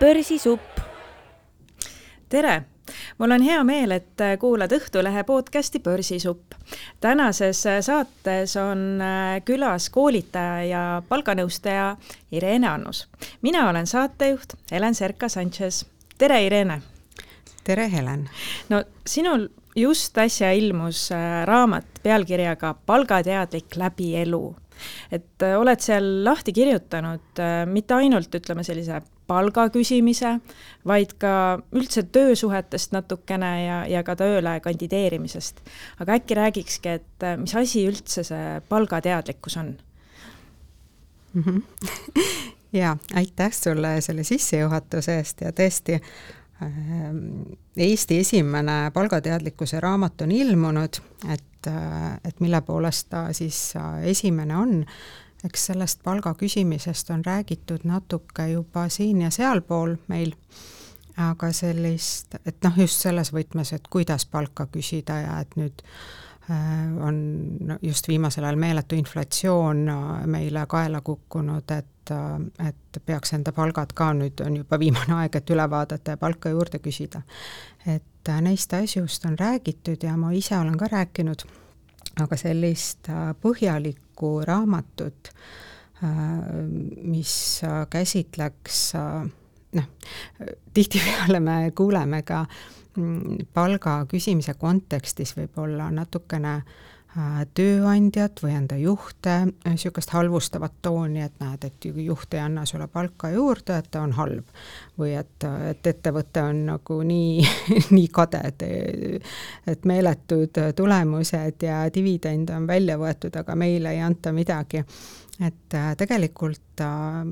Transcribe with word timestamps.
börsisupp. 0.00 0.80
tere, 2.28 2.62
mul 3.18 3.30
on 3.30 3.42
hea 3.42 3.64
meel, 3.64 3.92
et 3.94 4.22
kuulad 4.40 4.72
Õhtulehe 4.72 5.24
podcasti 5.24 5.80
Börsisupp. 5.80 6.54
tänases 7.00 7.62
saates 7.80 8.56
on 8.56 9.02
külas 9.44 9.90
koolitaja 9.90 10.64
ja 10.64 11.02
palganõustaja 11.08 11.96
Irene 12.32 12.68
Annus. 12.68 13.08
mina 13.42 13.68
olen 13.70 13.86
saatejuht 13.86 14.54
Helen 14.70 14.94
Serka-Sanchez. 14.94 15.86
tere, 16.18 16.44
Irene! 16.46 16.82
tere, 17.64 17.90
Helen! 17.90 18.28
no 18.68 18.84
sinul 19.06 19.48
just 19.76 20.18
äsja 20.18 20.52
ilmus 20.52 21.10
raamat 21.44 21.86
pealkirjaga 22.02 22.74
Palgateadlik 22.86 23.76
läbi 23.76 24.16
elu 24.16 24.56
et 25.12 25.42
oled 25.56 25.80
seal 25.80 26.24
lahti 26.24 26.52
kirjutanud 26.52 27.42
mitte 27.66 27.94
ainult 27.94 28.34
ütleme 28.34 28.64
sellise 28.64 29.00
palga 29.26 29.68
küsimise, 29.72 30.38
vaid 30.86 31.14
ka 31.20 31.60
üldse 31.72 32.04
töösuhetest 32.12 32.92
natukene 32.92 33.52
ja, 33.64 33.78
ja 33.88 34.02
ka 34.04 34.16
tööle 34.20 34.58
kandideerimisest. 34.64 35.62
aga 36.00 36.18
äkki 36.18 36.38
räägikski, 36.38 36.88
et 37.00 37.26
äh, 37.26 37.38
mis 37.40 37.54
asi 37.56 37.86
üldse 37.88 38.24
see 38.24 38.60
palgateadlikkus 38.68 39.56
on 39.56 39.76
mm? 41.34 41.42
-hmm. 41.42 41.62
jaa, 42.80 42.96
aitäh 43.14 43.52
sulle 43.52 44.00
selle 44.00 44.24
sissejuhatuse 44.24 45.16
eest 45.18 45.40
ja 45.40 45.52
tõesti, 45.52 46.00
ähm, 46.62 47.42
Eesti 47.76 48.18
esimene 48.18 48.90
palgateadlikkuse 48.94 49.80
raamat 49.80 50.20
on 50.20 50.32
ilmunud, 50.32 51.00
et, 51.32 51.66
äh, 51.66 52.14
et 52.24 52.40
mille 52.40 52.60
poolest 52.60 53.08
ta 53.10 53.32
siis 53.32 53.76
äh, 53.76 54.04
esimene 54.04 54.56
on 54.56 54.84
eks 55.44 55.66
sellest 55.70 56.02
palga 56.04 56.34
küsimisest 56.34 57.10
on 57.10 57.24
räägitud 57.24 57.84
natuke 57.84 58.48
juba 58.48 58.88
siin 58.88 59.22
ja 59.22 59.30
sealpool 59.30 59.96
meil, 60.08 60.32
aga 61.20 61.52
sellist, 61.52 62.34
et 62.46 62.56
noh, 62.64 62.78
just 62.78 63.04
selles 63.04 63.30
võtmes, 63.32 63.72
et 63.76 63.88
kuidas 63.90 64.26
palka 64.26 64.66
küsida 64.66 65.18
ja 65.22 65.40
et 65.44 65.56
nüüd 65.60 65.84
äh, 66.50 66.56
on 67.06 67.18
just 67.82 68.08
viimasel 68.08 68.44
ajal 68.44 68.58
meeletu 68.58 68.98
inflatsioon 68.98 69.84
meile 70.32 70.64
kaela 70.68 71.00
kukkunud, 71.06 71.70
et, 71.70 72.14
äh, 72.14 72.68
et 72.68 73.02
peaks 73.06 73.36
enda 73.36 73.52
palgad 73.52 73.92
ka 73.94 74.10
nüüd, 74.16 74.40
on 74.46 74.58
juba 74.62 74.78
viimane 74.80 75.20
aeg, 75.20 75.36
et 75.38 75.54
üle 75.54 75.68
vaadata 75.70 76.16
ja 76.16 76.20
palka 76.20 76.50
juurde 76.54 76.80
küsida. 76.82 77.22
et 77.86 78.28
äh, 78.28 78.40
neist 78.40 78.72
asjust 78.72 79.24
on 79.28 79.38
räägitud 79.38 80.02
ja 80.02 80.16
ma 80.16 80.32
ise 80.32 80.58
olen 80.58 80.78
ka 80.78 80.88
rääkinud, 80.90 81.46
aga 82.22 82.36
sellist 82.38 83.08
põhjalikku 83.42 84.04
põhjalikku 84.14 84.44
raamatut, 84.46 85.30
äh, 86.02 86.08
mis 87.02 87.62
äh, 87.64 87.86
käsitleks 87.90 88.94
äh, 88.94 89.30
noh, 89.72 89.84
tihtipeale 90.74 91.40
me 91.40 91.72
kuuleme 91.74 92.22
ka 92.22 92.46
mm, 92.96 93.46
palga 93.52 94.06
küsimise 94.06 94.54
kontekstis 94.54 95.36
võib-olla 95.36 95.90
natukene 95.90 96.54
äh, 96.54 96.64
Äh, 96.64 96.93
tööandjat 97.54 98.40
või 98.42 98.54
enda 98.56 98.76
juhte, 98.78 99.34
niisugust 99.68 100.10
halvustavat 100.16 100.72
tooni, 100.82 101.22
et 101.22 101.34
näed, 101.38 101.66
et 101.68 101.86
juht 101.86 102.34
ei 102.34 102.40
anna 102.42 102.64
sulle 102.66 102.88
palka 102.90 103.30
juurde, 103.30 103.76
et 103.78 103.90
ta 103.90 104.02
on 104.02 104.14
halb. 104.18 104.48
või 104.98 105.14
et, 105.18 105.46
et 105.70 105.86
ettevõte 105.86 106.42
on 106.42 106.64
nagu 106.66 106.96
nii, 107.06 107.44
nii 107.96 108.08
kade, 108.14 108.40
et, 108.50 108.64
et 109.66 109.86
meeletud 109.86 110.58
tulemused 110.76 111.62
ja 111.62 111.84
dividend 111.94 112.50
on 112.50 112.66
välja 112.66 112.98
võetud, 112.98 113.36
aga 113.38 113.54
meile 113.54 113.94
ei 113.94 114.02
anta 114.02 114.32
midagi. 114.32 114.82
et 115.40 115.74
äh, 115.74 115.94
tegelikult 115.96 116.80
äh, 116.80 117.22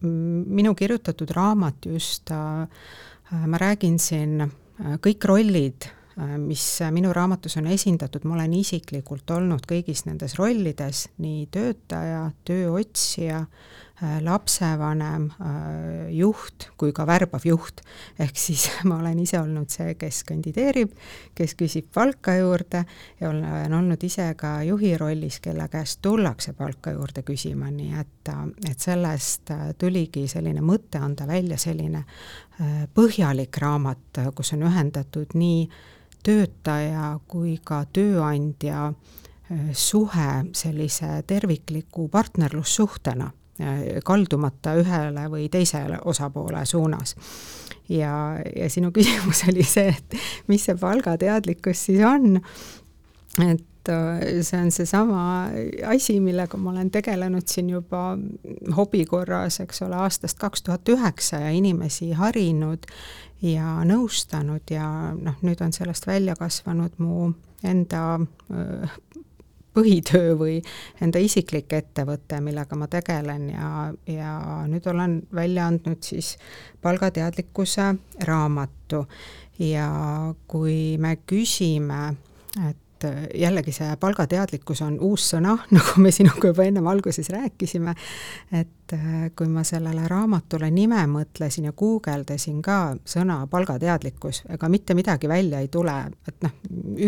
minu 0.00 0.74
kirjutatud 0.74 1.30
raamat 1.30 1.86
just, 1.86 2.30
ma 2.30 3.58
räägin 3.58 3.98
siin 3.98 4.44
kõik 5.02 5.24
rollid 5.26 5.88
Äh, 5.88 5.97
mis 6.38 6.62
minu 6.90 7.12
raamatus 7.14 7.56
on 7.60 7.66
esindatud, 7.70 8.24
ma 8.26 8.34
olen 8.34 8.54
isiklikult 8.58 9.30
olnud 9.30 9.66
kõigis 9.68 10.02
nendes 10.08 10.34
rollides, 10.38 11.06
nii 11.22 11.44
töötaja, 11.54 12.24
tööotsija, 12.48 13.44
äh, 13.44 14.16
lapsevanem, 14.26 15.28
äh, 15.38 16.08
juht 16.18 16.68
kui 16.80 16.90
ka 16.92 17.06
värbav 17.06 17.46
juht. 17.46 17.82
ehk 18.18 18.34
siis 18.36 18.66
ma 18.88 18.98
olen 18.98 19.18
ise 19.22 19.38
olnud 19.38 19.70
see, 19.70 19.94
kes 19.94 20.24
kandideerib, 20.26 20.96
kes 21.38 21.54
küsib 21.58 21.86
palka 21.94 22.34
juurde 22.34 22.82
ja 23.20 23.30
olen 23.30 23.76
olnud 23.78 24.02
ise 24.02 24.32
ka 24.36 24.62
juhi 24.66 24.96
rollis, 24.98 25.38
kelle 25.40 25.68
käest 25.70 26.00
tullakse 26.02 26.52
palka 26.52 26.96
juurde 26.96 27.22
küsima, 27.22 27.70
nii 27.70 27.92
et, 28.00 28.32
et 28.70 28.78
sellest 28.78 29.54
tuligi 29.78 30.26
selline 30.26 30.64
mõte 30.66 30.98
anda 30.98 31.28
välja 31.30 31.58
selline 31.58 32.02
põhjalik 32.94 33.54
raamat, 33.62 34.18
kus 34.34 34.52
on 34.56 34.66
ühendatud 34.66 35.38
nii 35.38 35.68
töötaja 36.26 37.18
kui 37.28 37.58
ka 37.64 37.82
tööandja 37.92 38.88
äh, 38.88 39.70
suhe 39.72 40.30
sellise 40.56 41.22
tervikliku 41.26 42.08
partnerlussuhtena, 42.12 43.30
äh, 43.60 43.86
kaldumata 44.04 44.74
ühele 44.80 45.28
või 45.32 45.48
teisele 45.52 46.00
osapoole 46.04 46.66
suunas. 46.66 47.16
ja, 47.88 48.36
ja 48.56 48.70
sinu 48.70 48.92
küsimus 48.96 49.44
oli 49.48 49.64
see, 49.64 49.94
et 49.94 50.20
mis 50.48 50.68
see 50.68 50.76
palgateadlikkus 50.76 51.86
siis 51.88 52.04
on, 52.04 52.40
et 53.46 53.92
äh, 53.92 54.42
see 54.42 54.60
on 54.60 54.70
seesama 54.74 55.22
asi, 55.86 56.18
millega 56.20 56.58
ma 56.58 56.70
olen 56.74 56.90
tegelenud 56.90 57.48
siin 57.48 57.70
juba 57.70 58.18
hobi 58.76 59.04
korras, 59.08 59.60
eks 59.64 59.82
ole, 59.86 59.96
aastast 59.96 60.38
kaks 60.38 60.62
tuhat 60.66 60.88
üheksa 60.88 61.40
ja 61.46 61.54
inimesi 61.54 62.12
harinud 62.12 62.84
ja 63.42 63.78
nõustanud 63.86 64.70
ja 64.70 64.88
noh, 65.14 65.36
nüüd 65.42 65.60
on 65.62 65.72
sellest 65.72 66.06
välja 66.06 66.34
kasvanud 66.38 66.98
mu 67.02 67.32
enda 67.66 68.20
põhitöö 69.78 70.34
või 70.38 70.56
enda 71.02 71.20
isiklik 71.22 71.72
ettevõte, 71.76 72.40
millega 72.42 72.76
ma 72.78 72.88
tegelen 72.90 73.48
ja, 73.52 73.70
ja 74.10 74.32
nüüd 74.70 74.86
olen 74.90 75.20
välja 75.34 75.68
andnud 75.70 76.02
siis 76.02 76.34
palgateadlikkuse 76.82 77.92
raamatu. 78.26 79.04
Ja 79.58 79.88
kui 80.46 80.96
me 81.02 81.16
küsime, 81.26 82.12
et 82.68 82.78
et 82.98 83.04
äh, 83.04 83.40
jällegi 83.40 83.72
see 83.72 83.88
palgateadlikkus 84.00 84.82
on 84.82 84.98
uus 85.00 85.28
sõna, 85.32 85.54
nagu 85.76 86.02
me 86.02 86.10
sinuga 86.14 86.50
juba 86.50 86.66
ennem 86.66 86.86
alguses 86.90 87.30
rääkisime, 87.30 87.94
et 88.52 88.94
äh, 88.96 89.28
kui 89.36 89.50
ma 89.52 89.64
sellele 89.66 90.06
raamatule 90.10 90.70
nime 90.74 91.00
mõtlesin 91.10 91.68
ja 91.70 91.72
guugeldasin 91.72 92.62
ka 92.62 92.96
sõna 93.06 93.40
palgateadlikkus, 93.50 94.44
ega 94.54 94.68
mitte 94.68 94.96
midagi 94.98 95.28
välja 95.30 95.62
ei 95.62 95.68
tule, 95.68 95.94
et 96.28 96.42
noh, 96.42 96.58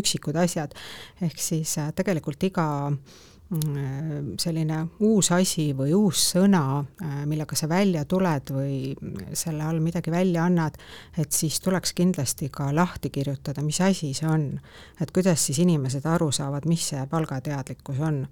üksikud 0.00 0.36
asjad, 0.38 0.76
ehk 1.22 1.42
siis 1.42 1.76
äh, 1.78 1.92
tegelikult 1.96 2.48
iga 2.50 2.68
Mm, 3.00 3.29
selline 3.50 4.76
uus 5.02 5.32
asi 5.34 5.72
või 5.74 5.90
uus 5.98 6.22
sõna, 6.34 6.84
äh, 7.02 7.22
millega 7.26 7.56
sa 7.58 7.66
välja 7.68 8.04
tuled 8.06 8.52
või 8.54 8.92
selle 9.34 9.64
all 9.66 9.80
midagi 9.82 10.12
välja 10.14 10.44
annad, 10.46 10.76
et 11.18 11.32
siis 11.34 11.58
tuleks 11.60 11.92
kindlasti 11.98 12.48
ka 12.54 12.68
lahti 12.74 13.10
kirjutada, 13.10 13.62
mis 13.66 13.80
asi 13.80 14.12
see 14.14 14.28
on. 14.28 14.60
et 15.00 15.10
kuidas 15.10 15.46
siis 15.46 15.58
inimesed 15.58 16.06
aru 16.06 16.30
saavad, 16.32 16.66
mis 16.66 16.88
see 16.92 17.02
palgateadlikkus 17.10 17.98
on 18.00 18.26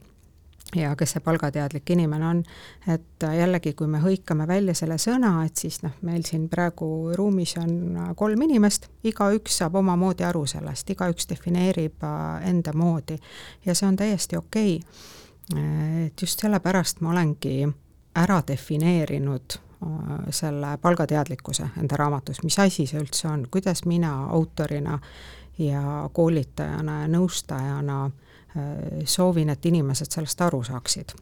ja 0.77 0.95
kes 0.97 1.17
see 1.17 1.25
palgateadlik 1.25 1.91
inimene 1.91 2.27
on, 2.27 2.43
et 2.89 3.27
jällegi, 3.39 3.73
kui 3.73 3.87
me 3.89 4.01
hõikame 4.03 4.47
välja 4.49 4.75
selle 4.77 4.99
sõna, 5.01 5.33
et 5.47 5.57
siis 5.57 5.81
noh, 5.83 5.95
meil 6.03 6.25
siin 6.29 6.49
praegu 6.53 7.13
ruumis 7.17 7.55
on 7.61 8.13
kolm 8.17 8.43
inimest, 8.49 8.91
igaüks 9.09 9.61
saab 9.63 9.79
omamoodi 9.81 10.27
aru 10.29 10.45
sellest, 10.47 10.91
igaüks 10.91 11.29
defineerib 11.31 12.05
äh, 12.05 12.51
enda 12.51 12.75
moodi. 12.77 13.17
Ja 13.65 13.75
see 13.75 13.89
on 13.89 13.97
täiesti 13.97 14.37
okei. 14.37 14.77
Okay 14.83 15.17
et 15.57 16.23
just 16.23 16.41
sellepärast 16.41 17.01
ma 17.01 17.11
olengi 17.11 17.69
ära 18.21 18.43
defineerinud 18.47 19.57
äh, 19.57 20.31
selle 20.31 20.77
palgateadlikkuse 20.83 21.71
enda 21.81 21.97
raamatus, 21.97 22.43
mis 22.45 22.59
asi 22.59 22.87
see 22.87 23.01
üldse 23.01 23.29
on, 23.31 23.47
kuidas 23.51 23.85
mina 23.87 24.13
autorina 24.25 24.99
ja 25.59 26.09
koolitajana 26.13 27.03
ja 27.03 27.09
nõustajana 27.09 28.01
äh, 28.05 28.28
soovin, 29.05 29.51
et 29.55 29.67
inimesed 29.67 30.13
sellest 30.15 30.41
aru 30.47 30.63
saaksid. 30.67 31.15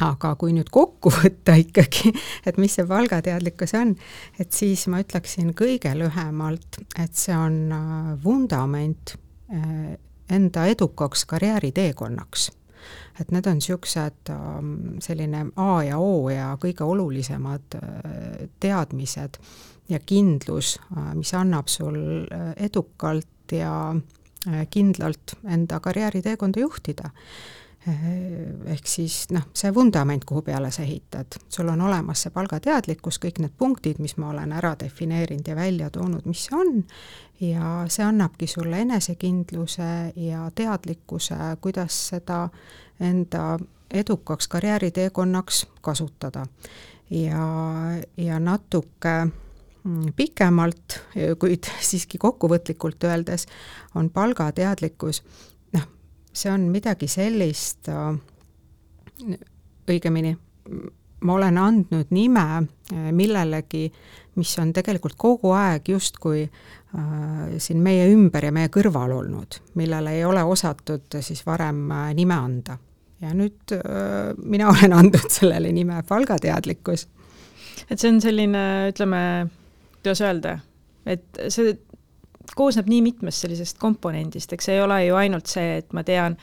Aga 0.00 0.32
kui 0.40 0.54
nüüd 0.56 0.70
kokku 0.72 1.12
võtta 1.18 1.56
ikkagi, 1.60 2.12
et 2.48 2.60
mis 2.60 2.78
see 2.78 2.86
palgateadlikkus 2.88 3.74
on, 3.76 3.92
et 4.40 4.52
siis 4.56 4.86
ma 4.88 5.02
ütleksin 5.02 5.52
kõige 5.56 5.92
lühemalt, 5.98 6.80
et 6.98 7.16
see 7.18 7.36
on 7.36 7.60
äh, 7.76 8.14
vundament 8.24 9.16
enda 10.30 10.66
edukaks 10.66 11.24
karjääriteekonnaks. 11.24 12.50
Et 13.20 13.30
need 13.30 13.46
on 13.46 13.58
niisugused 13.58 14.30
ähm, 14.32 14.98
selline 15.02 15.46
A 15.56 15.82
ja 15.84 15.98
O 16.00 16.30
ja 16.32 16.54
kõige 16.60 16.86
olulisemad 16.88 17.76
äh, 17.76 18.46
teadmised 18.60 19.36
ja 19.90 19.98
kindlus, 20.00 20.78
äh, 20.96 21.10
mis 21.18 21.34
annab 21.36 21.68
sul 21.68 21.98
äh, 22.32 22.54
edukalt 22.56 23.52
ja 23.52 23.94
kindlalt 24.70 25.36
enda 25.44 25.80
karjääriteekonda 25.80 26.60
juhtida. 26.60 27.10
ehk 28.66 28.86
siis 28.86 29.30
noh, 29.32 29.46
see 29.56 29.70
vundament, 29.74 30.24
kuhu 30.28 30.42
peale 30.44 30.68
sa 30.70 30.82
ehitad, 30.82 31.38
sul 31.48 31.68
on 31.72 31.80
olemas 31.80 32.26
see 32.26 32.32
palgateadlikkus, 32.34 33.16
kõik 33.22 33.38
need 33.40 33.54
punktid, 33.56 33.98
mis 34.04 34.18
ma 34.20 34.28
olen 34.34 34.52
ära 34.52 34.74
defineerinud 34.80 35.48
ja 35.48 35.56
välja 35.56 35.88
toonud, 35.90 36.26
mis 36.28 36.44
see 36.44 36.58
on, 36.58 36.82
ja 37.40 37.86
see 37.88 38.04
annabki 38.04 38.46
sulle 38.46 38.82
enesekindluse 38.84 40.12
ja 40.16 40.50
teadlikkuse, 40.54 41.38
kuidas 41.60 41.96
seda 42.12 42.48
enda 43.00 43.58
edukaks 43.90 44.48
karjääriteekonnaks 44.48 45.66
kasutada. 45.80 46.46
ja, 47.10 47.46
ja 48.16 48.40
natuke 48.40 49.26
pikemalt, 50.16 50.98
kuid 51.40 51.68
siiski 51.80 52.18
kokkuvõtlikult 52.20 53.04
öeldes, 53.08 53.46
on 53.94 54.10
palgateadlikkus 54.12 55.22
see 56.32 56.52
on 56.52 56.68
midagi 56.70 57.08
sellist, 57.10 57.90
õigemini 59.90 60.34
ma 61.20 61.34
olen 61.36 61.58
andnud 61.60 62.12
nime 62.14 62.44
millelegi, 63.12 63.84
mis 64.40 64.52
on 64.62 64.70
tegelikult 64.72 65.18
kogu 65.20 65.52
aeg 65.52 65.90
justkui 65.92 66.44
äh, 66.46 67.02
siin 67.60 67.82
meie 67.84 68.06
ümber 68.12 68.46
ja 68.46 68.52
meie 68.54 68.70
kõrval 68.72 69.12
olnud, 69.18 69.58
millele 69.76 70.14
ei 70.16 70.24
ole 70.24 70.44
osatud 70.46 71.20
siis 71.20 71.42
varem 71.46 71.82
äh, 71.92 72.12
nime 72.16 72.38
anda. 72.38 72.78
ja 73.20 73.34
nüüd 73.36 73.74
äh, 73.76 74.32
mina 74.42 74.70
olen 74.72 74.96
andnud 74.96 75.28
sellele 75.28 75.72
nime 75.76 76.02
palgateadlikkus. 76.08 77.08
et 77.90 77.98
see 77.98 78.14
on 78.14 78.20
selline, 78.24 78.64
ütleme, 78.94 79.50
kuidas 80.00 80.20
öelda, 80.24 80.58
et 81.06 81.40
see 81.52 81.74
koosneb 82.56 82.88
nii 82.90 83.02
mitmest 83.04 83.44
sellisest 83.44 83.78
komponendist, 83.78 84.52
eks 84.52 84.70
ei 84.72 84.80
ole 84.82 85.04
ju 85.06 85.16
ainult 85.20 85.50
see, 85.50 85.78
et 85.82 85.92
ma 85.96 86.04
tean, 86.06 86.36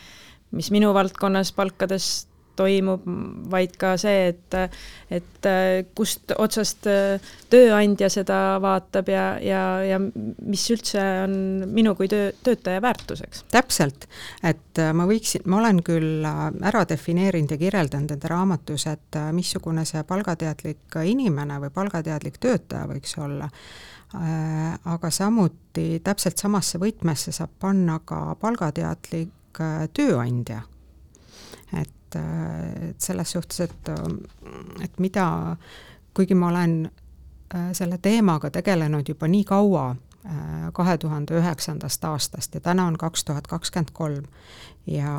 mis 0.56 0.69
minu 0.71 0.94
valdkonnas 0.95 1.51
palkades 1.57 2.27
toimub, 2.57 3.06
vaid 3.51 3.75
ka 3.80 3.94
see, 4.01 4.31
et, 4.33 4.57
et 5.13 5.50
kust 5.98 6.33
otsast 6.38 6.88
tööandja 7.51 8.09
seda 8.12 8.39
vaatab 8.63 9.12
ja, 9.13 9.25
ja, 9.44 9.63
ja 9.86 10.00
mis 10.01 10.65
üldse 10.74 11.04
on 11.24 11.38
minu 11.74 11.95
kui 11.98 12.09
töö, 12.12 12.31
töötaja 12.44 12.81
väärtuseks. 12.83 13.45
täpselt, 13.54 14.07
et 14.44 14.81
ma 14.94 15.07
võiksin, 15.09 15.45
ma 15.48 15.62
olen 15.62 15.83
küll 15.86 16.25
ära 16.27 16.86
defineerinud 16.89 17.54
ja 17.56 17.59
kirjeldanud 17.62 18.15
enda 18.18 18.31
raamatus, 18.31 18.88
et 18.92 19.21
missugune 19.38 19.86
see 19.88 20.04
palgateadlik 20.07 21.00
inimene 21.06 21.62
või 21.63 21.74
palgateadlik 21.74 22.42
töötaja 22.44 22.89
võiks 22.89 23.15
olla 23.21 23.51
Äh, 24.15 24.80
aga 24.86 25.09
samuti 25.12 26.00
täpselt 26.00 26.39
samasse 26.39 26.80
võtmesse 26.80 27.33
saab 27.36 27.57
panna 27.59 27.98
ka 28.07 28.38
palgateadlik 28.39 29.59
äh, 29.59 29.81
tööandja. 29.92 30.62
Et, 32.07 32.15
äh, 32.15 32.89
et 32.89 33.01
selles 33.01 33.31
suhtes, 33.31 33.59
et, 33.59 33.89
et 34.83 35.00
mida, 35.00 35.56
kuigi 36.13 36.36
ma 36.36 36.50
olen 36.50 36.89
selle 37.71 37.95
teemaga 38.04 38.50
tegelenud 38.51 39.07
juba 39.07 39.27
nii 39.31 39.45
kaua, 39.48 39.95
kahe 40.75 40.98
tuhande 41.00 41.38
üheksandast 41.39 42.04
aastast 42.04 42.57
ja 42.57 42.59
täna 42.59 42.89
on 42.89 42.98
kaks 43.00 43.24
tuhat 43.24 43.48
kakskümmend 43.48 43.94
kolm 43.95 44.25
ja 44.83 45.13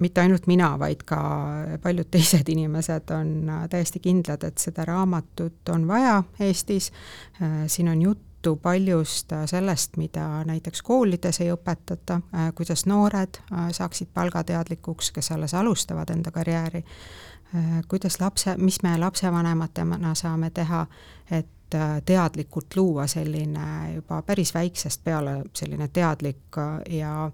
mitte 0.00 0.20
ainult 0.24 0.46
mina, 0.48 0.72
vaid 0.80 1.04
ka 1.08 1.20
paljud 1.82 2.08
teised 2.14 2.48
inimesed 2.48 3.12
on 3.14 3.34
äh, 3.48 3.68
täiesti 3.70 4.02
kindlad, 4.02 4.44
et 4.46 4.58
seda 4.58 4.86
raamatut 4.88 5.74
on 5.74 5.86
vaja 5.88 6.22
Eestis, 6.40 6.90
äh, 7.42 7.64
siin 7.66 7.92
on 7.92 8.02
juttu 8.02 8.29
paljust 8.62 9.32
äh, 9.32 9.44
sellest, 9.46 9.96
mida 9.96 10.44
näiteks 10.44 10.82
koolides 10.82 11.40
ei 11.40 11.52
õpetata, 11.52 12.20
kuidas 12.54 12.86
noored 12.86 13.40
saaksid 13.72 14.08
palgateadlikuks, 14.14 15.10
kes 15.12 15.32
alles 15.32 15.54
alustavad 15.54 16.10
enda 16.10 16.30
karjääri, 16.30 16.84
kuidas 17.88 18.20
lapse, 18.20 18.54
mis 18.56 18.82
me 18.82 18.98
lapsevanematena 18.98 20.14
saame 20.14 20.50
teha, 20.50 20.86
et 21.30 21.76
teadlikult 22.06 22.76
luua 22.76 23.06
selline 23.06 23.94
juba 23.94 24.22
päris 24.22 24.54
väiksest 24.54 25.04
peale 25.04 25.42
selline 25.54 25.88
teadlik 25.88 26.58
ja 26.90 27.30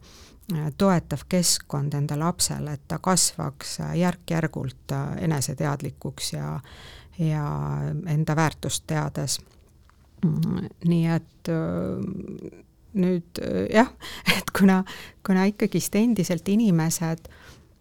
toetav 0.78 1.24
keskkond 1.28 1.94
enda 1.94 2.18
lapsele, 2.18 2.72
et 2.72 2.88
ta 2.88 2.98
kasvaks 2.98 3.78
järk-järgult 3.94 4.94
eneseteadlikuks 5.20 6.32
ja, 6.32 6.60
ja 7.18 7.46
enda 8.06 8.36
väärtust 8.36 8.84
teades. 8.86 9.40
Nii 10.86 11.06
et 11.16 11.50
nüüd 12.96 13.40
jah, 13.72 13.90
et 14.36 14.52
kuna, 14.56 14.82
kuna 15.26 15.46
ikkagist 15.50 15.96
endiselt 15.98 16.48
inimesed 16.48 17.28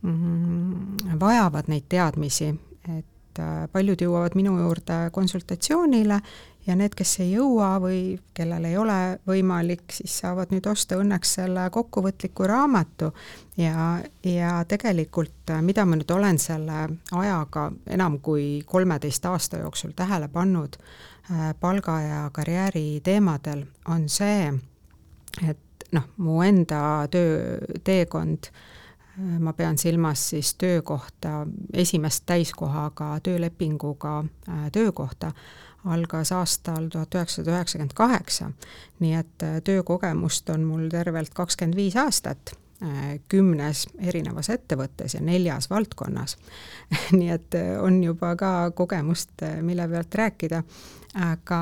mm, 0.06 1.20
vajavad 1.22 1.72
neid 1.72 1.88
teadmisi, 1.92 2.52
et 2.92 3.44
paljud 3.72 4.00
jõuavad 4.00 4.36
minu 4.38 4.56
juurde 4.62 5.10
konsultatsioonile 5.16 6.20
ja 6.66 6.76
need, 6.78 6.96
kes 6.98 7.20
ei 7.22 7.34
jõua 7.36 7.76
või 7.84 8.00
kellel 8.34 8.66
ei 8.66 8.78
ole 8.80 9.00
võimalik, 9.28 9.84
siis 9.94 10.16
saavad 10.24 10.54
nüüd 10.54 10.66
osta 10.70 10.98
õnneks 10.98 11.36
selle 11.38 11.68
kokkuvõtliku 11.74 12.48
raamatu. 12.50 13.12
Ja, 13.60 14.00
ja 14.26 14.56
tegelikult, 14.68 15.54
mida 15.62 15.86
ma 15.86 16.00
nüüd 16.00 16.12
olen 16.12 16.40
selle 16.42 16.88
ajaga 17.12 17.70
enam 17.86 18.18
kui 18.20 18.64
kolmeteist 18.66 19.26
aasta 19.30 19.62
jooksul 19.62 19.94
tähele 19.96 20.28
pannud 20.32 20.80
äh, 20.80 21.15
palga 21.60 22.01
ja 22.01 22.30
karjääri 22.33 23.01
teemadel, 23.04 23.63
on 23.89 24.10
see, 24.10 24.51
et 25.50 25.88
noh, 25.92 26.06
mu 26.18 26.42
enda 26.45 27.07
töö, 27.12 27.57
teekond 27.83 28.50
äh, 28.51 28.60
ma 29.39 29.54
pean 29.54 29.77
silmas 29.77 30.30
siis 30.30 30.56
töökohta, 30.56 31.48
esimest 31.74 32.24
täiskohaga 32.25 33.19
töölepinguga 33.24 34.19
äh, 34.50 34.72
töökohta, 34.72 35.31
algas 35.86 36.31
aastal 36.31 36.89
tuhat 36.92 37.16
üheksasada 37.16 37.56
üheksakümmend 37.56 37.95
kaheksa, 37.95 38.51
nii 39.00 39.13
et 39.13 39.44
äh, 39.44 39.57
töökogemust 39.63 40.50
on 40.50 40.68
mul 40.68 40.89
tervelt 40.92 41.33
kakskümmend 41.33 41.77
viis 41.77 41.95
aastat, 41.95 42.56
äh, 42.83 43.16
kümnes 43.31 43.86
erinevas 44.00 44.50
ettevõttes 44.50 45.16
ja 45.16 45.24
neljas 45.24 45.69
valdkonnas. 45.69 46.38
Nii 47.18 47.31
et 47.38 47.56
äh, 47.56 47.72
on 47.81 48.04
juba 48.04 48.36
ka 48.36 48.72
kogemust, 48.75 49.45
mille 49.62 49.88
pealt 49.88 50.16
rääkida, 50.16 50.63
aga 51.16 51.60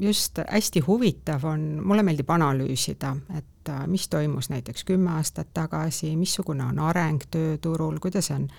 just 0.00 0.38
hästi 0.48 0.80
huvitav 0.86 1.44
on, 1.46 1.60
mulle 1.84 2.02
meeldib 2.02 2.30
analüüsida, 2.34 3.12
et 3.38 3.70
mis 3.86 4.08
toimus 4.08 4.50
näiteks 4.50 4.84
kümme 4.84 5.14
aastat 5.16 5.52
tagasi, 5.54 6.16
missugune 6.16 6.66
on 6.66 6.78
areng 6.78 7.22
tööturul, 7.30 8.00
kuidas 8.02 8.30
on 8.34 8.48
äh, 8.50 8.58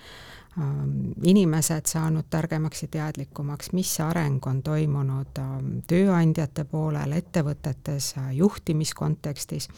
Ähm, 0.60 1.12
inimesed 1.22 1.84
saanud 1.86 2.24
targemaks 2.30 2.82
ja 2.82 2.88
teadlikumaks, 2.88 3.72
mis 3.76 3.90
areng 4.00 4.46
on 4.48 4.62
toimunud 4.64 5.36
ähm, 5.38 5.66
tööandjate 5.84 6.64
poolel, 6.64 7.12
ettevõtetes, 7.12 8.14
äh, 8.16 8.30
juhtimiskontekstis. 8.38 9.68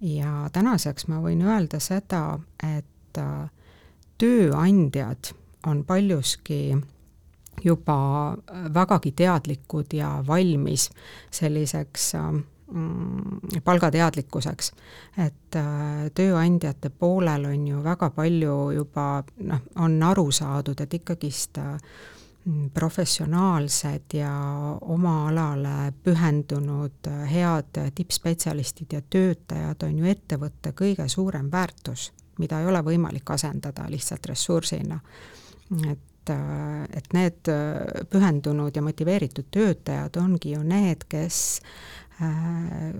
ja 0.00 0.48
tänaseks 0.52 1.06
ma 1.08 1.20
võin 1.20 1.42
öelda 1.44 1.80
seda, 1.80 2.38
et 2.64 3.20
äh, 3.20 3.50
tööandjad 4.18 5.34
on 5.66 5.84
paljuski 5.84 6.78
juba 7.64 8.32
äh, 8.32 8.74
vägagi 8.74 9.12
teadlikud 9.12 9.92
ja 9.92 10.24
valmis 10.26 10.90
selliseks 11.30 12.14
äh, 12.14 12.34
Mm, 12.66 13.38
palgateadlikkuseks. 13.64 14.72
et 15.18 15.54
äh, 15.54 16.08
tööandjate 16.14 16.90
poolel 16.90 17.44
on 17.46 17.66
ju 17.66 17.82
väga 17.82 18.08
palju 18.10 18.54
juba 18.74 19.22
noh, 19.38 19.60
on 19.78 20.02
aru 20.02 20.24
saadud, 20.34 20.80
et 20.80 20.94
ikkagist 20.94 21.60
professionaalsed 22.74 24.16
ja 24.18 24.32
oma 24.80 25.28
alale 25.28 25.92
pühendunud 26.02 27.06
head 27.30 27.78
tippspetsialistid 27.94 28.98
ja 28.98 29.00
töötajad 29.10 29.86
on 29.86 29.98
ju 29.98 30.10
ettevõtte 30.10 30.74
kõige 30.74 31.06
suurem 31.08 31.46
väärtus, 31.52 32.10
mida 32.38 32.60
ei 32.60 32.66
ole 32.66 32.82
võimalik 32.82 33.30
asendada 33.30 33.86
lihtsalt 33.90 34.26
ressursina. 34.26 35.00
et 35.90 36.15
et 36.30 37.12
need 37.14 37.50
pühendunud 38.10 38.76
ja 38.76 38.82
motiveeritud 38.82 39.46
töötajad 39.54 40.16
ongi 40.20 40.56
ju 40.56 40.62
need, 40.66 41.04
kes 41.08 41.60
Äh, 42.16 42.94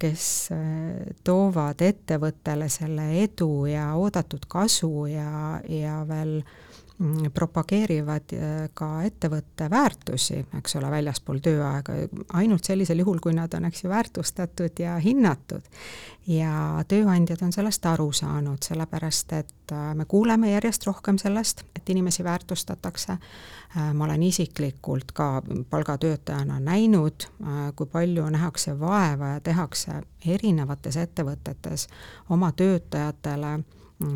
kes 0.00 0.48
äh, 0.54 1.10
toovad 1.28 1.82
ettevõttele 1.84 2.70
selle 2.72 3.04
edu 3.20 3.66
ja 3.68 3.90
oodatud 4.00 4.46
kasu 4.48 5.04
ja, 5.10 5.58
ja 5.68 5.98
veel 6.08 6.38
mm, 6.38 6.65
propageerivad 7.34 8.32
äh, 8.32 8.54
ka 8.74 8.90
ettevõtte 9.04 9.70
väärtusi, 9.70 10.38
eks 10.58 10.78
ole, 10.80 10.90
väljaspool 10.90 11.42
tööaega, 11.44 11.98
ainult 12.38 12.64
sellisel 12.64 13.02
juhul, 13.02 13.20
kui 13.22 13.34
nad 13.36 13.52
on, 13.54 13.68
eks 13.68 13.84
ju, 13.84 13.90
väärtustatud 13.92 14.80
ja 14.80 14.96
hinnatud. 15.02 15.62
ja 16.26 16.84
tööandjad 16.88 17.42
on 17.42 17.52
sellest 17.52 17.86
aru 17.86 18.08
saanud, 18.12 18.58
sellepärast 18.64 19.32
et 19.32 19.74
me 19.94 20.04
kuuleme 20.04 20.50
järjest 20.50 20.86
rohkem 20.86 21.18
sellest, 21.18 21.62
et 21.76 21.88
inimesi 21.88 22.24
väärtustatakse, 22.24 23.18
Äh, 23.76 23.94
ma 23.94 24.04
olen 24.04 24.22
isiklikult 24.22 25.12
ka 25.12 25.42
palgatöötajana 25.70 26.60
näinud, 26.60 27.26
äh, 27.42 27.72
kui 27.76 27.86
palju 27.86 28.30
nähakse 28.30 28.80
vaeva 28.80 29.26
ja 29.26 29.40
tehakse 29.40 29.92
erinevates 30.26 30.96
ettevõtetes 30.96 31.88
oma 32.30 32.52
töötajatele 32.52 33.58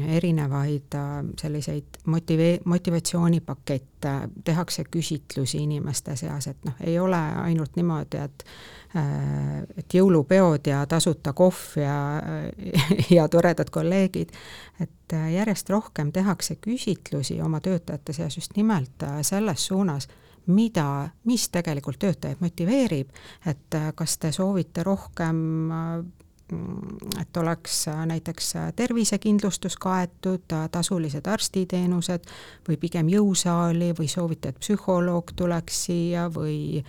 erinevaid 0.08 0.96
selliseid 1.40 2.02
motive-, 2.04 2.60
motivatsioonipakette, 2.64 4.12
tehakse 4.44 4.84
küsitlusi 4.84 5.62
inimeste 5.64 6.16
seas, 6.20 6.50
et 6.50 6.68
noh, 6.68 6.76
ei 6.84 6.98
ole 7.00 7.20
ainult 7.46 7.76
niimoodi, 7.80 8.20
et 8.20 8.44
et 9.78 9.94
jõulupeod 9.94 10.66
ja 10.66 10.80
tasuta 10.90 11.30
kohv 11.32 11.76
ja, 11.78 11.94
ja 13.16 13.28
toredad 13.30 13.70
kolleegid, 13.70 14.32
et 14.82 15.14
järjest 15.32 15.70
rohkem 15.70 16.10
tehakse 16.12 16.56
küsitlusi 16.58 17.38
oma 17.42 17.60
töötajate 17.62 18.12
seas 18.12 18.36
just 18.36 18.56
nimelt 18.58 19.06
selles 19.22 19.66
suunas, 19.70 20.08
mida, 20.50 21.10
mis 21.24 21.48
tegelikult 21.52 21.98
töötajaid 22.02 22.40
motiveerib, 22.40 23.10
et 23.46 23.76
äh, 23.76 23.90
kas 23.94 24.18
te 24.18 24.32
soovite 24.32 24.84
rohkem 24.86 25.70
äh, 25.70 25.88
et 27.20 27.36
oleks 27.36 27.88
äh, 27.88 28.02
näiteks 28.06 28.52
tervisekindlustus 28.76 29.76
kaetud, 29.76 30.46
tasulised 30.72 31.26
arstiteenused 31.26 32.28
või 32.68 32.76
pigem 32.80 33.08
jõusaali 33.12 33.92
või 33.98 34.08
soovite, 34.08 34.52
et 34.54 34.60
psühholoog 34.60 35.34
tuleks 35.36 35.84
siia 35.86 36.28
või 36.34 36.84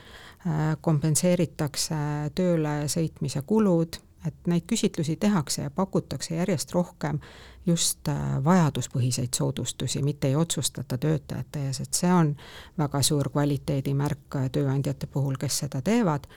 kompenseeritakse 0.82 1.96
tööle 2.34 2.88
sõitmise 2.90 3.44
kulud. 3.46 4.00
Et 4.26 4.48
neid 4.50 4.66
küsitlusi 4.70 5.16
tehakse 5.22 5.68
ja 5.68 5.72
pakutakse 5.74 6.36
järjest 6.36 6.74
rohkem 6.74 7.20
just 7.66 8.08
äh, 8.08 8.44
vajaduspõhiseid 8.44 9.34
soodustusi, 9.38 10.02
mitte 10.02 10.28
ei 10.28 10.36
otsustata 10.36 10.98
töötajate 10.98 11.66
ees, 11.68 11.82
et 11.84 11.94
see 11.94 12.12
on 12.14 12.34
väga 12.78 13.02
suur 13.06 13.30
kvaliteedimärk 13.30 14.36
äh, 14.36 14.50
tööandjate 14.52 15.08
puhul, 15.08 15.38
kes 15.40 15.62
seda 15.66 15.82
teevad 15.86 16.28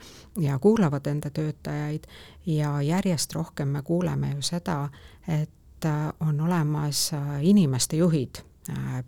ja 0.41 0.59
kuulavad 0.59 1.07
enda 1.07 1.31
töötajaid. 1.31 2.07
Ja 2.47 2.81
järjest 2.83 3.33
rohkem 3.33 3.69
me 3.69 3.83
kuuleme 3.83 4.35
ju 4.35 4.43
seda, 4.43 4.89
et 5.29 5.87
äh, 5.89 6.09
on 6.21 6.41
olemas 6.41 7.11
inimeste 7.41 7.97
juhid 7.97 8.45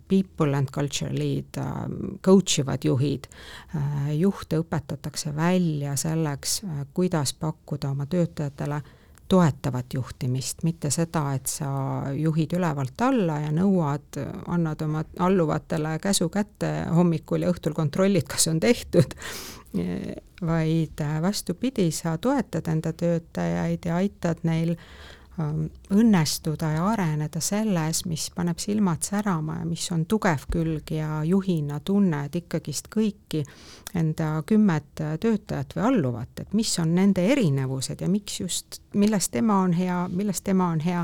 people 0.07 0.53
and 0.53 0.69
culture 0.69 1.09
lead, 1.09 1.57
coach 2.21 2.59
ivad 2.59 2.83
juhid, 2.85 3.25
juhte 4.13 4.59
õpetatakse 4.61 5.31
välja 5.35 5.95
selleks, 5.97 6.59
kuidas 6.93 7.33
pakkuda 7.33 7.89
oma 7.89 8.05
töötajatele 8.05 8.81
toetavat 9.27 9.93
juhtimist, 9.93 10.63
mitte 10.63 10.91
seda, 10.93 11.33
et 11.35 11.49
sa 11.51 11.69
juhid 12.15 12.53
ülevalt 12.57 13.01
alla 13.03 13.41
ja 13.43 13.51
nõuad, 13.51 14.19
annad 14.47 14.81
oma 14.85 15.03
alluvatele 15.19 15.97
käsu 16.03 16.29
kätte 16.33 16.71
hommikul 16.95 17.43
ja 17.43 17.51
õhtul 17.51 17.75
kontrollid, 17.77 18.27
kas 18.29 18.47
on 18.51 18.61
tehtud, 18.63 19.17
vaid 20.47 21.03
vastupidi, 21.21 21.89
sa 21.91 22.17
toetad 22.17 22.67
enda 22.71 22.93
töötajaid 22.93 23.85
ja 23.89 23.99
aitad 23.99 24.43
neil 24.47 24.75
õnnestuda 25.37 26.71
ja 26.73 26.85
areneda 26.89 27.39
selles, 27.43 28.01
mis 28.09 28.23
paneb 28.33 28.57
silmad 28.57 29.05
särama 29.05 29.59
ja 29.59 29.65
mis 29.69 29.83
on 29.93 30.05
tugev 30.09 30.47
külg 30.49 30.89
ja 30.91 31.19
juhina 31.25 31.77
tunned 31.85 32.33
ikkagist 32.39 32.87
kõiki 32.93 33.43
enda 33.97 34.41
kümmet 34.49 35.03
töötajat 35.21 35.75
või 35.77 35.83
alluvat, 35.91 36.41
et 36.41 36.55
mis 36.57 36.71
on 36.81 36.95
nende 36.97 37.21
erinevused 37.29 38.01
ja 38.01 38.09
miks 38.09 38.39
just, 38.41 38.79
milles 38.97 39.29
tema 39.29 39.59
on 39.61 39.75
hea, 39.77 39.99
milles 40.09 40.41
tema 40.41 40.71
on 40.73 40.81
hea 40.81 41.03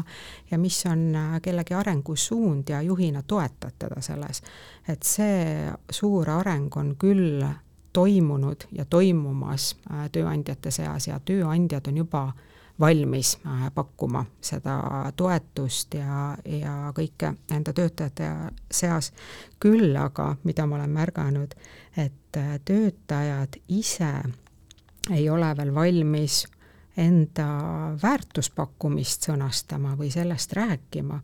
ja 0.50 0.58
mis 0.58 0.80
on 0.90 1.04
äh, 1.16 1.36
kellegi 1.42 1.78
arengusuund 1.78 2.70
ja 2.74 2.82
juhina 2.82 3.22
toetad 3.22 3.78
teda 3.80 4.02
selles. 4.02 4.42
et 4.88 5.04
see 5.04 5.70
suur 5.90 6.30
areng 6.30 6.74
on 6.78 6.96
küll 6.98 7.46
toimunud 7.94 8.66
ja 8.72 8.86
toimumas 8.86 9.75
äh, 9.92 10.10
tööandjate 10.12 10.72
seas 10.72 11.08
ja 11.08 11.20
tööandjad 11.20 11.88
on 11.88 12.02
juba 12.02 12.24
äh, 12.24 12.50
valmis 12.84 13.38
äh, 13.46 13.68
pakkuma 13.75 14.25
seda 14.42 14.78
toetust 15.16 15.96
ja, 15.96 16.34
ja 16.46 16.92
kõike 16.96 17.34
enda 17.52 17.74
töötajate 17.74 18.30
seas. 18.72 19.12
küll 19.60 19.96
aga, 19.96 20.36
mida 20.44 20.66
ma 20.68 20.75
olen 20.75 20.92
märganud, 20.92 21.56
et 21.98 22.38
äh, 22.38 22.58
töötajad 22.66 23.56
ise 23.68 24.12
ei 25.12 25.30
ole 25.30 25.54
veel 25.58 25.74
valmis 25.75 26.44
enda 26.98 27.48
väärtuspakkumist 28.04 29.30
sõnastama 29.30 29.96
või 29.98 30.12
sellest 30.12 30.54
rääkima. 30.54 31.22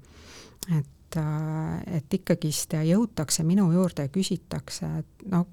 et 0.77 0.98
äh, 1.17 1.97
et 1.97 2.13
ikkagist 2.13 2.73
jõutakse 2.85 3.43
minu 3.47 3.69
juurde 3.73 4.05
ja 4.07 4.11
küsitakse, 4.13 4.89
et 5.01 5.27
noh, 5.31 5.47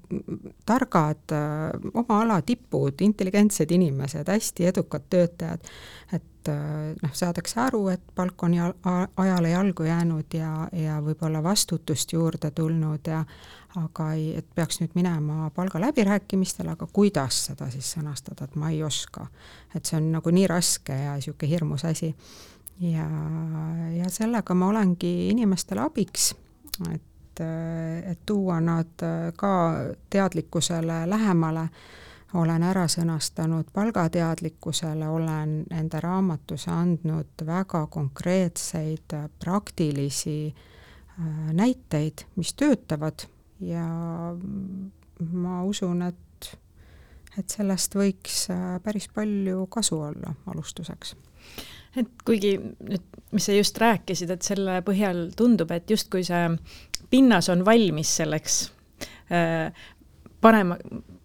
targad 0.65 1.35
äh, 1.35 1.91
oma 1.93 2.21
ala 2.23 2.39
tipud, 2.45 3.01
intelligentsed 3.01 3.71
inimesed, 3.71 4.29
hästi 4.29 4.67
edukad 4.71 5.07
töötajad, 5.09 5.69
et 6.13 6.51
äh, 6.51 6.95
noh, 7.01 7.13
saadakse 7.13 7.61
aru, 7.65 7.87
et 7.93 8.03
palk 8.15 8.43
on 8.43 8.57
jal-, 8.57 8.75
ajale 9.17 9.53
jalgu 9.53 9.87
jäänud 9.87 10.37
ja, 10.37 10.51
ja 10.73 10.99
võib-olla 11.03 11.43
vastutust 11.43 12.13
juurde 12.13 12.51
tulnud 12.51 13.07
ja 13.07 13.23
aga 13.77 14.11
ei, 14.15 14.29
et 14.39 14.47
peaks 14.55 14.79
nüüd 14.81 14.95
minema 14.97 15.49
palgaläbirääkimistele, 15.55 16.73
aga 16.73 16.87
kuidas 16.93 17.43
seda 17.49 17.69
siis 17.73 17.89
sõnastada, 17.97 18.47
et 18.47 18.55
ma 18.55 18.71
ei 18.73 18.83
oska. 18.83 19.27
et 19.75 19.85
see 19.85 19.97
on 19.99 20.11
nagu 20.15 20.31
nii 20.33 20.47
raske 20.47 20.95
ja 20.95 21.17
niisugune 21.17 21.51
hirmus 21.51 21.85
asi 21.85 22.13
ja, 22.79 23.09
ja 23.97 24.09
sellega 24.09 24.53
ma 24.53 24.67
olengi 24.69 25.29
inimestele 25.29 25.81
abiks, 25.81 26.31
et, 26.93 27.41
et 27.41 28.19
tuua 28.25 28.59
nad 28.61 29.05
ka 29.35 29.53
teadlikkusele 30.09 31.05
lähemale, 31.09 31.67
olen 32.33 32.63
ära 32.63 32.85
sõnastanud 32.91 33.69
palgateadlikkusele, 33.73 35.07
olen 35.09 35.61
enda 35.71 36.01
raamatus 36.03 36.67
andnud 36.67 37.45
väga 37.45 37.85
konkreetseid 37.87 39.15
praktilisi 39.39 40.39
äh, 40.51 41.53
näiteid, 41.53 42.27
mis 42.35 42.53
töötavad. 42.53 43.27
Ja 43.59 43.87
ma 45.31 45.63
usun, 45.65 46.03
et, 46.05 46.51
et 47.39 47.49
sellest 47.49 47.95
võiks 47.95 48.43
äh, 48.53 48.75
päris 48.83 49.07
palju 49.13 49.65
kasu 49.71 50.01
olla 50.11 50.35
alustuseks 50.51 51.15
et 51.97 52.25
kuigi 52.25 52.55
nüüd, 52.59 53.03
mis 53.31 53.45
sa 53.45 53.55
just 53.55 53.77
rääkisid, 53.81 54.31
et 54.33 54.45
selle 54.45 54.79
põhjal 54.85 55.27
tundub, 55.37 55.71
et 55.75 55.89
justkui 55.89 56.23
see 56.27 56.49
pinnas 57.09 57.49
on 57.49 57.63
valmis 57.65 58.15
selleks 58.19 58.59
äh, 59.31 59.71
parema, 60.41 60.77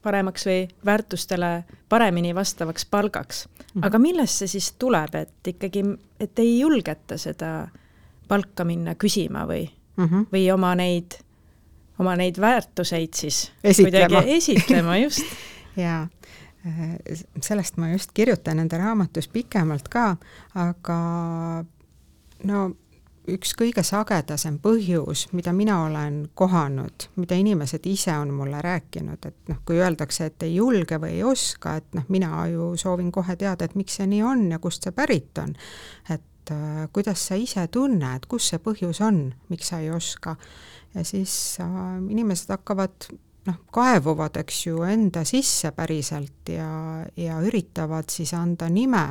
paremaks 0.02 0.46
või 0.46 0.64
väärtustele 0.84 1.52
paremini 1.88 2.34
vastavaks 2.34 2.86
palgaks. 2.86 3.48
-hmm. 3.48 3.86
aga 3.86 3.98
millest 3.98 4.42
see 4.42 4.48
siis 4.56 4.72
tuleb, 4.78 5.14
et 5.14 5.54
ikkagi, 5.54 5.84
et 6.20 6.38
ei 6.38 6.58
julgeta 6.60 7.18
seda 7.18 7.68
palka 8.28 8.64
minna 8.64 8.94
küsima 8.94 9.46
või 9.46 9.66
mm, 9.96 10.04
-hmm. 10.04 10.26
või 10.32 10.52
oma 10.52 10.74
neid, 10.74 11.18
oma 11.98 12.16
neid 12.16 12.40
väärtuseid 12.40 13.14
siis 13.14 13.52
esitlema, 13.64 14.22
esitlema, 14.26 14.96
just 14.96 15.22
jaa 15.76 16.08
sellest 17.42 17.76
ma 17.76 17.90
just 17.90 18.12
kirjutan 18.14 18.62
enda 18.62 18.78
raamatus 18.78 19.28
pikemalt 19.28 19.88
ka, 19.90 20.16
aga 20.54 20.98
no 22.46 22.60
üks 23.30 23.52
kõige 23.58 23.84
sagedasem 23.86 24.56
põhjus, 24.62 25.28
mida 25.36 25.52
mina 25.54 25.78
olen 25.84 26.24
kohanud, 26.38 27.06
mida 27.20 27.38
inimesed 27.38 27.86
ise 27.86 28.14
on 28.18 28.32
mulle 28.34 28.62
rääkinud, 28.64 29.28
et 29.28 29.52
noh, 29.52 29.60
kui 29.66 29.78
öeldakse, 29.78 30.26
et 30.30 30.46
ei 30.46 30.56
julge 30.56 30.98
või 31.02 31.16
ei 31.18 31.24
oska, 31.26 31.76
et 31.78 31.98
noh, 31.98 32.06
mina 32.10 32.46
ju 32.50 32.72
soovin 32.80 33.12
kohe 33.14 33.36
teada, 33.38 33.68
et 33.68 33.78
miks 33.78 34.00
see 34.00 34.08
nii 34.10 34.22
on 34.26 34.46
ja 34.54 34.58
kust 34.62 34.86
see 34.86 34.94
pärit 34.96 35.38
on. 35.38 35.54
et 36.10 36.50
äh, 36.50 36.88
kuidas 36.92 37.26
sa 37.28 37.38
ise 37.38 37.66
tunned, 37.70 38.26
kus 38.28 38.50
see 38.50 38.62
põhjus 38.62 39.02
on, 39.04 39.28
miks 39.48 39.70
sa 39.70 39.78
ei 39.78 39.90
oska. 39.90 40.36
ja 40.94 41.04
siis 41.04 41.58
äh, 41.62 41.68
inimesed 42.10 42.50
hakkavad 42.50 43.12
noh, 43.48 43.60
kaevuvad, 43.74 44.36
eks 44.42 44.66
ju, 44.66 44.82
enda 44.86 45.24
sisse 45.28 45.72
päriselt 45.76 46.52
ja, 46.52 47.02
ja 47.16 47.38
üritavad 47.42 48.10
siis 48.12 48.34
anda 48.38 48.68
nime 48.70 49.04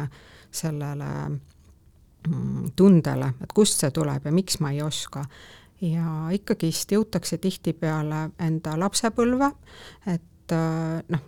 sellele 0.52 1.10
mm, 1.30 2.72
tundele, 2.76 3.34
et 3.44 3.56
kust 3.56 3.84
see 3.84 3.92
tuleb 3.96 4.28
ja 4.28 4.36
miks 4.36 4.60
ma 4.64 4.74
ei 4.76 4.82
oska. 4.86 5.26
ja 5.82 6.30
ikkagist 6.30 6.92
jõutakse 6.94 7.40
tihtipeale 7.42 8.28
enda 8.46 8.76
lapsepõlve, 8.78 9.48
et 10.14 10.54
äh, 10.54 11.00
noh, 11.10 11.24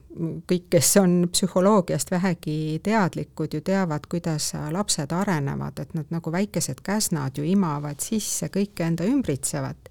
kõik, 0.45 0.67
kes 0.75 0.91
on 1.01 1.15
psühholoogiast 1.31 2.11
vähegi 2.13 2.79
teadlikud, 2.85 3.55
ju 3.57 3.63
teavad, 3.65 4.05
kuidas 4.09 4.51
lapsed 4.71 5.11
arenevad, 5.11 5.79
et 5.81 5.95
nad 5.97 6.13
nagu 6.13 6.31
väikesed 6.31 6.83
käsnad 6.85 7.39
ju 7.41 7.47
imavad 7.49 8.03
sisse 8.05 8.51
kõike 8.53 8.85
enda 8.85 9.09
ümbritsevat 9.09 9.89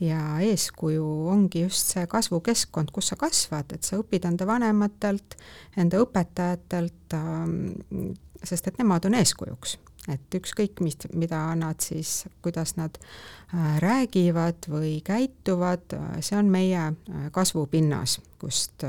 ja 0.00 0.40
eeskuju 0.40 1.28
ongi 1.28 1.60
just 1.66 1.92
see 1.94 2.06
kasvukeskkond, 2.08 2.92
kus 2.92 3.12
sa 3.12 3.18
kasvad, 3.20 3.74
et 3.74 3.86
sa 3.86 4.00
õpid 4.00 4.26
enda 4.28 4.48
vanematelt, 4.48 5.36
enda 5.76 6.00
õpetajatelt, 6.04 7.16
ähm, 7.16 8.16
sest 8.44 8.70
et 8.70 8.80
nemad 8.80 9.08
on 9.08 9.20
eeskujuks. 9.20 9.78
et 10.08 10.34
ükskõik, 10.34 10.80
mis, 10.80 10.96
mida 11.12 11.38
nad 11.54 11.76
siis, 11.84 12.24
kuidas 12.42 12.72
nad 12.78 12.96
äh, 12.96 13.76
räägivad 13.84 14.64
või 14.72 14.94
käituvad, 15.04 15.92
äh, 15.92 16.14
see 16.24 16.38
on 16.38 16.48
meie 16.50 16.80
äh, 16.80 17.26
kasvupinnas, 17.30 18.16
kust 18.40 18.86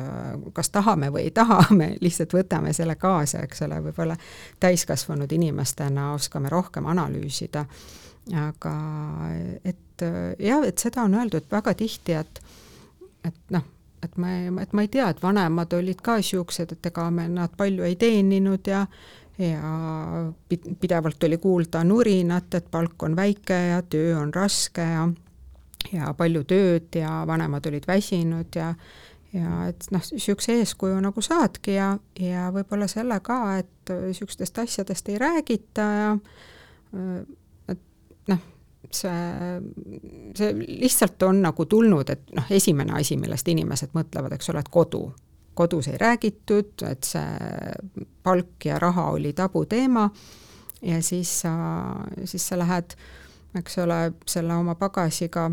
kas 0.56 0.70
tahame 0.72 1.10
või 1.12 1.26
ei 1.28 1.34
taha, 1.36 1.66
me 1.80 1.98
lihtsalt 2.02 2.32
võtame 2.34 2.72
selle 2.74 2.96
kaasa, 2.96 3.44
eks 3.44 3.62
ole, 3.68 3.82
võib-olla 3.90 4.16
täiskasvanud 4.64 5.32
inimestena 5.36 6.14
oskame 6.16 6.50
rohkem 6.50 6.88
analüüsida 6.88 7.66
aga 8.38 8.74
et 9.66 10.04
jah, 10.40 10.66
et 10.66 10.78
seda 10.78 11.06
on 11.08 11.16
öeldud 11.18 11.48
väga 11.52 11.74
tihti, 11.78 12.18
et 12.18 12.42
et 13.26 13.54
noh, 13.54 13.66
et 14.04 14.18
ma, 14.18 14.34
et 14.62 14.74
ma 14.74 14.86
ei 14.86 14.90
tea, 14.92 15.10
et 15.10 15.24
vanemad 15.24 15.74
olid 15.78 16.02
ka 16.02 16.18
niisugused, 16.20 16.74
et 16.74 16.88
ega 16.90 17.10
me 17.14 17.28
nad 17.30 17.54
palju 17.58 17.86
ei 17.86 17.96
teeninud 17.96 18.68
ja 18.68 18.86
ja 19.42 20.32
pidevalt 20.80 21.24
oli 21.24 21.38
kuulda 21.42 21.84
nurinat, 21.88 22.54
et 22.54 22.68
palk 22.72 23.04
on 23.04 23.16
väike 23.16 23.58
ja 23.72 23.82
töö 23.82 24.18
on 24.20 24.34
raske 24.34 24.86
ja 24.86 25.08
ja 25.92 26.12
palju 26.14 26.44
tööd 26.46 26.94
ja 26.96 27.24
vanemad 27.28 27.66
olid 27.66 27.88
väsinud 27.88 28.56
ja 28.56 28.74
ja 29.34 29.68
et 29.70 29.86
noh, 29.96 30.04
niisuguse 30.12 30.58
eeskuju 30.60 31.00
nagu 31.02 31.22
saadki 31.24 31.78
ja, 31.78 31.94
ja 32.20 32.50
võib-olla 32.52 32.88
selle 32.92 33.18
ka, 33.24 33.40
et 33.62 33.94
niisugustest 34.08 34.60
asjadest 34.66 35.10
ei 35.10 35.18
räägita 35.22 35.86
ja 35.98 36.10
noh, 38.28 38.44
see, 38.92 39.10
see 40.38 40.54
lihtsalt 40.84 41.24
on 41.24 41.42
nagu 41.46 41.66
tulnud, 41.66 42.10
et 42.10 42.32
noh, 42.36 42.48
esimene 42.50 42.96
asi, 43.00 43.18
millest 43.18 43.48
inimesed 43.48 43.96
mõtlevad, 43.98 44.36
eks 44.38 44.54
ole, 44.54 44.64
et 44.64 44.72
kodu. 44.72 45.12
kodus 45.54 45.88
ei 45.92 45.98
räägitud, 46.00 46.80
et 46.88 47.04
see 47.04 47.74
palk 48.24 48.66
ja 48.66 48.80
raha 48.80 49.10
oli 49.12 49.34
tabuteema 49.34 50.10
ja 50.82 51.02
siis 51.04 51.42
sa, 51.42 51.52
siis 52.26 52.48
sa 52.48 52.58
lähed, 52.58 52.96
eks 53.60 53.78
ole, 53.84 54.14
selle 54.26 54.56
oma 54.56 54.76
pagasiga 54.76 55.52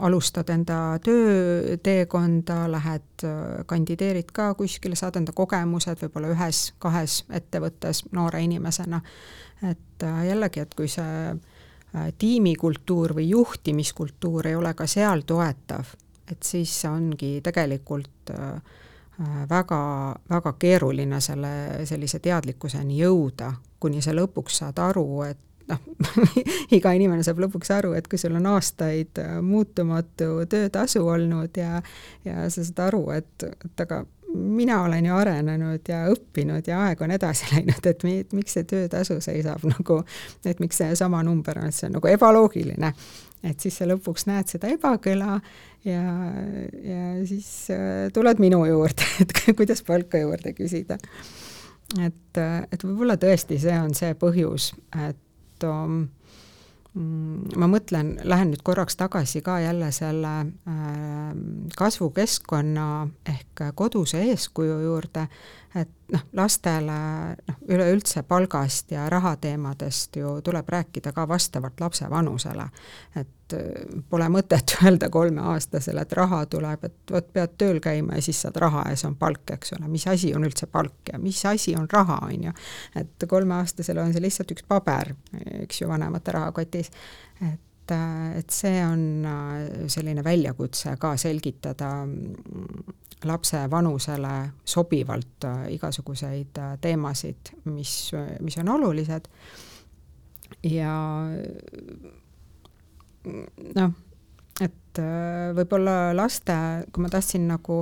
alustad 0.00 0.48
enda 0.50 0.98
tööteekonda, 1.04 2.64
lähed, 2.70 3.24
kandideerid 3.66 4.30
ka 4.32 4.52
kuskile, 4.58 4.96
saad 4.98 5.18
enda 5.20 5.34
kogemused 5.36 6.02
võib-olla 6.02 6.32
ühes-kahes 6.34 7.24
ettevõttes 7.30 8.04
noore 8.12 8.42
inimesena. 8.44 9.00
et 9.70 10.02
äh, 10.02 10.26
jällegi, 10.26 10.60
et 10.60 10.74
kui 10.74 10.88
see 10.88 11.30
äh, 11.30 12.08
tiimikultuur 12.18 13.14
või 13.16 13.28
juhtimiskultuur 13.28 14.46
ei 14.46 14.54
ole 14.54 14.74
ka 14.74 14.86
seal 14.86 15.22
toetav, 15.26 15.94
et 16.30 16.42
siis 16.42 16.84
ongi 16.84 17.40
tegelikult 17.42 18.30
äh, 18.34 18.60
väga, 19.48 19.80
väga 20.30 20.52
keeruline 20.58 21.20
selle, 21.20 21.86
sellise 21.86 22.18
teadlikkuseni 22.18 22.98
jõuda, 22.98 23.52
kuni 23.80 24.02
sa 24.02 24.12
lõpuks 24.12 24.58
saad 24.62 24.78
aru, 24.82 25.22
et 25.22 25.38
noh 25.70 25.80
iga 26.76 26.92
inimene 26.96 27.24
saab 27.26 27.40
lõpuks 27.44 27.72
aru, 27.74 27.94
et 27.98 28.08
kui 28.10 28.20
sul 28.20 28.36
on 28.38 28.50
aastaid 28.54 29.20
äh, 29.22 29.38
muutumatu 29.42 30.44
töötasu 30.50 31.04
olnud 31.08 31.56
ja 31.60 31.80
ja 32.24 32.48
sa 32.50 32.64
saad 32.64 32.84
aru, 32.88 33.06
et, 33.16 33.48
et 33.64 33.86
aga 33.86 34.04
mina 34.34 34.82
olen 34.82 35.06
ju 35.06 35.14
arenenud 35.14 35.88
ja 35.88 36.04
õppinud 36.10 36.66
ja 36.66 36.80
aeg 36.88 37.02
on 37.04 37.14
edasi 37.14 37.48
läinud, 37.52 37.86
et 37.86 38.02
mi, 38.06 38.16
miks 38.34 38.56
see 38.58 38.66
töötasu 38.68 39.20
seisab 39.24 39.64
nagu, 39.74 40.00
et 40.44 40.60
miks 40.62 40.80
seesama 40.82 41.22
number 41.26 41.60
on, 41.60 41.70
et 41.70 41.76
see 41.76 41.88
on 41.88 41.98
nagu 41.98 42.10
ebaloogiline. 42.10 42.92
et 43.44 43.60
siis 43.60 43.76
sa 43.78 43.88
lõpuks 43.88 44.26
näed 44.30 44.50
seda 44.50 44.70
ebakõla 44.72 45.38
ja, 45.84 46.04
ja 46.82 47.02
siis 47.28 47.48
äh, 47.74 48.10
tuled 48.12 48.40
minu 48.42 48.64
juurde, 48.68 49.06
et 49.22 49.34
kuidas 49.56 49.84
palka 49.86 50.18
juurde 50.18 50.54
küsida. 50.56 50.98
et, 52.00 52.38
äh, 52.40 52.62
et 52.72 52.84
võib-olla 52.84 53.18
tõesti 53.20 53.60
see 53.60 53.76
on 53.80 53.94
see 53.94 54.14
põhjus, 54.18 54.72
et 55.08 55.20
um, 55.70 56.04
ma 56.94 57.66
mõtlen, 57.70 58.14
lähen 58.22 58.52
nüüd 58.52 58.62
korraks 58.62 58.96
tagasi 58.96 59.42
ka 59.42 59.58
jälle 59.64 59.90
selle 59.92 60.34
äh, 60.40 61.32
kasvukeskkonna 61.76 62.86
ehk 63.26 63.64
koduse 63.74 64.22
eeskuju 64.30 64.78
juurde, 64.84 65.26
et 65.74 65.90
noh, 66.14 66.22
lastele 66.38 66.96
noh, 67.34 67.56
üleüldse 67.74 68.22
palgast 68.28 68.92
ja 68.94 69.08
rahateemadest 69.10 70.16
ju 70.20 70.36
tuleb 70.44 70.68
rääkida 70.68 71.12
ka 71.12 71.26
vastavalt 71.28 71.80
lapse 71.80 72.10
vanusele. 72.10 72.68
et 73.16 73.52
äh, 73.52 73.98
pole 74.10 74.28
mõtet 74.30 74.76
öelda 74.84 75.10
kolmeaastasele, 75.10 76.06
et 76.06 76.12
raha 76.12 76.44
tuleb, 76.46 76.84
et 76.84 77.14
vot 77.16 77.32
pead 77.32 77.58
tööl 77.58 77.80
käima 77.82 78.18
ja 78.18 78.22
siis 78.22 78.42
saad 78.44 78.56
raha 78.62 78.86
ja 78.90 78.96
see 78.96 79.10
on 79.10 79.18
palk, 79.18 79.50
eks 79.56 79.74
ole, 79.78 79.90
mis 79.90 80.06
asi 80.10 80.34
on 80.34 80.46
üldse 80.46 80.70
palk 80.70 81.12
ja 81.12 81.18
mis 81.18 81.44
asi 81.50 81.76
on 81.76 81.88
raha, 81.92 82.20
on 82.28 82.48
ju. 82.50 82.56
et 83.02 83.28
kolmeaastasele 83.28 84.02
on 84.02 84.14
see 84.14 84.24
lihtsalt 84.24 84.54
üks 84.54 84.66
paber, 84.68 85.14
eks 85.64 85.82
ju, 85.82 85.90
vanemate 85.90 86.38
rahakotis, 86.38 86.92
et 87.42 87.92
äh, 87.92 88.38
et 88.38 88.50
see 88.50 88.78
on 88.80 89.24
äh, 89.28 89.88
selline 89.92 90.24
väljakutse 90.24 90.96
ka 91.00 91.16
selgitada 91.20 91.90
lapse 93.24 93.70
vanusele 93.70 94.50
sobivalt 94.64 95.44
äh, 95.44 95.72
igasuguseid 95.74 96.58
äh, 96.58 96.78
teemasid, 96.80 97.54
mis, 97.64 98.12
mis 98.40 98.58
on 98.58 98.68
olulised. 98.68 99.28
Ja 100.64 100.94
noh, 103.74 103.94
et 104.60 105.00
äh, 105.00 105.54
võib-olla 105.56 106.12
laste, 106.16 106.56
kui 106.92 107.04
ma 107.04 107.10
tahtsin 107.12 107.48
nagu 107.48 107.80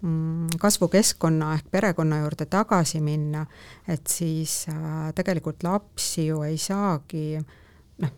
mm, 0.00 0.60
kasvukeskkonna 0.60 1.52
ehk 1.58 1.72
perekonna 1.74 2.22
juurde 2.22 2.46
tagasi 2.50 3.02
minna, 3.04 3.44
et 3.88 4.06
siis 4.10 4.64
tegelikult 5.14 5.66
lapsi 5.66 6.28
ju 6.30 6.42
ei 6.46 6.58
saagi 6.60 7.26
äh, 7.40 7.60
noh, 7.98 8.10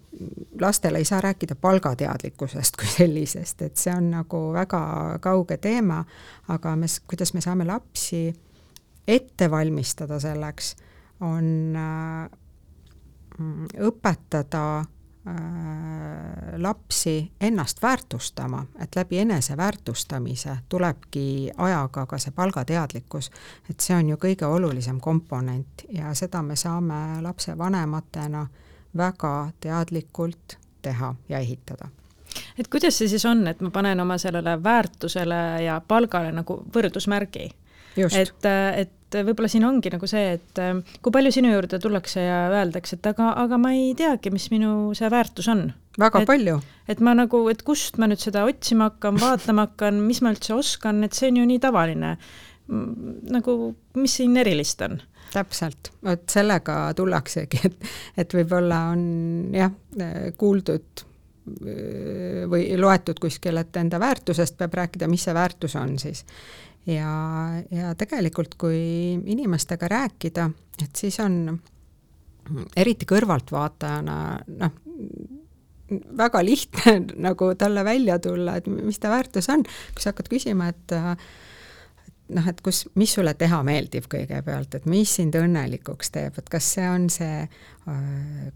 lastele 0.60 0.98
ei 0.98 1.04
saa 1.04 1.20
rääkida 1.20 1.54
palgateadlikkusest 1.54 2.76
kui 2.76 2.88
sellisest, 2.88 3.62
et 3.62 3.76
see 3.76 3.94
on 3.94 4.10
nagu 4.10 4.40
väga 4.52 4.80
kauge 5.20 5.56
teema, 5.56 6.04
aga 6.48 6.76
me, 6.76 6.86
kuidas 7.06 7.34
me 7.34 7.40
saame 7.40 7.66
lapsi 7.68 8.28
ette 9.08 9.50
valmistada 9.50 10.20
selleks, 10.20 10.74
on 11.20 11.76
äh, 11.76 12.28
õpetada 13.86 14.64
äh, 14.80 14.84
lapsi 16.56 17.32
ennast 17.40 17.82
väärtustama, 17.82 18.64
et 18.80 18.96
läbi 18.96 19.18
eneseväärtustamise 19.18 20.58
tulebki 20.68 21.50
ajaga 21.56 22.06
ka 22.06 22.18
see 22.18 22.32
palgateadlikkus, 22.36 23.30
et 23.70 23.80
see 23.80 23.96
on 23.96 24.14
ju 24.14 24.20
kõige 24.20 24.48
olulisem 24.48 25.00
komponent 25.00 25.86
ja 25.92 26.14
seda 26.14 26.42
me 26.42 26.56
saame 26.56 27.20
lapsevanematena 27.22 28.42
äh, 28.42 28.65
väga 28.96 29.52
teadlikult 29.60 30.58
teha 30.82 31.14
ja 31.28 31.38
ehitada 31.38 31.90
et 32.58 32.68
kuidas 32.72 32.98
see 32.98 33.08
siis 33.10 33.24
on, 33.28 33.46
et 33.48 33.60
ma 33.64 33.70
panen 33.74 34.00
oma 34.02 34.18
sellele 34.20 34.56
väärtusele 34.62 35.40
ja 35.64 35.80
palgale 35.88 36.32
nagu 36.36 36.60
võrdusmärgi? 36.74 37.48
et, 37.96 38.48
et 38.82 39.16
võib-olla 39.24 39.48
siin 39.48 39.64
ongi 39.64 39.90
nagu 39.92 40.08
see, 40.10 40.36
et 40.36 40.60
kui 41.02 41.14
palju 41.14 41.32
sinu 41.32 41.52
juurde 41.52 41.78
tullakse 41.80 42.24
ja 42.26 42.40
öeldakse, 42.52 42.98
et 42.98 43.08
aga, 43.12 43.30
aga 43.44 43.58
ma 43.60 43.72
ei 43.76 43.94
teagi, 43.98 44.32
mis 44.34 44.50
minu 44.52 44.92
see 44.98 45.08
väärtus 45.12 45.48
on. 45.52 45.70
väga 45.98 46.22
et, 46.24 46.28
palju. 46.28 46.58
et 46.92 47.00
ma 47.00 47.14
nagu, 47.16 47.46
et 47.52 47.62
kust 47.66 47.96
ma 48.02 48.10
nüüd 48.10 48.20
seda 48.20 48.44
otsima 48.48 48.90
hakkan, 48.90 49.20
vaatama 49.22 49.68
hakkan, 49.70 50.02
mis 50.04 50.20
ma 50.24 50.34
üldse 50.34 50.56
oskan, 50.56 51.00
et 51.06 51.16
see 51.16 51.32
on 51.32 51.40
ju 51.40 51.48
nii 51.52 51.62
tavaline. 51.62 52.16
nagu, 53.32 53.74
mis 53.94 54.20
siin 54.20 54.36
erilist 54.42 54.82
on? 54.82 55.00
Täpselt, 55.36 55.92
vot 56.04 56.24
sellega 56.32 56.78
tullaksegi, 56.96 57.60
et, 57.68 57.90
et 58.22 58.38
võib-olla 58.38 58.86
on 58.94 59.04
jah, 59.54 59.74
kuuldud 60.38 61.04
või 62.50 62.64
loetud 62.80 63.20
kuskil, 63.22 63.60
et 63.60 63.76
enda 63.78 64.00
väärtusest 64.02 64.56
peab 64.58 64.74
rääkida, 64.74 65.06
mis 65.10 65.22
see 65.28 65.34
väärtus 65.36 65.76
on 65.78 65.94
siis. 66.02 66.24
ja, 66.90 67.12
ja 67.70 67.94
tegelikult, 67.98 68.56
kui 68.58 68.80
inimestega 69.14 69.88
rääkida, 69.88 70.48
et 70.82 70.98
siis 70.98 71.20
on 71.22 71.58
eriti 72.76 73.06
kõrvaltvaatajana 73.06 74.18
noh, 74.58 74.76
väga 76.18 76.42
lihtne 76.44 76.98
nagu 77.28 77.52
talle 77.58 77.84
välja 77.86 78.18
tulla, 78.18 78.58
et 78.58 78.66
mis 78.66 78.98
ta 78.98 79.10
väärtus 79.12 79.50
on, 79.52 79.62
kui 79.94 80.02
sa 80.02 80.12
hakkad 80.12 80.30
küsima, 80.32 80.70
et 80.74 80.96
noh, 82.34 82.48
et 82.50 82.60
kus, 82.64 82.84
mis 82.98 83.12
sulle 83.14 83.32
teha 83.38 83.60
meeldib 83.66 84.08
kõigepealt, 84.10 84.74
et 84.78 84.86
mis 84.90 85.10
sind 85.18 85.36
õnnelikuks 85.38 86.10
teeb, 86.14 86.38
et 86.40 86.48
kas 86.50 86.68
see 86.74 86.86
on 86.90 87.06
see 87.12 87.44
äh, 87.44 88.00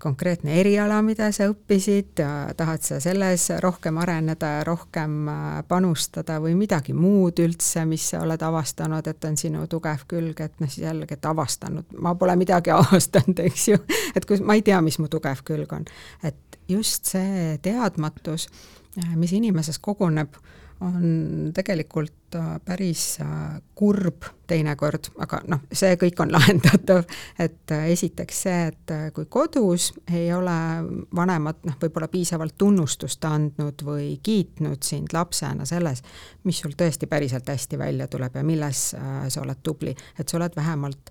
konkreetne 0.02 0.56
eriala, 0.61 1.00
mida 1.06 1.30
sa 1.35 1.46
õppisid 1.50 2.22
tahad 2.59 2.85
sa 2.87 3.00
selles 3.02 3.46
rohkem 3.62 4.00
areneda 4.02 4.52
ja 4.56 4.66
rohkem 4.66 5.16
äh, 5.30 5.61
panustada 5.70 6.40
või 6.42 6.56
midagi 6.59 6.94
muud 6.96 7.42
üldse, 7.42 7.85
mis 7.88 8.11
sa 8.12 8.24
oled 8.26 8.42
avastanud, 8.42 9.06
et 9.06 9.30
on 9.30 9.38
sinu 9.40 9.66
tugev 9.70 10.04
külg, 10.11 10.42
et 10.42 10.62
noh, 10.62 10.70
siis 10.70 10.87
jällegi, 10.88 11.18
et 11.18 11.30
avastanud, 11.30 11.96
ma 12.02 12.16
pole 12.18 12.37
midagi 12.40 12.74
avastanud, 12.78 13.44
eks 13.46 13.68
ju, 13.72 13.83
et 14.14 14.26
kus, 14.26 14.42
ma 14.42 14.59
ei 14.59 14.66
tea, 14.66 14.83
mis 14.85 14.98
mu 15.02 15.11
tugev 15.12 15.44
külg 15.46 15.76
on. 15.76 15.87
et 16.26 16.61
just 16.70 17.09
see 17.11 17.56
teadmatus, 17.62 18.48
mis 19.18 19.33
inimeses 19.35 19.78
koguneb, 19.83 20.35
on 20.80 21.52
tegelikult 21.54 22.14
kahtlemata 22.30 22.60
päris 22.64 23.18
äh, 23.20 23.62
kurb 23.74 24.24
teinekord, 24.46 25.10
aga 25.22 25.40
noh, 25.48 25.62
see 25.72 25.94
kõik 25.98 26.20
on 26.22 26.32
lahendatav, 26.34 27.04
et 27.38 27.72
äh, 27.74 27.86
esiteks 27.94 28.42
see, 28.42 28.66
et 28.70 28.90
äh, 28.94 29.06
kui 29.14 29.26
kodus 29.30 29.92
ei 30.12 30.32
ole 30.34 30.56
vanemad 31.16 31.62
noh, 31.66 31.76
võib-olla 31.80 32.08
piisavalt 32.08 32.56
tunnustust 32.58 33.24
andnud 33.24 33.84
või 33.86 34.18
kiitnud 34.22 34.82
sind 34.82 35.14
lapsena 35.14 35.66
selles, 35.66 36.02
mis 36.44 36.58
sul 36.62 36.74
tõesti 36.78 37.08
päriselt 37.10 37.48
hästi 37.48 37.78
välja 37.78 38.08
tuleb 38.10 38.36
ja 38.36 38.44
milles 38.44 38.90
sa 38.94 39.42
oled 39.42 39.62
tubli, 39.62 39.94
et 40.18 40.28
sa 40.28 40.38
oled 40.38 40.56
vähemalt 40.56 41.10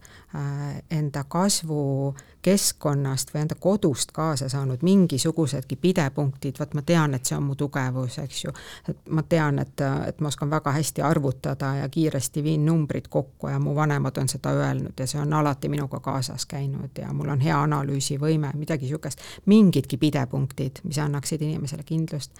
enda 0.93 1.23
kasvu 1.25 2.13
keskkonnast 2.45 3.33
või 3.33 3.41
enda 3.43 3.55
kodust 3.59 4.11
kaasa 4.15 4.49
saanud 4.49 4.83
mingisugusedki 4.85 5.75
pidepunktid, 5.75 6.59
vot 6.59 6.73
ma 6.77 6.83
tean, 6.85 7.15
et 7.17 7.25
see 7.25 7.37
on 7.37 7.47
mu 7.49 7.55
tugevus, 7.59 8.19
eks 8.21 8.43
ju. 8.45 8.53
et 8.89 9.09
ma 9.09 9.23
tean, 9.23 9.59
et, 9.59 9.83
et 10.07 10.21
ma 10.21 10.31
oskan 10.31 10.51
väga 10.51 10.71
hästi 10.75 11.03
arvutada 11.09 11.73
ja 11.75 11.89
kiiresti 11.89 12.43
viin 12.43 12.65
numbrid 12.65 13.09
kokku, 13.09 13.47
ja 13.47 13.59
mu 13.59 13.75
vanemad 13.75 14.17
on 14.21 14.29
seda 14.29 14.53
öelnud 14.55 14.99
ja 14.99 15.07
see 15.07 15.21
on 15.21 15.33
alati 15.33 15.69
minuga 15.69 15.99
kaasas 15.99 16.45
käinud 16.45 17.01
ja 17.01 17.13
mul 17.13 17.29
on 17.33 17.41
hea 17.41 17.57
analüüsivõime, 17.63 18.53
midagi 18.55 18.87
niisugust, 18.87 19.23
mingidki 19.45 19.97
pidepunktid, 19.97 20.83
mis 20.83 20.99
annaksid 20.99 21.41
inimesele 21.41 21.83
kindlust. 21.83 22.31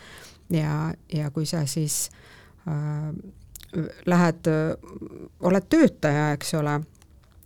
ja, 0.50 0.94
ja 1.14 1.32
kui 1.32 1.46
sa 1.46 1.66
siis 1.66 2.10
äh, 2.68 3.14
lähed 4.06 4.48
äh,, 4.48 4.76
oled 5.40 5.70
töötaja, 5.70 6.32
eks 6.32 6.54
ole, 6.54 6.82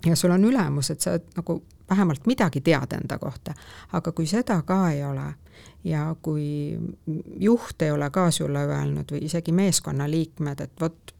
ja 0.05 0.15
sul 0.15 0.31
on 0.31 0.45
ülemus, 0.45 0.91
et 0.91 1.01
sa 1.01 1.17
nagu 1.35 1.63
vähemalt 1.89 2.27
midagi 2.27 2.61
tead 2.61 2.93
enda 2.93 3.17
kohta, 3.19 3.53
aga 3.93 4.11
kui 4.11 4.27
seda 4.27 4.61
ka 4.61 4.89
ei 4.89 5.03
ole 5.03 5.33
ja 5.83 6.15
kui 6.21 6.79
juht 7.39 7.81
ei 7.81 7.91
ole 7.91 8.09
ka 8.09 8.31
sulle 8.31 8.65
öelnud 8.65 9.11
või 9.11 9.25
isegi 9.27 9.51
meeskonnaliikmed, 9.51 10.61
et 10.61 10.81
vot 10.81 11.12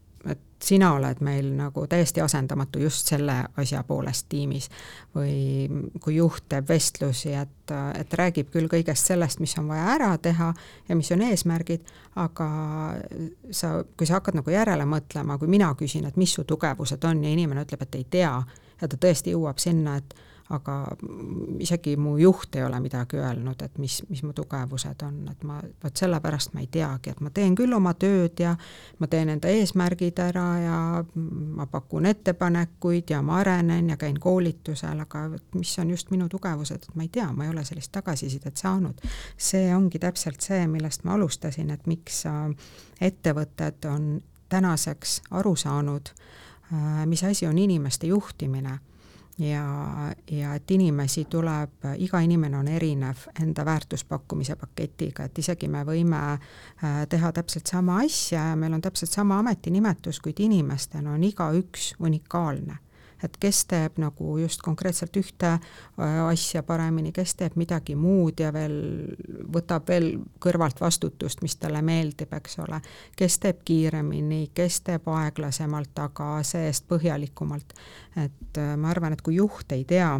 sina 0.64 0.92
oled 0.96 1.20
meil 1.24 1.50
nagu 1.56 1.86
täiesti 1.90 2.22
asendamatu 2.24 2.80
just 2.82 3.10
selle 3.12 3.36
asja 3.60 3.82
poolest 3.86 4.26
tiimis. 4.28 4.68
või 5.14 5.68
kui 6.00 6.16
juht 6.16 6.48
teeb 6.48 6.68
vestlusi, 6.68 7.32
et, 7.38 7.70
et 7.98 8.14
räägib 8.18 8.50
küll 8.50 8.68
kõigest 8.70 9.12
sellest, 9.12 9.40
mis 9.40 9.54
on 9.58 9.68
vaja 9.68 9.86
ära 9.94 10.10
teha 10.18 10.52
ja 10.88 10.96
mis 10.96 11.10
on 11.14 11.22
eesmärgid, 11.22 11.86
aga 12.16 12.48
sa, 13.50 13.72
kui 13.96 14.06
sa 14.06 14.18
hakkad 14.18 14.40
nagu 14.40 14.50
järele 14.50 14.86
mõtlema, 14.88 15.38
kui 15.38 15.48
mina 15.48 15.70
küsin, 15.78 16.08
et 16.08 16.16
mis 16.16 16.34
su 16.34 16.44
tugevused 16.44 17.04
on 17.04 17.24
ja 17.24 17.30
inimene 17.30 17.66
ütleb, 17.66 17.86
et 17.86 18.00
ei 18.00 18.06
tea, 18.18 18.34
ja 18.80 18.88
ta 18.88 19.00
tõesti 19.00 19.34
jõuab 19.34 19.62
sinna, 19.62 19.98
et 20.00 20.16
aga 20.50 20.96
isegi 21.58 21.96
mu 21.96 22.18
juht 22.18 22.56
ei 22.56 22.64
ole 22.64 22.76
midagi 22.80 23.16
öelnud, 23.16 23.62
et 23.64 23.78
mis, 23.78 24.02
mis 24.08 24.22
mu 24.22 24.32
tugevused 24.36 25.02
on, 25.06 25.22
et 25.30 25.44
ma, 25.48 25.56
vot 25.84 25.96
sellepärast 25.96 26.52
ma 26.54 26.60
ei 26.60 26.68
teagi, 26.72 27.14
et 27.14 27.22
ma 27.24 27.32
teen 27.32 27.56
küll 27.56 27.72
oma 27.72 27.94
tööd 27.96 28.42
ja 28.44 28.52
ma 29.00 29.08
teen 29.08 29.32
enda 29.32 29.48
eesmärgid 29.48 30.20
ära 30.20 30.46
ja 30.60 30.78
ma 31.14 31.66
pakun 31.70 32.10
ettepanekuid 32.12 33.14
ja 33.14 33.22
ma 33.24 33.38
arenen 33.40 33.88
ja 33.94 33.96
käin 33.96 34.20
koolitusel, 34.20 35.00
aga 35.00 35.26
mis 35.54 35.74
on 35.80 35.96
just 35.96 36.12
minu 36.12 36.28
tugevused, 36.28 36.84
et 36.84 36.94
ma 36.94 37.08
ei 37.08 37.12
tea, 37.12 37.30
ma 37.32 37.48
ei 37.48 37.54
ole 37.54 37.64
sellist 37.64 37.92
tagasisidet 37.96 38.60
saanud. 38.60 39.00
see 39.36 39.74
ongi 39.74 39.98
täpselt 39.98 40.44
see, 40.44 40.66
millest 40.68 41.04
ma 41.04 41.16
alustasin, 41.16 41.70
et 41.70 41.86
miks 41.86 42.26
äh, 42.28 42.50
ettevõtted 43.00 43.88
on 43.88 44.20
tänaseks 44.52 45.22
aru 45.30 45.56
saanud, 45.56 46.12
äh, 46.72 47.06
mis 47.06 47.24
asi 47.24 47.46
on 47.46 47.58
inimeste 47.58 48.06
juhtimine 48.12 48.78
ja, 49.38 49.64
ja 50.30 50.54
et 50.54 50.70
inimesi 50.70 51.24
tuleb, 51.30 51.88
iga 51.98 52.20
inimene 52.20 52.58
on 52.58 52.68
erinev 52.68 53.26
enda 53.42 53.64
väärtuspakkumise 53.64 54.56
paketiga, 54.56 55.24
et 55.24 55.38
isegi 55.38 55.68
me 55.68 55.84
võime 55.86 56.20
äh, 56.34 57.02
teha 57.08 57.32
täpselt 57.32 57.66
sama 57.66 58.00
asja 58.04 58.50
ja 58.50 58.56
meil 58.56 58.74
on 58.76 58.82
täpselt 58.84 59.10
sama 59.10 59.38
ametinimetus, 59.42 60.20
kuid 60.20 60.40
inimestena 60.40 61.14
on 61.14 61.24
igaüks 61.24 61.94
unikaalne 61.98 62.78
et 63.24 63.36
kes 63.40 63.64
teeb 63.70 63.98
nagu 64.02 64.36
just 64.38 64.62
konkreetselt 64.64 65.16
ühte 65.16 65.50
äh, 65.54 66.18
asja 66.26 66.62
paremini, 66.66 67.12
kes 67.14 67.34
teeb 67.40 67.56
midagi 67.60 67.96
muud 67.98 68.40
ja 68.40 68.52
veel 68.54 68.76
võtab 69.54 69.88
veel 69.88 70.10
kõrvalt 70.42 70.80
vastutust, 70.80 71.42
mis 71.44 71.56
talle 71.60 71.82
meeldib, 71.84 72.32
eks 72.36 72.58
ole. 72.64 72.80
kes 73.16 73.38
teeb 73.42 73.64
kiiremini, 73.64 74.50
kes 74.54 74.80
teeb 74.88 75.08
aeglasemalt, 75.08 75.98
aga 76.06 76.28
see-eest 76.44 76.88
põhjalikumalt. 76.90 77.74
et 78.16 78.60
äh, 78.60 78.76
ma 78.76 78.92
arvan, 78.92 79.16
et 79.16 79.22
kui 79.22 79.40
juht 79.40 79.72
ei 79.72 79.84
tea 79.84 80.14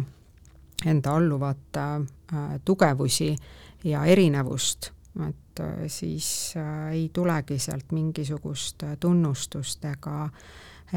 enda 0.85 1.15
alluvate 1.15 1.85
äh, 1.85 2.59
tugevusi 2.65 3.35
ja 3.83 4.05
erinevust, 4.05 4.91
et 5.27 5.61
siis 5.87 6.27
ei 6.91 7.09
tulegi 7.13 7.55
sealt 7.63 7.93
mingisugust 7.95 8.83
tunnustust 8.99 9.85
ega 9.87 10.23
äh, 10.25 10.39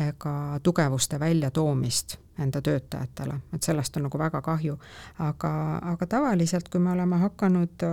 ega 0.07 0.61
tugevuste 0.63 1.21
väljatoomist 1.21 2.17
enda 2.39 2.63
töötajatele, 2.63 3.41
et 3.55 3.63
sellest 3.67 3.97
on 3.97 4.07
nagu 4.07 4.19
väga 4.19 4.41
kahju. 4.43 4.79
aga, 5.19 5.53
aga 5.93 6.07
tavaliselt, 6.07 6.69
kui 6.69 6.81
me 6.81 6.93
oleme 6.93 7.17
hakanud 7.19 7.85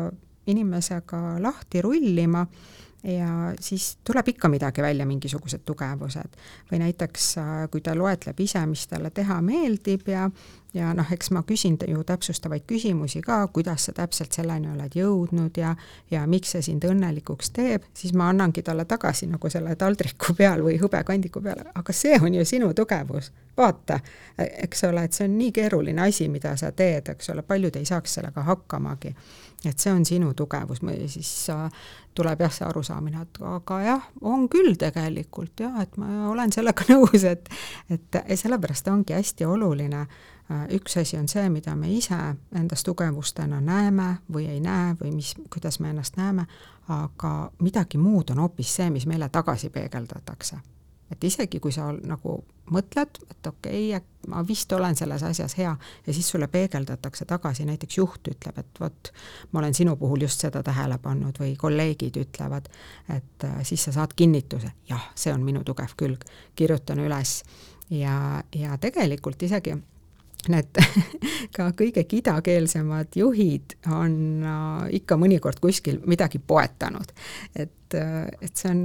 inimesega 0.47 1.41
lahti 1.41 1.81
rullima, 1.81 2.45
ja 3.05 3.53
siis 3.59 3.97
tuleb 4.03 4.27
ikka 4.27 4.49
midagi 4.49 4.81
välja, 4.81 5.05
mingisugused 5.05 5.61
tugevused. 5.65 6.37
või 6.71 6.79
näiteks 6.81 7.35
kui 7.71 7.81
ta 7.81 7.95
loetleb 7.97 8.39
ise, 8.39 8.65
mis 8.65 8.87
talle 8.87 9.09
teha 9.09 9.41
meeldib 9.41 10.07
ja 10.07 10.29
ja 10.75 10.91
noh, 10.93 11.07
eks 11.11 11.31
ma 11.31 11.43
küsin 11.47 11.77
ju 11.87 12.03
täpsustavaid 12.03 12.65
küsimusi 12.67 13.21
ka, 13.23 13.47
kuidas 13.47 13.87
sa 13.87 13.93
täpselt 13.95 14.35
selleni 14.35 14.67
oled 14.73 14.95
jõudnud 14.95 15.57
ja 15.57 15.75
ja 16.11 16.25
miks 16.27 16.51
see 16.51 16.61
sind 16.61 16.83
õnnelikuks 16.83 17.51
teeb, 17.55 17.87
siis 17.93 18.13
ma 18.13 18.29
annangi 18.29 18.63
talle 18.63 18.85
tagasi 18.85 19.27
nagu 19.31 19.49
selle 19.49 19.75
taldriku 19.75 20.35
peal 20.35 20.63
või 20.65 20.77
hõbekandiku 20.81 21.41
peal, 21.41 21.63
aga 21.73 21.93
see 21.93 22.19
on 22.21 22.33
ju 22.33 22.45
sinu 22.45 22.73
tugevus, 22.73 23.31
vaata, 23.57 23.99
eks 24.37 24.83
ole, 24.89 25.05
et 25.05 25.13
see 25.13 25.27
on 25.29 25.37
nii 25.37 25.51
keeruline 25.55 26.07
asi, 26.07 26.27
mida 26.29 26.55
sa 26.59 26.71
teed, 26.71 27.13
eks 27.15 27.31
ole, 27.33 27.45
paljud 27.47 27.75
ei 27.79 27.85
saaks 27.85 28.19
sellega 28.19 28.43
hakkamagi. 28.43 29.15
Et 29.69 29.79
see 29.79 29.93
on 29.93 30.05
sinu 30.05 30.33
tugevus 30.37 30.81
või 30.83 31.07
siis 31.11 31.31
äh, 31.53 31.65
tuleb 32.15 32.41
jah, 32.45 32.53
see 32.53 32.67
arusaamine, 32.67 33.25
et 33.25 33.41
aga 33.49 33.79
jah, 33.83 34.07
on 34.21 34.47
küll 34.51 34.77
tegelikult 34.79 35.65
jah, 35.65 35.75
et 35.83 35.97
ma 36.01 36.29
olen 36.31 36.53
sellega 36.55 36.87
nõus, 36.93 37.25
et 37.27 37.49
et 37.89 38.21
sellepärast 38.39 38.87
ongi 38.91 39.15
hästi 39.17 39.45
oluline 39.45 40.05
äh, 40.05 40.65
üks 40.77 40.97
asi 41.01 41.17
on 41.17 41.27
see, 41.31 41.47
mida 41.49 41.75
me 41.75 41.91
ise 41.91 42.17
endas 42.55 42.83
tugevustena 42.87 43.61
näeme 43.61 44.15
või 44.31 44.47
ei 44.51 44.61
näe 44.63 44.95
või 45.01 45.15
mis, 45.17 45.35
kuidas 45.53 45.79
me 45.79 45.91
ennast 45.93 46.17
näeme, 46.17 46.47
aga 46.87 47.35
midagi 47.59 47.97
muud 47.97 48.31
on 48.31 48.43
hoopis 48.45 48.75
see, 48.79 48.89
mis 48.93 49.07
meile 49.09 49.29
tagasi 49.29 49.69
peegeldatakse. 49.69 50.57
et 51.11 51.23
isegi, 51.23 51.59
kui 51.59 51.71
sa 51.71 51.91
nagu 51.91 52.43
mõtled, 52.71 53.19
et 53.29 53.47
okei 53.47 53.95
okay,, 53.95 54.03
ma 54.27 54.41
vist 54.47 54.71
olen 54.73 54.95
selles 54.97 55.23
asjas 55.23 55.57
hea 55.57 55.75
ja 56.07 56.13
siis 56.13 56.29
sulle 56.29 56.47
peegeldatakse 56.51 57.25
tagasi, 57.29 57.65
näiteks 57.65 57.97
juht 57.97 58.27
ütleb, 58.31 58.57
et 58.59 58.81
vot, 58.81 59.11
ma 59.51 59.61
olen 59.61 59.73
sinu 59.77 59.95
puhul 60.01 60.25
just 60.25 60.41
seda 60.41 60.63
tähele 60.65 60.97
pannud 61.01 61.37
või 61.39 61.55
kolleegid 61.59 62.17
ütlevad, 62.21 62.69
et 63.09 63.47
äh, 63.47 63.59
siis 63.63 63.85
sa 63.85 63.95
saad 63.99 64.15
kinnituse, 64.15 64.71
jah, 64.89 65.11
see 65.15 65.33
on 65.33 65.45
minu 65.45 65.63
tugev 65.63 65.93
külg, 65.97 66.25
kirjutan 66.55 67.03
üles. 67.05 67.41
Ja, 67.93 68.41
ja 68.55 68.77
tegelikult 68.81 69.43
isegi 69.45 69.75
need 70.49 70.79
ka 71.55 71.69
kõige 71.77 72.03
kidakeelsemad 72.09 73.17
juhid 73.17 73.77
on 73.93 74.15
äh, 74.45 74.87
ikka 75.01 75.17
mõnikord 75.21 75.61
kuskil 75.61 76.01
midagi 76.09 76.39
poetanud. 76.39 77.13
et, 77.55 77.93
äh, 77.93 78.25
et 78.41 78.57
see 78.57 78.71
on 78.71 78.83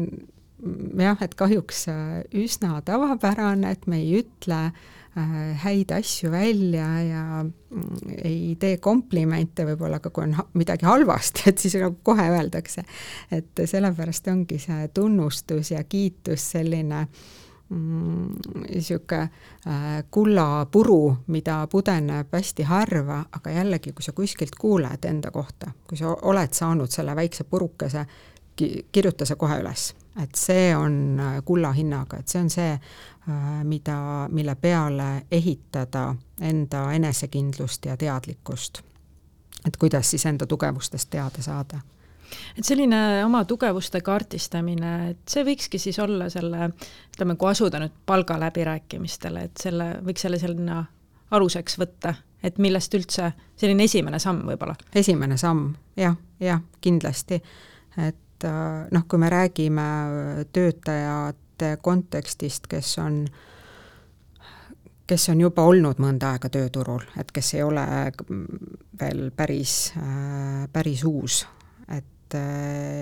jah, 1.00 1.20
et 1.24 1.36
kahjuks 1.38 1.84
äh, 1.92 2.16
üsna 2.42 2.80
tavapärane, 2.86 3.74
et 3.76 3.86
me 3.90 4.02
ei 4.02 4.20
ütle 4.22 4.70
häid 5.10 5.90
asju 5.90 6.28
välja 6.30 6.86
ja 7.02 7.22
mm, 7.42 8.12
ei 8.22 8.52
tee 8.62 8.76
komplimente 8.78 9.64
võib-olla, 9.66 9.98
aga 9.98 10.12
kui 10.14 10.22
on 10.22 10.36
midagi 10.54 10.86
halvasti, 10.86 11.42
et 11.50 11.58
siis 11.58 11.74
nagu 11.82 11.98
kohe 12.06 12.28
öeldakse. 12.30 12.84
et 13.34 13.64
sellepärast 13.66 14.30
ongi 14.30 14.60
see 14.62 14.86
tunnustus 14.94 15.72
ja 15.74 15.82
kiitus 15.82 16.46
selline 16.54 17.00
äh, 17.02 17.24
niisugune 17.70 19.30
mm, 19.66 19.72
äh, 19.72 20.04
kullapuru, 20.10 21.16
mida 21.26 21.66
pudeneb 21.66 22.32
hästi 22.32 22.62
harva, 22.62 23.24
aga 23.32 23.50
jällegi, 23.50 23.92
kui 23.92 24.02
sa 24.02 24.12
kuskilt 24.12 24.58
kuuled 24.58 25.06
enda 25.06 25.30
kohta, 25.30 25.70
kui 25.88 25.98
sa 25.98 26.16
oled 26.22 26.52
saanud 26.52 26.90
selle 26.90 27.14
väikse 27.16 27.44
purukese, 27.44 28.06
kirjuta 28.92 29.24
see 29.24 29.38
kohe 29.38 29.60
üles. 29.62 29.92
Et 30.22 30.34
see 30.34 30.76
on 30.76 31.20
äh, 31.20 31.42
kulla 31.44 31.72
hinnaga, 31.72 32.18
et 32.18 32.28
see 32.28 32.40
on 32.42 32.50
see, 32.50 32.72
äh, 32.72 33.46
mida, 33.64 34.28
mille 34.30 34.54
peale 34.54 35.26
ehitada 35.30 36.14
enda 36.40 36.90
enesekindlust 36.92 37.86
ja 37.86 37.96
teadlikkust. 37.96 38.82
et 39.66 39.76
kuidas 39.76 40.10
siis 40.10 40.26
enda 40.26 40.46
tugevustest 40.46 41.10
teada 41.10 41.42
saada 41.42 41.80
et 42.58 42.64
selline 42.64 43.24
oma 43.24 43.44
tugevuste 43.44 44.00
kaardistamine, 44.00 45.10
et 45.10 45.20
see 45.28 45.44
võikski 45.44 45.78
siis 45.78 45.98
olla 45.98 46.28
selle, 46.30 46.70
ütleme, 47.14 47.36
kui 47.36 47.50
asuda 47.50 47.80
nüüd 47.82 47.94
palgaläbirääkimistele, 48.06 49.42
et 49.48 49.62
selle, 49.62 49.92
võiks 50.06 50.26
selle 50.26 50.38
selline 50.38 50.84
aluseks 51.30 51.78
võtta, 51.78 52.14
et 52.42 52.58
millest 52.58 52.94
üldse 52.94 53.32
selline 53.60 53.84
esimene 53.84 54.18
samm 54.22 54.44
võib-olla? 54.48 54.76
esimene 54.94 55.36
samm 55.36 55.74
jah, 55.98 56.16
jah, 56.40 56.62
kindlasti. 56.80 57.42
et 57.98 58.16
äh, 58.44 58.88
noh, 58.90 59.06
kui 59.08 59.18
me 59.18 59.30
räägime 59.30 59.86
töötajate 60.52 61.76
kontekstist, 61.82 62.66
kes 62.66 62.98
on 62.98 63.24
kes 65.10 65.28
on 65.32 65.40
juba 65.42 65.64
olnud 65.66 65.98
mõnda 65.98 66.36
aega 66.36 66.48
tööturul, 66.54 67.02
et 67.18 67.32
kes 67.34 67.54
ei 67.56 67.64
ole 67.66 67.82
veel 69.00 69.24
päris, 69.34 69.90
päris 70.72 71.02
uus, 71.02 71.40
et 71.90 72.36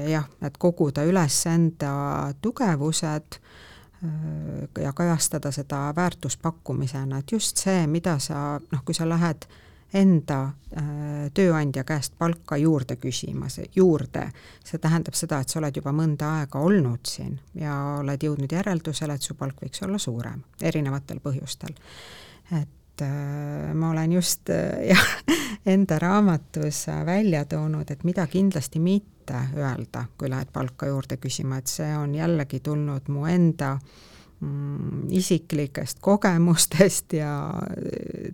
jah, 0.09 0.25
et 0.41 0.57
koguda 0.57 1.05
üles 1.05 1.37
enda 1.53 1.93
tugevused 2.41 3.39
ja 4.81 4.95
kajastada 4.97 5.53
seda 5.53 5.83
väärtuspakkumisena, 5.97 7.21
et 7.21 7.37
just 7.37 7.61
see, 7.61 7.85
mida 7.93 8.17
sa 8.25 8.55
noh, 8.57 8.85
kui 8.89 8.97
sa 8.97 9.05
lähed 9.05 9.45
äh, 9.45 9.68
enda 9.95 10.41
äh, 10.77 11.29
tööandja 11.35 11.85
käest 11.89 12.15
palka 12.19 12.57
juurde 12.61 12.99
küsima, 13.01 13.49
see 13.53 13.69
juurde, 13.77 14.27
see 14.65 14.81
tähendab 14.83 15.17
seda, 15.17 15.41
et 15.41 15.49
sa 15.49 15.61
oled 15.63 15.77
juba 15.81 15.95
mõnda 15.97 16.35
aega 16.41 16.61
olnud 16.61 17.09
siin 17.09 17.39
ja 17.57 17.75
oled 18.03 18.25
jõudnud 18.25 18.53
järeldusele, 18.53 19.17
et 19.17 19.25
su 19.25 19.37
palk 19.39 19.63
võiks 19.65 19.85
olla 19.87 20.01
suurem, 20.03 20.43
erinevatel 20.61 21.23
põhjustel. 21.25 21.73
et 22.61 23.05
äh, 23.05 23.73
ma 23.75 23.91
olen 23.95 24.13
just 24.13 24.51
äh, 24.53 24.85
jah, 24.93 25.09
enda 25.67 25.99
raamatus 25.99 26.87
välja 27.07 27.45
toonud, 27.45 27.91
et 27.91 28.05
mida 28.05 28.27
kindlasti 28.27 28.81
mitte 28.85 29.41
öelda, 29.57 30.05
kui 30.19 30.29
lähed 30.31 30.53
palka 30.53 30.87
juurde 30.87 31.17
küsima, 31.17 31.59
et 31.59 31.67
see 31.67 31.97
on 31.97 32.15
jällegi 32.15 32.61
tulnud 32.61 33.09
mu 33.09 33.25
enda 33.27 33.79
mm, 34.41 35.09
isiklikest 35.17 36.01
kogemustest 36.05 37.13
ja 37.13 37.33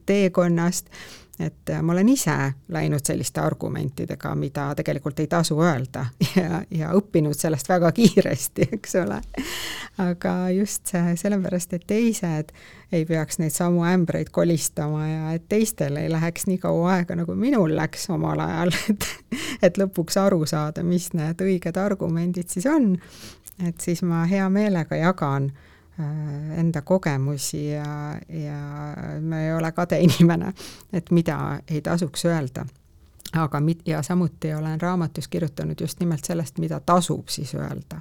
teekonnast 0.06 0.90
et 1.40 1.70
äh, 1.70 1.82
ma 1.82 1.92
olen 1.92 2.08
ise 2.08 2.52
läinud 2.68 3.02
selliste 3.06 3.40
argumentidega, 3.40 4.34
mida 4.38 4.68
tegelikult 4.74 5.20
ei 5.20 5.26
tasu 5.26 5.58
öelda 5.62 6.06
ja, 6.36 6.62
ja 6.70 6.92
õppinud 6.94 7.36
sellest 7.38 7.68
väga 7.68 7.90
kiiresti, 7.92 8.68
eks 8.76 8.94
ole. 9.02 9.20
aga 9.98 10.34
just 10.54 10.86
see, 10.92 11.16
sellepärast, 11.18 11.74
et 11.74 11.86
teised 11.86 12.54
ei 12.92 13.04
peaks 13.08 13.40
neid 13.42 13.54
samu 13.54 13.84
ämbreid 13.88 14.30
kolistama 14.30 15.08
ja 15.08 15.34
et 15.34 15.48
teistel 15.48 15.98
ei 15.98 16.10
läheks 16.12 16.46
nii 16.46 16.58
kaua 16.62 16.98
aega, 16.98 17.18
nagu 17.18 17.34
minul 17.34 17.74
läks 17.76 18.08
omal 18.14 18.40
ajal, 18.46 18.74
et 18.90 19.10
et 19.62 19.78
lõpuks 19.80 20.18
aru 20.20 20.44
saada, 20.46 20.82
mis 20.86 21.10
need 21.14 21.40
õiged 21.42 21.78
argumendid 21.80 22.50
siis 22.52 22.66
on, 22.70 22.94
et 23.66 23.80
siis 23.80 24.02
ma 24.06 24.24
hea 24.30 24.46
meelega 24.52 24.98
jagan 25.02 25.50
äh, 25.50 25.70
enda 26.56 26.82
kogemusi 26.82 27.68
ja, 27.68 28.16
ja 28.28 28.60
ma 29.20 29.40
ei 29.40 29.52
ole 29.54 29.72
kade 29.72 30.00
inimene, 30.06 30.52
et 30.92 31.10
mida 31.10 31.60
ei 31.70 31.80
tasuks 31.80 32.24
öelda. 32.24 32.66
aga 33.34 33.60
mit-, 33.60 33.82
ja 33.86 34.02
samuti 34.02 34.54
olen 34.54 34.80
raamatus 34.80 35.28
kirjutanud 35.28 35.80
just 35.80 36.00
nimelt 36.00 36.24
sellest, 36.24 36.58
mida 36.58 36.80
tasub 36.80 37.28
siis 37.28 37.54
öelda. 37.54 38.00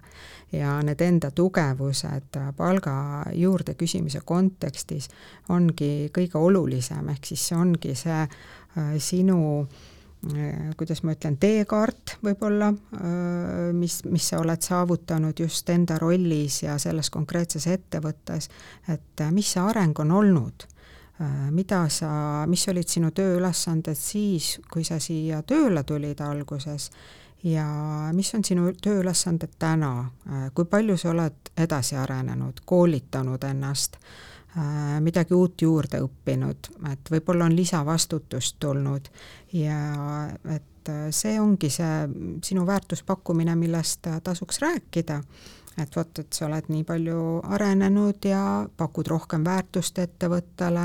ja 0.52 0.82
need 0.82 1.02
enda 1.02 1.32
tugevused 1.32 2.38
palga 2.58 3.26
juurde 3.34 3.74
küsimise 3.74 4.22
kontekstis 4.26 5.10
ongi 5.50 6.10
kõige 6.18 6.38
olulisem, 6.38 7.10
ehk 7.10 7.26
siis 7.26 7.48
see 7.48 7.58
ongi 7.58 7.96
see 7.96 8.22
äh, 8.22 8.94
sinu 8.98 9.40
äh, 9.62 9.68
Äh, 9.68 9.93
kuidas 10.78 11.02
ma 11.04 11.14
ütlen, 11.18 11.36
teekaart 11.40 12.18
võib-olla, 12.24 12.70
äh, 12.72 13.72
mis, 13.76 14.02
mis 14.08 14.30
sa 14.32 14.40
oled 14.40 14.64
saavutanud 14.64 15.40
just 15.40 15.70
enda 15.70 15.98
rollis 16.00 16.62
ja 16.64 16.78
selles 16.80 17.10
konkreetses 17.12 17.68
ettevõttes, 17.68 18.50
et 18.88 19.24
äh, 19.24 19.34
mis 19.36 19.52
see 19.54 19.64
areng 19.64 20.00
on 20.00 20.16
olnud, 20.22 20.70
mida 21.54 21.86
sa, 21.94 22.10
mis 22.50 22.64
olid 22.68 22.90
sinu 22.90 23.12
tööülesanded 23.16 23.96
siis, 23.96 24.58
kui 24.74 24.82
sa 24.84 24.98
siia 25.00 25.44
tööle 25.48 25.84
tulid 25.88 26.20
alguses? 26.26 26.90
Ja 27.46 27.68
mis 28.18 28.32
on 28.34 28.44
sinu 28.44 28.72
tööülesanded 28.82 29.54
täna, 29.62 30.10
kui 30.58 30.66
palju 30.66 30.98
sa 30.98 31.12
oled 31.12 31.52
edasi 31.64 31.96
arenenud, 32.02 32.64
koolitanud 32.66 33.46
ennast? 33.46 34.00
Äh, 34.02 34.33
midagi 35.00 35.34
uut 35.34 35.62
juurde 35.62 35.98
õppinud, 36.04 36.70
et 36.92 37.10
võib-olla 37.10 37.48
on 37.50 37.56
lisavastutust 37.56 38.60
tulnud 38.62 39.10
ja 39.58 39.80
et 40.46 40.90
äh, 40.90 41.08
see 41.10 41.40
ongi 41.42 41.72
see 41.74 42.06
sinu 42.46 42.68
väärtuspakkumine, 42.68 43.56
millest 43.56 44.08
tasuks 44.24 44.62
rääkida. 44.62 45.24
et 45.78 45.96
vot, 45.96 46.20
et 46.20 46.34
sa 46.34 46.46
oled 46.46 46.68
nii 46.70 46.84
palju 46.86 47.22
arenenud 47.50 48.26
ja 48.30 48.68
pakud 48.78 49.08
rohkem 49.10 49.42
väärtust 49.46 49.98
ettevõttele, 50.00 50.84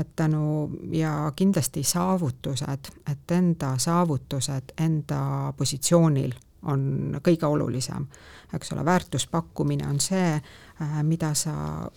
et 0.00 0.14
tänu 0.16 0.70
ja 0.96 1.32
kindlasti 1.36 1.82
saavutused, 1.82 2.88
et 3.10 3.34
enda 3.36 3.74
saavutused 3.78 4.72
enda 4.80 5.52
positsioonil 5.56 6.32
on 6.62 7.20
kõige 7.20 7.46
olulisem, 7.46 8.06
eks 8.54 8.72
ole, 8.72 8.84
väärtuspakkumine 8.84 9.86
on 9.88 10.00
see, 10.00 10.40
Äh, 10.40 10.69
mida 11.02 11.34
sa, 11.36 11.52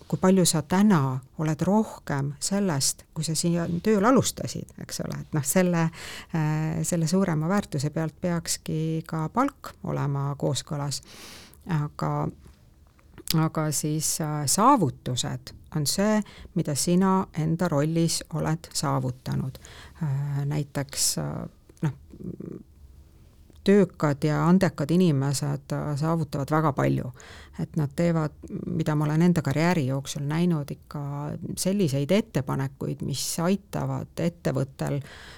kui 0.07 0.19
palju 0.19 0.43
sa 0.47 0.61
täna 0.67 1.15
oled 1.39 1.61
rohkem 1.63 2.33
sellest, 2.43 3.05
kui 3.15 3.23
sa 3.23 3.35
siia 3.37 3.65
tööl 3.83 4.03
alustasid, 4.05 4.73
eks 4.83 4.99
ole, 5.05 5.19
et 5.23 5.37
noh, 5.37 5.45
selle, 5.47 5.85
äh, 6.35 6.81
selle 6.83 7.07
suurema 7.07 7.47
väärtuse 7.51 7.93
pealt 7.95 8.17
peakski 8.21 9.03
ka 9.07 9.27
palk 9.33 9.73
olema 9.83 10.33
kooskõlas. 10.39 11.01
aga, 11.69 12.27
aga 13.39 13.71
siis 13.71 14.17
äh, 14.21 14.43
saavutused 14.45 15.53
on 15.75 15.87
see, 15.87 16.19
mida 16.55 16.75
sina 16.75 17.25
enda 17.39 17.67
rollis 17.67 18.23
oled 18.33 18.67
saavutanud. 18.73 19.57
näiteks 20.45 21.15
noh, 21.81 21.93
töökad 23.63 24.23
ja 24.23 24.43
andekad 24.47 24.91
inimesed 24.91 25.75
saavutavad 25.95 26.51
väga 26.51 26.73
palju. 26.73 27.11
Et 27.61 27.75
nad 27.77 27.91
teevad, 27.95 28.33
mida 28.65 28.95
ma 28.95 29.05
olen 29.05 29.21
enda 29.21 29.41
karjääri 29.45 29.85
jooksul 29.87 30.25
näinud, 30.25 30.71
ikka 30.73 31.03
selliseid 31.57 32.11
ettepanekuid, 32.11 33.03
mis 33.05 33.21
aitavad 33.39 34.23
ettevõttel 34.25 34.97
äh, 34.97 35.33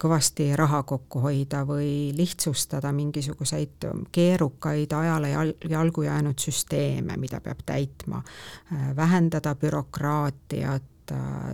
kõvasti 0.00 0.48
raha 0.56 0.82
kokku 0.88 1.20
hoida 1.20 1.66
või 1.68 2.14
lihtsustada 2.16 2.92
mingisuguseid 2.96 3.84
keerukaid 4.12 4.92
ajale 4.96 5.34
jal-, 5.34 5.56
jalgu 5.68 6.06
jäänud 6.06 6.40
süsteeme, 6.40 7.16
mida 7.20 7.42
peab 7.44 7.60
täitma, 7.66 8.22
äh, 8.72 8.88
vähendada 8.96 9.52
bürokraatiat, 9.54 11.12
äh, 11.12 11.52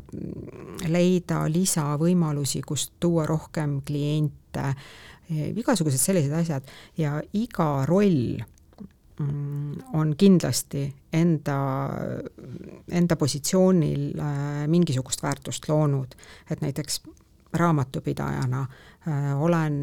leida 0.87 1.49
lisavõimalusi, 1.51 2.63
kust 2.63 2.95
tuua 3.01 3.27
rohkem 3.27 3.81
kliente, 3.83 4.71
igasugused 5.31 6.01
sellised 6.01 6.33
asjad. 6.33 6.67
Ja 7.01 7.21
iga 7.33 7.87
roll 7.89 8.43
Mm, 9.21 9.77
on 9.93 10.17
kindlasti 10.19 10.89
enda, 11.15 11.57
enda 12.91 13.17
positsioonil 13.17 14.09
äh, 14.19 14.65
mingisugust 14.67 15.23
väärtust 15.23 15.69
loonud, 15.69 16.17
et 16.51 16.61
näiteks 16.61 16.99
raamatupidajana 17.55 18.65
olen, 19.39 19.75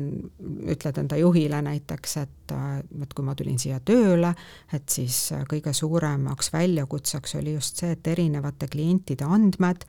ütled 0.74 0.98
enda 0.98 1.18
juhile 1.20 1.60
näiteks, 1.62 2.16
et, 2.18 2.54
äh, 2.56 2.80
et 3.04 3.14
kui 3.14 3.26
ma 3.26 3.36
tulin 3.38 3.60
siia 3.62 3.78
tööle, 3.86 4.34
et 4.74 4.90
siis 4.90 5.18
kõige 5.50 5.74
suuremaks 5.78 6.50
väljakutseks 6.54 7.36
oli 7.42 7.54
just 7.54 7.82
see, 7.84 7.92
et 7.94 8.08
erinevate 8.08 8.70
klientide 8.72 9.28
andmed, 9.28 9.86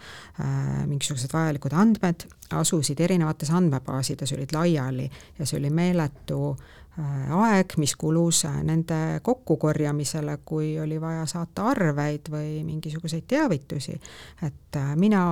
mingisugused 0.86 1.32
vajalikud 1.32 1.72
andmed 1.72 2.26
asusid 2.52 3.00
erinevates 3.00 3.50
andmebaasides, 3.54 4.34
olid 4.36 4.52
laiali 4.52 5.08
ja 5.38 5.46
see 5.46 5.56
oli 5.58 5.70
meeletu 5.72 6.40
äh, 6.52 6.82
Äh, 6.98 7.30
aeg, 7.32 7.72
mis 7.80 7.94
kulus 7.96 8.42
äh, 8.44 8.58
nende 8.68 9.20
kokkukorjamisele, 9.24 10.34
kui 10.44 10.74
oli 10.80 10.98
vaja 11.00 11.22
saata 11.30 11.70
arveid 11.70 12.28
või 12.28 12.58
mingisuguseid 12.68 13.24
teavitusi. 13.32 13.94
et 14.44 14.76
äh, 14.76 14.90
mina 15.00 15.22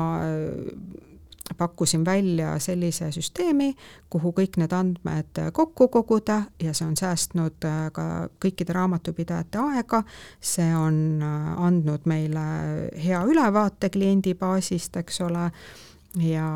pakkusin 1.59 2.05
välja 2.05 2.59
sellise 2.59 3.11
süsteemi, 3.13 3.75
kuhu 4.11 4.33
kõik 4.37 4.59
need 4.61 4.73
andmed 4.77 5.41
kokku 5.53 5.89
koguda 5.89 6.43
ja 6.63 6.75
see 6.75 6.87
on 6.87 6.97
säästnud 6.97 7.67
ka 7.93 8.07
kõikide 8.43 8.75
raamatupidajate 8.77 9.63
aega, 9.63 10.03
see 10.41 10.69
on 10.77 11.23
andnud 11.23 12.07
meile 12.11 12.45
hea 13.05 13.23
ülevaate 13.27 13.91
kliendibaasist, 13.91 14.97
eks 15.03 15.21
ole, 15.27 15.51
ja 16.25 16.51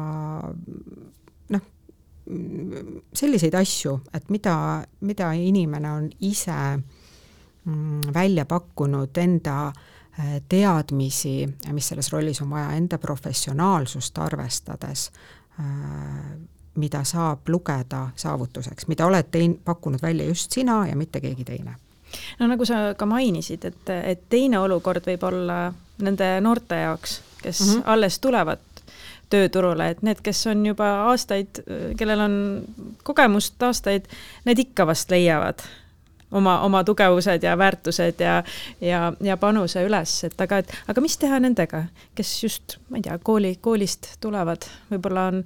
selliseid 3.15 3.55
asju, 3.55 3.99
et 4.17 4.31
mida, 4.33 4.57
mida 5.05 5.33
inimene 5.37 5.91
on 5.93 6.07
ise 6.25 6.57
mm, 6.77 8.15
välja 8.15 8.47
pakkunud 8.49 9.19
enda 9.21 9.59
äh, 9.69 9.83
teadmisi, 10.49 11.49
mis 11.73 11.89
selles 11.89 12.13
rollis 12.13 12.43
on 12.43 12.51
vaja, 12.51 12.73
enda 12.79 12.99
professionaalsust 12.99 14.19
arvestades, 14.19 15.11
äh, 15.61 15.67
mida 16.75 17.05
saab 17.05 17.49
lugeda 17.49 18.09
saavutuseks, 18.17 18.87
mida 18.87 19.07
oled 19.07 19.31
tein-, 19.31 19.59
pakkunud 19.65 20.03
välja 20.03 20.27
just 20.27 20.53
sina 20.53 20.87
ja 20.87 20.97
mitte 20.97 21.21
keegi 21.21 21.45
teine 21.45 21.75
no 22.39 22.47
nagu 22.47 22.65
sa 22.65 22.95
ka 22.99 23.07
mainisid, 23.07 23.65
et, 23.65 23.91
et 24.05 24.21
teine 24.31 24.59
olukord 24.63 25.07
võib 25.07 25.23
olla 25.27 25.59
nende 26.03 26.29
noorte 26.41 26.79
jaoks, 26.79 27.21
kes 27.43 27.61
mm 27.61 27.73
-hmm. 27.73 27.83
alles 27.85 28.19
tulevad 28.19 28.63
tööturule, 29.31 29.89
et 29.91 30.03
need, 30.03 30.21
kes 30.23 30.47
on 30.47 30.67
juba 30.67 30.87
aastaid, 31.11 31.63
kellel 31.99 32.21
on 32.21 32.35
kogemust 33.03 33.63
aastaid, 33.63 34.07
need 34.45 34.59
ikka 34.59 34.87
vast 34.87 35.11
leiavad 35.11 35.65
oma, 36.35 36.59
oma 36.67 36.83
tugevused 36.85 37.43
ja 37.43 37.59
väärtused 37.59 38.21
ja, 38.21 38.43
ja, 38.81 39.13
ja 39.21 39.37
panuse 39.37 39.85
üles, 39.87 40.17
et 40.29 40.41
aga, 40.41 40.61
et 40.63 40.75
aga 40.91 41.05
mis 41.05 41.17
teha 41.21 41.39
nendega, 41.43 41.85
kes 42.19 42.35
just, 42.43 42.79
ma 42.91 43.01
ei 43.01 43.07
tea, 43.07 43.17
kooli, 43.23 43.55
koolist 43.63 44.15
tulevad, 44.25 44.67
võib-olla 44.91 45.29
on 45.33 45.43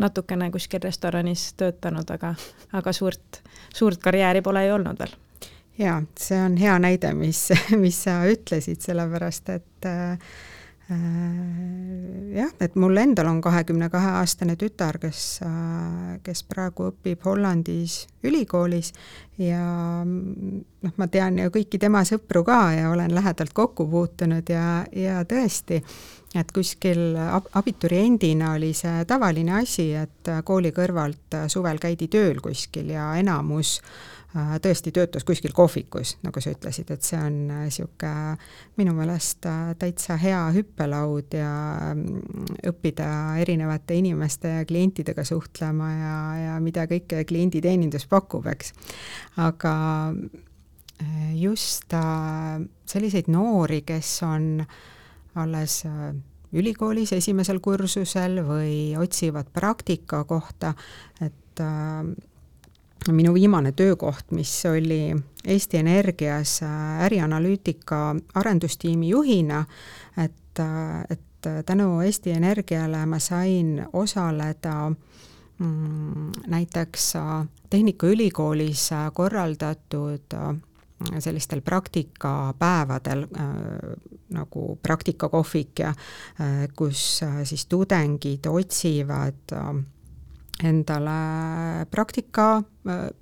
natukene 0.00 0.50
kuskil 0.50 0.82
restoranis 0.82 1.50
töötanud, 1.60 2.08
aga, 2.10 2.34
aga 2.72 2.92
suurt, 2.96 3.42
suurt 3.74 4.00
karjääri 4.02 4.42
pole 4.42 4.64
ju 4.66 4.76
olnud 4.78 5.02
veel. 5.02 5.16
jaa, 5.80 5.98
see 6.18 6.38
on 6.44 6.56
hea 6.60 6.78
näide, 6.82 7.12
mis, 7.16 7.48
mis 7.84 8.04
sa 8.06 8.20
ütlesid, 8.28 8.80
sellepärast 8.84 9.52
et 9.56 9.88
äh, 9.88 10.32
jah, 10.90 12.50
et 12.60 12.74
mul 12.74 12.96
endal 12.98 13.28
on 13.30 13.40
kahekümne 13.42 13.88
kahe 13.92 14.14
aastane 14.20 14.56
tütar, 14.58 14.98
kes, 15.02 15.40
äh, 15.46 16.18
kes 16.26 16.42
praegu 16.48 16.90
õpib 16.90 17.24
Hollandis 17.24 18.06
ülikoolis 18.26 18.92
ja 19.38 19.62
noh, 20.04 20.94
ma 20.96 21.08
tean 21.08 21.38
ju 21.38 21.52
kõiki 21.54 21.80
tema 21.80 22.02
sõpru 22.08 22.44
ka 22.46 22.60
ja 22.76 22.90
olen 22.90 23.14
lähedalt 23.14 23.54
kokku 23.56 23.86
puutunud 23.90 24.50
ja, 24.50 24.84
ja 24.92 25.22
tõesti, 25.24 25.80
et 26.34 26.52
kuskil 26.54 27.16
abituriendina 27.54 28.54
oli 28.58 28.72
see 28.76 29.04
tavaline 29.08 29.60
asi, 29.62 29.92
et 29.94 30.32
kooli 30.44 30.74
kõrvalt 30.76 31.38
suvel 31.48 31.78
käidi 31.82 32.10
tööl 32.12 32.42
kuskil 32.44 32.92
ja 32.94 33.12
enamus 33.18 33.78
äh, 33.78 34.19
Äh, 34.19 34.19
tõesti 34.34 34.92
töötas 34.94 35.24
kuskil 35.26 35.52
kohvikus, 35.54 36.14
nagu 36.22 36.40
sa 36.42 36.52
ütlesid, 36.54 36.90
et 36.94 37.06
see 37.06 37.18
on 37.18 37.38
niisugune 37.48 38.10
äh, 38.34 38.50
minu 38.78 38.94
meelest 38.94 39.46
äh, 39.50 39.72
täitsa 39.78 40.14
hea 40.20 40.42
hüppelaud 40.54 41.34
ja 41.34 41.50
mm, 41.94 42.60
õppida 42.70 43.08
erinevate 43.42 43.98
inimeste 43.98 44.54
ja 44.60 44.68
klientidega 44.68 45.24
suhtlema 45.26 45.90
ja, 45.90 46.14
ja 46.44 46.60
mida 46.62 46.86
kõike 46.90 47.24
klienditeenindus 47.26 48.06
pakub, 48.10 48.46
eks. 48.52 48.72
aga 49.42 49.74
just 51.34 51.94
selliseid 52.92 53.30
noori, 53.32 53.80
kes 53.88 54.08
on 54.26 54.60
alles 55.40 55.78
ülikoolis 56.52 57.14
esimesel 57.16 57.58
kursusel 57.64 58.42
või 58.44 58.74
otsivad 59.00 59.48
praktika 59.54 60.26
kohta, 60.28 60.74
et 61.24 61.62
minu 63.08 63.34
viimane 63.34 63.72
töökoht, 63.72 64.30
mis 64.30 64.52
oli 64.66 65.16
Eesti 65.44 65.76
Energias 65.76 66.60
äh, 66.62 67.04
ärianalüütika 67.06 68.16
arendustiimi 68.34 69.08
juhina, 69.08 69.64
et, 70.18 70.58
äh, 70.60 71.04
et 71.10 71.66
tänu 71.66 72.00
Eesti 72.00 72.30
Energiale 72.30 73.06
ma 73.06 73.18
sain 73.18 73.86
osaleda 73.92 74.90
mm, 75.58 76.32
näiteks 76.46 77.16
äh, 77.16 77.48
Tehnikaülikoolis 77.70 78.90
korraldatud 79.14 80.36
sellistel 81.18 81.60
praktikapäevadel 81.60 83.22
äh, 83.22 83.48
nagu 84.28 84.78
praktikakohvik 84.82 85.78
ja 85.78 85.88
äh, 85.88 86.68
kus 86.76 87.22
äh, 87.22 87.44
siis 87.44 87.66
tudengid 87.66 88.46
otsivad 88.46 89.52
äh, 89.52 89.74
endale 90.64 91.86
praktika, 91.90 92.60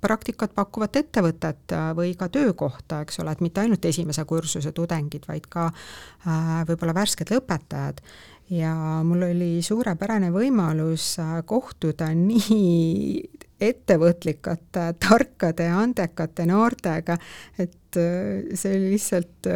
praktikat 0.01 0.53
pakkuvat 0.55 0.99
ettevõtet 1.01 1.75
või 1.97 2.13
ka 2.19 2.29
töökohta, 2.31 3.03
eks 3.05 3.21
ole, 3.23 3.33
et 3.35 3.43
mitte 3.43 3.63
ainult 3.63 3.85
esimese 3.85 4.25
kursuse 4.27 4.71
tudengid, 4.75 5.27
vaid 5.29 5.47
ka 5.51 5.69
äh, 5.69 6.51
võib-olla 6.69 6.95
värsked 6.97 7.31
lõpetajad. 7.33 8.01
ja 8.49 8.73
mul 9.05 9.27
oli 9.29 9.61
suurepärane 9.61 10.31
võimalus 10.33 11.19
äh, 11.19 11.39
kohtuda 11.45 12.11
nii 12.29 13.29
ettevõtlikate, 13.59 14.93
tarkade 14.99 15.67
andekate 15.67 16.45
noortega, 16.47 17.17
et 17.57 17.99
äh, 17.99 18.55
see 18.55 18.75
oli 18.75 18.95
lihtsalt 18.95 19.51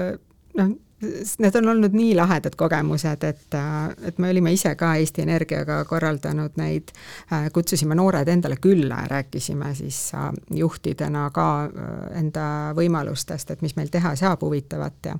noh, 0.60 0.76
need 1.40 1.56
on 1.56 1.70
olnud 1.70 1.96
nii 1.96 2.14
lahedad 2.16 2.56
kogemused, 2.58 3.24
et, 3.24 3.58
et 4.08 4.18
me 4.22 4.30
olime 4.30 4.54
ise 4.54 4.74
ka 4.80 4.94
Eesti 5.00 5.24
Energiaga 5.26 5.82
korraldanud 5.90 6.58
neid, 6.60 6.94
kutsusime 7.54 7.96
noored 7.98 8.28
endale 8.28 8.58
külla 8.62 9.02
ja 9.04 9.12
rääkisime 9.18 9.74
siis 9.76 10.00
äh, 10.16 10.30
juhtidena 10.50 11.30
ka 11.34 11.48
äh, 11.66 11.92
enda 12.20 12.46
võimalustest, 12.78 13.52
et 13.52 13.62
mis 13.62 13.76
meil 13.76 13.92
teha 13.94 14.16
saab 14.20 14.44
huvitavat 14.46 15.12
ja 15.12 15.18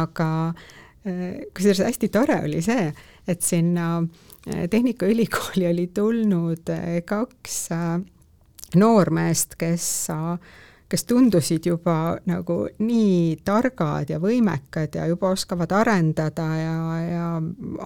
aga 0.00 0.30
äh, 0.48 1.44
kusjuures 1.56 1.84
hästi 1.88 2.08
tore 2.08 2.40
oli 2.44 2.62
see, 2.64 2.92
et 3.28 3.42
sinna 3.42 3.96
Tehnikaülikooli 4.44 5.64
oli 5.70 5.86
tulnud 5.96 6.68
kaks 7.08 7.54
noormeest, 8.76 9.54
kes 9.56 9.86
kes 10.94 11.04
tundusid 11.10 11.66
juba 11.66 12.14
nagu 12.30 12.56
nii 12.78 13.40
targad 13.44 14.12
ja 14.12 14.20
võimekad 14.22 14.94
ja 14.94 15.08
juba 15.10 15.32
oskavad 15.34 15.72
arendada 15.74 16.46
ja, 16.54 16.76
ja 17.02 17.24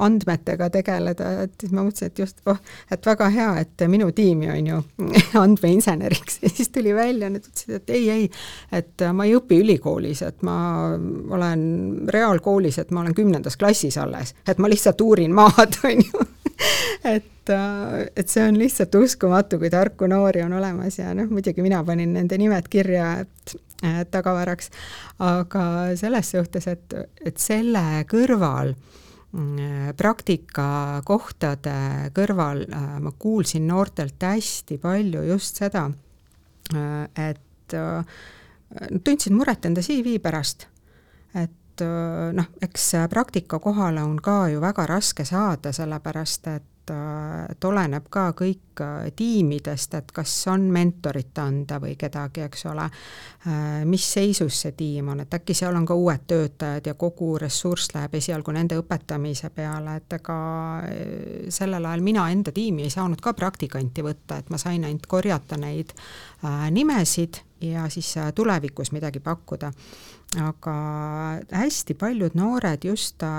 andmetega 0.05 0.69
tegeleda, 0.75 1.31
et 1.47 1.55
siis 1.61 1.73
ma 1.73 1.87
mõtlesin, 1.87 2.13
et 2.13 2.21
just, 2.21 2.43
oh, 2.53 2.61
et 2.93 3.09
väga 3.09 3.31
hea, 3.33 3.49
et 3.63 3.87
minu 3.89 4.11
tiimi 4.13 4.51
on 4.53 4.69
ju 4.73 4.83
andmeinseneriks. 5.45 6.43
Ja 6.45 6.53
siis 6.53 6.69
tuli 6.75 6.93
välja, 6.95 7.31
nad 7.33 7.41
ütlesid, 7.41 7.79
et 7.81 7.95
ei, 7.97 8.11
ei, 8.13 8.29
et 8.77 9.07
ma 9.17 9.25
ei 9.25 9.37
õpi 9.39 9.63
ülikoolis, 9.65 10.21
et 10.29 10.45
ma 10.45 10.59
olen 11.33 11.65
reaalkoolis, 12.13 12.83
et 12.83 12.93
ma 12.93 13.07
olen 13.07 13.17
kümnendas 13.17 13.57
klassis 13.57 13.97
alles, 14.01 14.35
et 14.45 14.61
ma 14.61 14.69
lihtsalt 14.69 15.01
uurin 15.01 15.33
maad, 15.33 15.81
on 15.89 16.05
ju 16.05 16.28
et, 17.17 17.51
äh, 17.51 18.07
et 18.17 18.29
see 18.29 18.45
on 18.45 18.59
lihtsalt 18.59 18.95
uskumatu, 18.99 19.59
kui 19.61 19.71
tarku 19.73 20.09
noori 20.11 20.43
on 20.45 20.57
olemas 20.59 20.99
ja 20.99 21.13
noh, 21.17 21.31
muidugi 21.31 21.65
mina 21.65 21.83
panin 21.87 22.15
nende 22.19 22.39
nimed 22.41 22.69
kirja, 22.71 23.19
et 23.23 23.57
tagavaraks, 24.11 24.73
aga 25.23 25.65
selles 25.99 26.33
suhtes, 26.35 26.67
et, 26.67 26.97
et 27.23 27.37
selle 27.39 27.83
kõrval 28.11 28.73
mm, 28.75 29.93
praktikakohtade 29.99 31.77
kõrval 32.17 32.65
äh, 32.67 32.89
ma 33.05 33.15
kuulsin 33.19 33.69
noortelt 33.71 34.27
hästi 34.27 34.81
palju 34.83 35.23
just 35.31 35.63
seda, 35.63 35.87
äh, 36.75 37.31
et 37.31 37.45
nad 37.69 39.03
tundsid 39.05 39.35
muret 39.37 39.67
enda 39.69 39.83
CV 39.85 40.15
pärast. 40.25 40.67
et 41.37 41.53
et 41.79 41.87
äh, 41.87 42.33
noh, 42.35 42.51
eks 42.63 42.93
praktika 43.11 43.59
kohale 43.59 44.03
on 44.03 44.19
ka 44.23 44.49
ju 44.49 44.61
väga 44.61 44.87
raske 44.87 45.25
saada, 45.25 45.73
sellepärast 45.73 46.51
et 46.55 46.91
äh, 46.91 47.45
et 47.49 47.65
oleneb 47.65 48.09
ka 48.11 48.33
kõik 48.37 48.81
äh, 48.81 49.11
tiimidest, 49.17 49.95
et 49.95 50.13
kas 50.13 50.33
on 50.51 50.69
mentorit 50.73 51.39
anda 51.39 51.79
või 51.83 51.95
kedagi, 52.01 52.47
eks 52.47 52.65
ole, 52.71 52.89
mis 53.89 54.05
seisus 54.13 54.57
see 54.63 54.73
tiim 54.77 55.09
on, 55.13 55.21
et 55.23 55.35
äkki 55.35 55.55
seal 55.55 55.77
on 55.77 55.87
ka 55.87 55.95
uued 55.95 56.27
töötajad 56.29 56.87
ja 56.91 56.95
kogu 56.99 57.37
ressurss 57.41 57.95
läheb 57.95 58.19
esialgu 58.19 58.53
nende 58.53 58.77
õpetamise 58.81 59.51
peale, 59.55 59.97
et 60.01 60.19
ega 60.19 60.39
sellel 61.55 61.87
ajal 61.87 62.05
mina 62.05 62.27
enda 62.33 62.53
tiimi 62.53 62.85
ei 62.85 62.93
saanud 62.93 63.23
ka 63.25 63.33
praktikanti 63.33 64.05
võtta, 64.05 64.41
et 64.43 64.51
ma 64.51 64.61
sain 64.61 64.85
ainult 64.85 65.07
korjata 65.07 65.57
neid 65.57 65.95
nimesid 66.75 67.41
ja 67.65 67.89
siis 67.93 68.15
tulevikus 68.35 68.93
midagi 68.93 69.21
pakkuda 69.21 69.73
aga 70.37 70.73
hästi 71.51 71.95
paljud 71.95 72.35
noored 72.37 72.85
just 72.85 73.23
äh, 73.23 73.31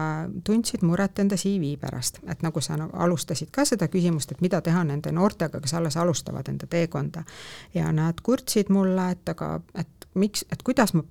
tundsid 0.43 0.81
muret 0.81 1.19
enda 1.21 1.37
CV 1.37 1.75
pärast, 1.81 2.17
et 2.27 2.41
nagu 2.41 2.61
sa 2.65 2.77
nagu 2.79 2.97
alustasid 2.97 3.51
ka 3.53 3.65
seda 3.65 3.87
küsimust, 3.93 4.31
et 4.33 4.41
mida 4.41 4.61
teha 4.65 4.81
nende 4.83 5.13
noortega, 5.13 5.61
kes 5.61 5.75
alles 5.77 5.97
alustavad 5.97 6.49
enda 6.49 6.67
teekonda. 6.67 7.23
ja 7.73 7.91
nad 7.91 8.21
kurtsid 8.23 8.73
mulle, 8.73 9.11
et 9.11 9.29
aga, 9.29 9.59
et 9.75 10.07
miks, 10.15 10.45
et 10.51 10.63
kuidas 10.65 10.93
ma, 10.97 11.03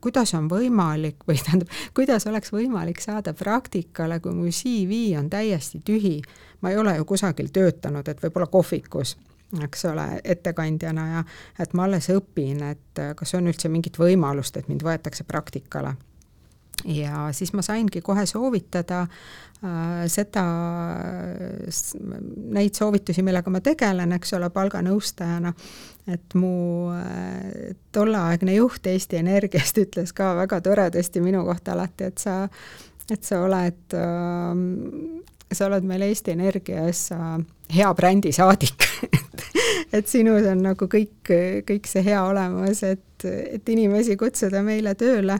kuidas 0.00 0.34
on 0.38 0.46
võimalik 0.50 1.26
või 1.26 1.42
tähendab, 1.42 1.74
kuidas 1.98 2.26
oleks 2.30 2.54
võimalik 2.54 3.02
saada 3.02 3.34
praktikale, 3.34 4.20
kui 4.20 4.34
mu 4.34 4.46
CV 4.54 5.18
on 5.18 5.30
täiesti 5.30 5.82
tühi. 5.84 6.20
ma 6.60 6.70
ei 6.70 6.76
ole 6.76 6.96
ju 6.96 7.04
kusagil 7.04 7.50
töötanud, 7.52 8.08
et 8.08 8.22
võib-olla 8.22 8.46
kohvikus 8.46 9.16
eks 9.64 9.84
ole, 9.90 10.06
ettekandjana 10.24 11.06
ja 11.10 11.24
et 11.58 11.74
ma 11.74 11.88
alles 11.88 12.10
õpin, 12.14 12.62
et 12.70 13.02
kas 13.16 13.34
on 13.38 13.50
üldse 13.50 13.70
mingit 13.72 13.98
võimalust, 13.98 14.56
et 14.56 14.68
mind 14.70 14.84
võetakse 14.86 15.26
praktikale. 15.26 15.94
ja 16.84 17.28
siis 17.36 17.52
ma 17.52 17.62
saingi 17.62 18.00
kohe 18.00 18.26
soovitada 18.26 19.02
äh, 19.02 20.04
seda, 20.06 20.44
neid 22.54 22.78
soovitusi, 22.78 23.24
millega 23.26 23.50
ma 23.50 23.60
tegelen, 23.60 24.14
eks 24.16 24.32
ole, 24.38 24.48
palganõustajana, 24.54 25.52
et 26.14 26.38
mu 26.38 26.54
äh, 26.94 27.74
tolleaegne 27.92 28.54
juht 28.54 28.86
Eesti 28.86 29.20
Energiast 29.20 29.80
ütles 29.84 30.14
ka 30.16 30.32
väga 30.38 30.62
toredasti 30.64 31.20
minu 31.24 31.44
kohta 31.48 31.74
alati, 31.74 32.12
et 32.12 32.22
sa, 32.22 32.44
et 33.10 33.26
sa 33.26 33.42
oled 33.44 33.98
äh, 33.98 35.20
sa 35.52 35.66
oled 35.66 35.86
meil 35.86 36.06
Eesti 36.06 36.34
Energias 36.34 37.08
äh, 37.12 37.38
hea 37.74 37.90
brändisaadik 37.94 38.86
et 39.92 40.08
sinus 40.08 40.46
on 40.46 40.62
nagu 40.64 40.88
kõik, 40.90 41.32
kõik 41.66 41.90
see 41.90 42.04
hea 42.06 42.22
olemas, 42.24 42.82
et, 42.86 43.26
et 43.26 43.68
inimesi 43.74 44.16
kutsuda 44.20 44.62
meile 44.66 44.94
tööle 44.98 45.38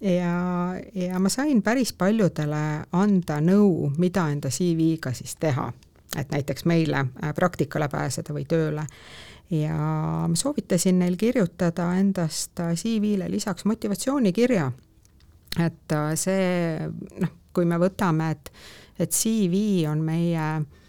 ja, 0.00 0.34
ja 0.94 1.20
ma 1.20 1.28
sain 1.32 1.62
päris 1.62 1.92
paljudele 1.92 2.62
anda 2.96 3.40
nõu, 3.44 3.90
mida 3.98 4.28
enda 4.32 4.52
CV-ga 4.52 5.12
siis 5.16 5.36
teha, 5.40 5.68
et 6.16 6.30
näiteks 6.32 6.66
meile 6.70 7.04
äh, 7.06 7.34
praktikale 7.36 7.88
pääseda 7.88 8.34
või 8.36 8.46
tööle. 8.48 8.86
ja 9.50 9.76
ma 10.30 10.36
soovitasin 10.38 10.98
neil 10.98 11.16
kirjutada 11.18 11.88
endast 11.98 12.54
CV-le 12.54 13.30
lisaks 13.30 13.64
motivatsioonikirja. 13.64 14.72
et 15.58 15.96
see 16.14 16.78
noh, 17.20 17.32
kui 17.52 17.64
me 17.66 17.78
võtame, 17.78 18.30
et, 18.30 18.52
et 18.98 19.10
CV 19.10 19.88
on 19.90 20.04
meie 20.06 20.46
mm, 20.60 20.79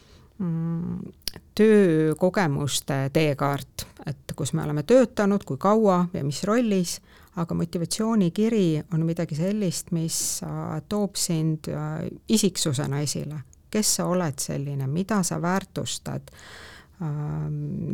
töökogemuste 1.56 3.10
teekaart, 3.14 3.86
et 4.10 4.34
kus 4.36 4.54
me 4.54 4.64
oleme 4.64 4.84
töötanud, 4.88 5.44
kui 5.46 5.60
kaua 5.62 6.06
ja 6.14 6.24
mis 6.26 6.44
rollis, 6.48 6.96
aga 7.40 7.56
motivatsioonikiri 7.56 8.82
on 8.94 9.06
midagi 9.08 9.38
sellist, 9.38 9.92
mis 9.96 10.42
äh, 10.44 10.82
toob 10.90 11.16
sind 11.20 11.70
äh, 11.72 12.08
isiksusena 12.28 13.02
esile. 13.06 13.44
kes 13.72 13.94
sa 13.96 14.06
oled 14.12 14.36
selline, 14.44 14.84
mida 14.92 15.22
sa 15.24 15.38
väärtustad, 15.42 16.32
äh, 16.32 17.14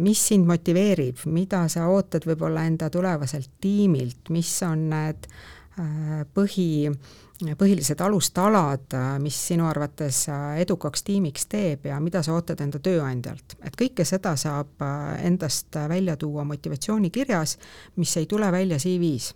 mis 0.08 0.24
sind 0.28 0.48
motiveerib, 0.50 1.22
mida 1.26 1.68
sa 1.70 1.86
ootad 1.92 2.26
võib-olla 2.26 2.66
enda 2.66 2.90
tulevaselt 2.90 3.52
tiimilt, 3.62 4.30
mis 4.34 4.56
on 4.66 4.90
need 4.90 5.30
põhi 6.34 6.88
põhilised 7.58 8.02
alustalad, 8.02 8.94
mis 9.22 9.38
sinu 9.50 9.68
arvates 9.70 10.24
edukaks 10.58 11.04
tiimiks 11.06 11.46
teeb 11.52 11.86
ja 11.86 12.00
mida 12.02 12.24
sa 12.26 12.34
ootad 12.34 12.62
enda 12.66 12.80
tööandjalt. 12.80 13.58
et 13.64 13.76
kõike 13.78 14.06
seda 14.06 14.36
saab 14.36 14.82
endast 15.22 15.76
välja 15.90 16.18
tuua 16.18 16.44
motivatsioonikirjas, 16.44 17.58
mis 17.96 18.18
ei 18.18 18.26
tule 18.26 18.52
välja 18.52 18.78
CV-s 18.78 19.36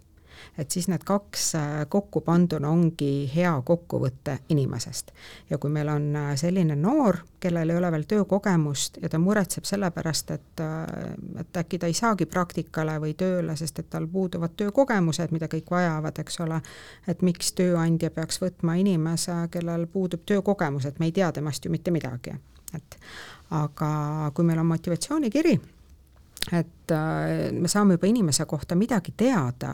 et 0.57 0.71
siis 0.71 0.87
need 0.87 1.03
kaks 1.05 1.55
äh, 1.55 1.69
kokku 1.89 2.21
panduna 2.21 2.69
ongi 2.69 3.31
hea 3.35 3.53
kokkuvõte 3.65 4.37
inimesest. 4.49 5.11
ja 5.49 5.57
kui 5.57 5.69
meil 5.71 5.87
on 5.87 6.15
äh, 6.15 6.31
selline 6.35 6.75
noor, 6.75 7.17
kellel 7.39 7.69
ei 7.69 7.77
ole 7.77 7.91
veel 7.91 8.03
töökogemust 8.07 8.97
ja 9.01 9.09
ta 9.09 9.19
muretseb 9.19 9.65
selle 9.65 9.91
pärast, 9.91 10.31
et, 10.31 10.59
äh, 10.59 11.13
et 11.39 11.57
äkki 11.63 11.79
ta 11.79 11.87
ei 11.87 11.95
saagi 11.97 12.25
praktikale 12.25 12.97
või 13.01 13.13
tööle, 13.17 13.55
sest 13.55 13.79
et 13.79 13.89
tal 13.89 14.07
puuduvad 14.07 14.55
töökogemused, 14.57 15.31
mida 15.31 15.47
kõik 15.51 15.71
vajavad, 15.71 16.19
eks 16.19 16.39
ole, 16.43 16.61
et 17.07 17.21
miks 17.21 17.53
tööandja 17.57 18.11
peaks 18.11 18.41
võtma 18.41 18.75
inimese, 18.79 19.35
kellel 19.51 19.87
puudub 19.87 20.25
töökogemus, 20.25 20.85
et 20.85 20.99
me 20.99 21.07
ei 21.07 21.15
tea 21.15 21.31
temast 21.31 21.65
ju 21.65 21.71
mitte 21.71 21.91
midagi. 21.91 22.35
et 22.73 22.95
aga 23.51 24.31
kui 24.33 24.45
meil 24.47 24.59
on 24.59 24.65
motivatsioonikiri, 24.65 25.59
et 26.55 26.93
me 27.51 27.67
saame 27.67 27.97
juba 27.97 28.07
inimese 28.07 28.45
kohta 28.45 28.75
midagi 28.75 29.11
teada 29.17 29.73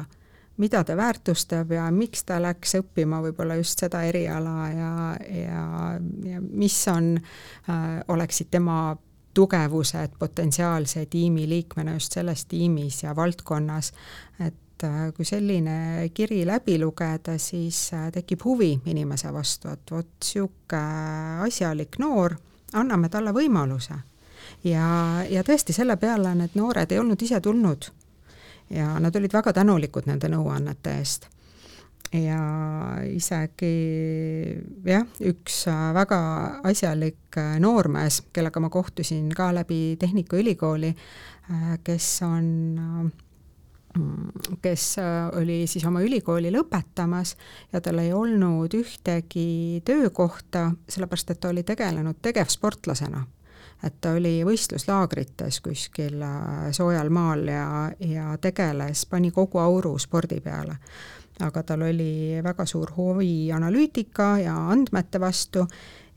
mida 0.57 0.83
ta 0.83 0.97
väärtustab 0.97 1.71
ja 1.71 1.87
miks 1.91 2.23
ta 2.25 2.39
läks 2.41 2.77
õppima 2.79 3.21
võib-olla 3.21 3.57
just 3.59 3.79
seda 3.79 4.01
eriala 4.07 4.69
ja, 4.73 4.93
ja, 5.29 5.65
ja 6.31 6.41
mis 6.41 6.77
on 6.91 7.15
äh,, 7.17 7.99
oleksid 8.07 8.49
tema 8.51 8.95
tugevused 9.37 10.15
potentsiaalse 10.19 11.05
tiimiliikmena 11.05 11.93
just 11.93 12.13
selles 12.13 12.45
tiimis 12.45 13.03
ja 13.03 13.15
valdkonnas, 13.15 13.91
et 14.39 14.83
äh, 14.83 15.13
kui 15.13 15.25
selline 15.25 16.09
kiri 16.13 16.41
läbi 16.47 16.79
lugeda, 16.81 17.37
siis 17.37 17.91
äh, 17.93 18.07
tekib 18.11 18.41
huvi 18.45 18.71
inimese 18.85 19.33
vastu, 19.33 19.69
et 19.69 19.93
vot 19.93 20.09
niisugune 20.09 21.43
asjalik 21.45 21.99
noor, 22.01 22.33
anname 22.73 23.09
talle 23.13 23.35
võimaluse. 23.35 23.99
ja, 24.63 24.89
ja 25.29 25.45
tõesti, 25.45 25.73
selle 25.73 25.97
peale 26.01 26.33
need 26.35 26.57
noored 26.57 26.91
ei 26.91 26.99
olnud 26.99 27.21
ise 27.21 27.41
tulnud 27.41 27.91
ja 28.69 28.99
nad 28.99 29.15
olid 29.15 29.33
väga 29.33 29.53
tänulikud 29.53 30.07
nende 30.09 30.29
nõuannete 30.31 30.97
eest. 30.99 31.27
ja 32.13 32.39
isegi 33.11 33.71
jah, 34.87 35.03
üks 35.27 35.65
äh, 35.67 35.89
väga 35.95 36.19
asjalik 36.67 37.35
äh, 37.35 37.57
noormees, 37.59 38.21
kellega 38.33 38.61
ma 38.63 38.69
kohtusin 38.71 39.27
ka 39.35 39.49
läbi 39.55 39.97
Tehnikaülikooli, 39.99 40.93
äh, 41.51 41.71
kes 41.83 42.11
on 42.27 43.11
kes 44.61 44.99
oli 45.39 45.63
siis 45.65 45.81
oma 45.89 46.03
ülikooli 46.05 46.51
lõpetamas 46.53 47.31
ja 47.73 47.81
tal 47.81 47.97
ei 47.97 48.11
olnud 48.13 48.75
ühtegi 48.77 49.81
töökohta, 49.87 50.67
sellepärast 50.85 51.33
et 51.33 51.39
ta 51.41 51.49
oli 51.49 51.63
tegelenud 51.65 52.19
tegevsportlasena 52.21 53.23
et 53.83 53.99
ta 54.01 54.15
oli 54.17 54.41
võistluslaagrites 54.45 55.61
kuskil 55.61 56.21
äh, 56.21 56.71
soojal 56.71 57.09
maal 57.13 57.45
ja, 57.47 57.91
ja 57.99 58.33
tegeles, 58.41 59.05
pani 59.05 59.31
kogu 59.31 59.61
auru 59.61 59.97
spordi 59.99 60.41
peale. 60.41 60.77
aga 61.39 61.61
tal 61.63 61.81
oli 61.85 62.41
väga 62.43 62.65
suur 62.65 62.91
huvi 62.95 63.51
analüütika 63.53 64.39
ja 64.41 64.55
andmete 64.71 65.19
vastu 65.19 65.67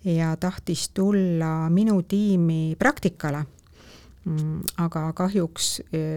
ja 0.05 0.37
tahtis 0.37 0.89
tulla 0.97 1.69
minu 1.69 2.03
tiimi 2.03 2.77
praktikale 2.79 3.45
aga 4.81 5.05
kahjuks 5.17 5.69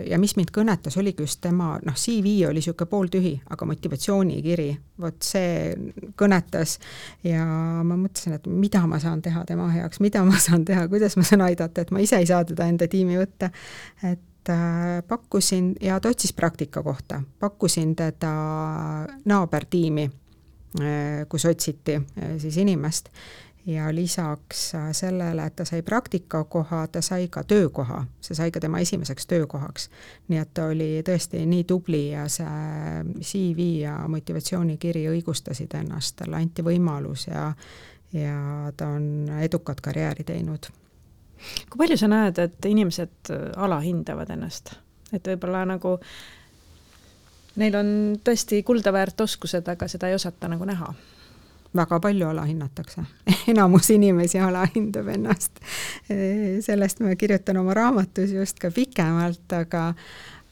ja 0.10 0.18
mis 0.20 0.34
mind 0.36 0.52
kõnetas, 0.52 0.98
oligi 1.00 1.24
just 1.24 1.40
tema, 1.44 1.78
noh, 1.86 1.96
CV 1.96 2.34
oli 2.50 2.60
niisugune 2.60 2.90
pooltühi, 2.92 3.32
aga 3.56 3.68
motivatsioonikiri, 3.70 4.68
vot 5.00 5.24
see 5.24 5.72
kõnetas 6.20 6.76
ja 7.24 7.46
ma 7.88 7.96
mõtlesin, 7.96 8.36
et 8.36 8.50
mida 8.52 8.84
ma 8.90 9.00
saan 9.00 9.24
teha 9.24 9.46
tema 9.48 9.70
heaks, 9.72 10.02
mida 10.04 10.24
ma 10.28 10.36
saan 10.40 10.66
teha, 10.68 10.90
kuidas 10.92 11.16
ma 11.20 11.24
saan 11.28 11.46
aidata, 11.48 11.86
et 11.86 11.96
ma 11.96 12.04
ise 12.04 12.20
ei 12.20 12.28
saa 12.28 12.44
teda 12.48 12.68
enda 12.68 12.90
tiimi 12.92 13.16
võtta. 13.22 13.50
et 14.04 14.52
äh, 14.52 15.00
pakkusin 15.08 15.76
ja 15.82 16.00
ta 16.04 16.12
otsis 16.12 16.34
praktika 16.34 16.84
kohta, 16.84 17.22
pakkusin 17.40 17.96
teda 17.96 18.34
naabertiimi 19.26 20.10
äh,, 20.82 21.24
kus 21.30 21.46
otsiti 21.46 21.96
äh, 21.96 22.36
siis 22.38 22.58
inimest 22.58 23.10
ja 23.66 23.96
lisaks 23.96 24.76
äh, 24.76 24.92
sellele, 24.92 25.46
et 25.46 25.56
ta 25.56 25.66
sai 25.66 25.82
praktikakoha, 25.82 26.88
ta 26.88 27.02
sai 27.02 27.28
ka 27.28 27.44
töökoha, 27.44 28.04
see 28.22 28.36
sai 28.36 28.52
ka 28.52 28.60
tema 28.60 28.80
esimeseks 28.80 29.28
töökohaks. 29.28 29.90
nii 30.28 30.40
et 30.40 30.54
ta 30.54 30.66
oli 30.66 31.04
tõesti 31.08 31.46
nii 31.48 31.64
tubli 31.64 32.10
ja 32.12 32.28
see 32.28 33.04
CV 33.22 33.68
ja 33.84 33.96
motivatsioonikiri 34.08 35.08
õigustasid 35.16 35.76
ennast, 35.80 36.16
talle 36.20 36.42
anti 36.42 36.64
võimalus 36.64 37.28
ja 37.28 37.54
ja 38.14 38.72
ta 38.78 38.88
on 38.88 39.30
edukat 39.42 39.82
karjääri 39.82 40.24
teinud. 40.24 40.68
kui 41.70 41.78
palju 41.78 41.98
sa 41.98 42.08
näed, 42.08 42.38
et 42.40 42.66
inimesed 42.66 43.32
alahindavad 43.56 44.30
ennast, 44.30 44.76
et 45.14 45.28
võib-olla 45.28 45.66
nagu 45.66 45.98
neil 47.56 47.76
on 47.76 47.90
tõesti 48.24 48.64
kuldaväärt 48.64 49.22
oskused, 49.22 49.68
aga 49.68 49.88
seda 49.88 50.12
ei 50.12 50.16
osata 50.16 50.48
nagu 50.52 50.66
näha 50.66 50.94
väga 51.76 52.00
palju 52.00 52.28
alahinnatakse 52.30 53.04
enamus 53.52 53.90
inimesi 53.90 54.40
alahindab 54.40 55.08
ennast. 55.16 55.60
sellest 56.62 57.02
ma 57.04 57.16
kirjutan 57.16 57.58
oma 57.58 57.74
raamatus 57.74 58.32
just 58.32 58.60
ka 58.60 58.72
pikemalt, 58.72 59.46
aga 59.54 59.90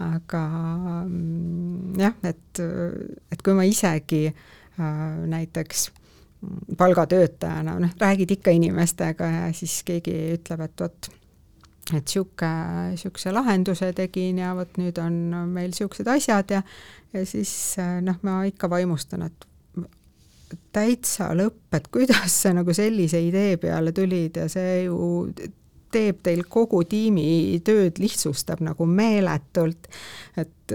aga 0.01 0.43
mm, 1.05 1.97
jah, 2.01 2.15
et, 2.25 2.61
et 3.31 3.41
kui 3.45 3.53
ma 3.53 3.65
isegi 3.69 4.25
äh, 4.31 4.85
näiteks 5.29 5.91
palgatöötajana, 6.77 7.75
noh, 7.79 7.91
räägid 8.01 8.31
ikka 8.31 8.51
inimestega 8.57 9.27
ja 9.29 9.49
siis 9.53 9.83
keegi 9.85 10.15
ütleb, 10.39 10.63
et 10.65 10.81
vot, 10.81 11.11
et 11.91 11.93
niisugune, 11.93 12.53
niisuguse 12.95 13.33
lahenduse 13.35 13.91
tegin 13.93 14.41
ja 14.41 14.55
vot 14.57 14.79
nüüd 14.81 14.97
on 15.03 15.21
meil 15.53 15.69
niisugused 15.69 16.09
asjad 16.09 16.57
ja 16.57 16.63
ja 17.13 17.25
siis 17.27 17.75
noh, 18.01 18.17
ma 18.25 18.41
ikka 18.47 18.69
vaimustan, 18.71 19.27
et 19.27 19.47
täitsa 20.73 21.31
lõpp, 21.37 21.69
et 21.77 21.87
kuidas 21.93 22.35
sa 22.43 22.53
nagu 22.55 22.73
sellise 22.73 23.21
idee 23.23 23.57
peale 23.61 23.93
tulid 23.95 24.37
ja 24.41 24.47
see 24.51 24.83
ju 24.85 25.31
teeb 25.91 26.21
teil 26.23 26.45
kogu 26.49 26.83
tiimi 26.87 27.59
tööd, 27.65 27.99
lihtsustab 27.99 28.61
nagu 28.63 28.85
meeletult. 28.87 29.89
et, 30.37 30.73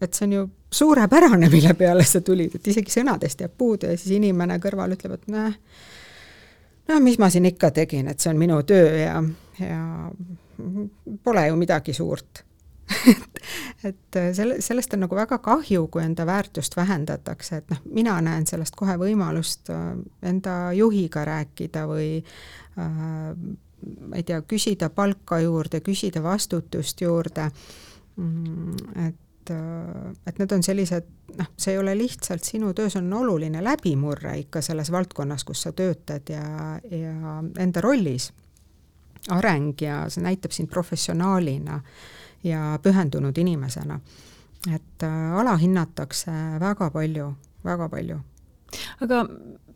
et 0.00 0.14
see 0.14 0.26
on 0.28 0.32
ju 0.32 0.44
suurepärane, 0.74 1.50
mille 1.52 1.74
peale 1.78 2.04
sa 2.08 2.20
tulid, 2.24 2.56
et 2.56 2.72
isegi 2.72 2.94
sõnadest 2.94 3.44
jääb 3.44 3.52
puudu 3.58 3.90
ja 3.90 3.98
siis 3.98 4.16
inimene 4.16 4.58
kõrval 4.62 4.96
ütleb, 4.96 5.18
et 5.18 5.28
noh, 5.34 5.60
no 6.88 7.02
mis 7.04 7.20
ma 7.20 7.30
siin 7.30 7.46
ikka 7.52 7.70
tegin, 7.82 8.08
et 8.10 8.20
see 8.20 8.32
on 8.32 8.40
minu 8.40 8.62
töö 8.66 8.96
ja, 8.98 9.20
ja 9.60 9.84
pole 11.22 11.46
ju 11.48 11.60
midagi 11.60 11.94
suurt 11.94 12.44
et 13.88 14.18
selle, 14.36 14.60
sellest 14.64 14.94
on 14.94 15.04
nagu 15.04 15.16
väga 15.16 15.38
kahju, 15.44 15.86
kui 15.92 16.02
enda 16.04 16.26
väärtust 16.26 16.76
vähendatakse, 16.76 17.60
et 17.60 17.72
noh, 17.72 17.82
mina 17.96 18.16
näen 18.24 18.46
sellest 18.48 18.76
kohe 18.76 18.96
võimalust 19.00 19.70
äh, 19.72 19.92
enda 20.22 20.56
juhiga 20.76 21.24
rääkida 21.28 21.86
või 21.90 22.08
äh, 22.20 22.94
ma 23.84 24.16
ei 24.16 24.24
tea, 24.26 24.40
küsida 24.48 24.90
palka 24.94 25.40
juurde, 25.42 25.80
küsida 25.84 26.22
vastutust 26.24 27.00
juurde, 27.04 27.50
mm, 28.16 28.96
et 29.08 29.52
äh, 29.52 30.12
et 30.26 30.38
need 30.40 30.52
on 30.56 30.64
sellised, 30.64 31.10
noh, 31.38 31.50
see 31.56 31.74
ei 31.74 31.80
ole 31.80 31.96
lihtsalt 31.98 32.44
sinu 32.44 32.72
töös 32.76 32.96
on 33.00 33.12
oluline 33.12 33.64
läbimurre 33.64 34.38
ikka 34.44 34.62
selles 34.64 34.92
valdkonnas, 34.92 35.44
kus 35.44 35.66
sa 35.66 35.72
töötad 35.72 36.32
ja, 36.32 36.78
ja 36.90 37.38
enda 37.60 37.84
rollis. 37.84 38.32
Areng 39.32 39.80
ja 39.80 40.02
see 40.12 40.20
näitab 40.20 40.52
sind 40.52 40.68
professionaalina 40.68 41.78
ja 42.44 42.78
pühendunud 42.82 43.38
inimesena. 43.38 44.00
et 44.74 45.02
äh, 45.02 45.32
alahinnatakse 45.40 46.32
väga 46.60 46.90
palju, 46.90 47.34
väga 47.64 47.88
palju. 47.88 48.20
aga 49.00 49.26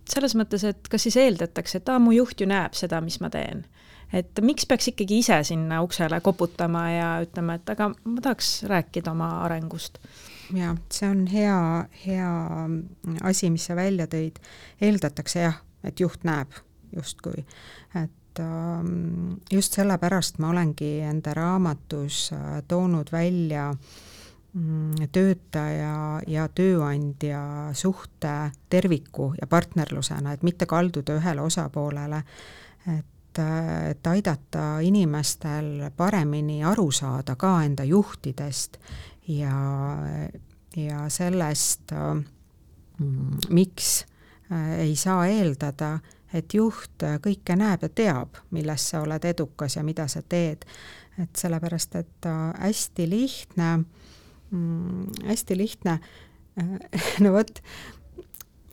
selles 0.08 0.34
mõttes, 0.38 0.64
et 0.64 0.88
kas 0.88 1.04
siis 1.04 1.16
eeldatakse, 1.20 1.78
et 1.78 1.90
aa, 1.92 1.98
mu 2.00 2.14
juht 2.16 2.40
ju 2.40 2.48
näeb 2.48 2.76
seda, 2.78 3.00
mis 3.04 3.20
ma 3.20 3.30
teen. 3.30 3.66
et 4.12 4.40
miks 4.42 4.66
peaks 4.66 4.88
ikkagi 4.92 5.18
ise 5.18 5.42
sinna 5.44 5.82
uksele 5.84 6.20
koputama 6.24 6.90
ja 6.90 7.10
ütlema, 7.24 7.58
et 7.58 7.70
aga 7.70 7.90
ma 8.04 8.24
tahaks 8.24 8.62
rääkida 8.70 9.12
oma 9.12 9.30
arengust? 9.44 9.98
jaa, 10.54 10.76
see 10.92 11.10
on 11.10 11.26
hea, 11.28 11.58
hea 12.06 12.32
asi, 13.22 13.50
mis 13.50 13.68
sa 13.68 13.76
välja 13.76 14.06
tõid. 14.06 14.40
eeldatakse 14.80 15.44
jah, 15.44 15.60
et 15.84 16.00
juht 16.00 16.24
näeb 16.24 16.56
justkui, 16.96 17.44
et 17.94 18.17
just 19.52 19.78
sellepärast 19.78 20.38
ma 20.38 20.52
olengi 20.52 20.98
enda 21.06 21.34
raamatus 21.34 22.30
äh, 22.32 22.62
toonud 22.68 23.12
välja 23.12 23.68
mm, 24.52 25.08
töötaja 25.12 26.22
ja 26.26 26.48
tööandja 26.48 27.42
suhte 27.72 28.50
terviku 28.70 29.32
ja 29.40 29.46
partnerlusena, 29.46 30.32
et 30.32 30.42
mitte 30.42 30.66
kalduda 30.66 31.18
ühele 31.20 31.46
osapoolele, 31.46 32.24
et 32.98 33.06
et 33.38 34.06
aidata 34.10 34.80
inimestel 34.82 35.92
paremini 35.96 36.64
aru 36.66 36.88
saada 36.90 37.36
ka 37.38 37.60
enda 37.62 37.84
juhtidest 37.86 38.80
ja, 39.28 39.52
ja 40.76 41.08
sellest, 41.08 41.92
mm, 42.98 43.36
miks 43.54 44.06
äh, 44.52 44.78
ei 44.78 44.96
saa 44.96 45.26
eeldada, 45.26 45.98
et 46.34 46.54
juht 46.54 47.04
kõike 47.24 47.56
näeb 47.56 47.84
ja 47.86 47.88
teab, 47.88 48.40
milles 48.50 48.84
sa 48.90 49.02
oled 49.04 49.24
edukas 49.24 49.78
ja 49.78 49.84
mida 49.86 50.08
sa 50.08 50.22
teed. 50.22 50.64
et 51.18 51.36
sellepärast, 51.36 51.96
et 51.98 52.26
hästi 52.60 53.08
lihtne, 53.10 53.84
mm, 54.50 55.06
hästi 55.26 55.56
lihtne, 55.58 55.98
no 57.24 57.32
vot, 57.32 57.62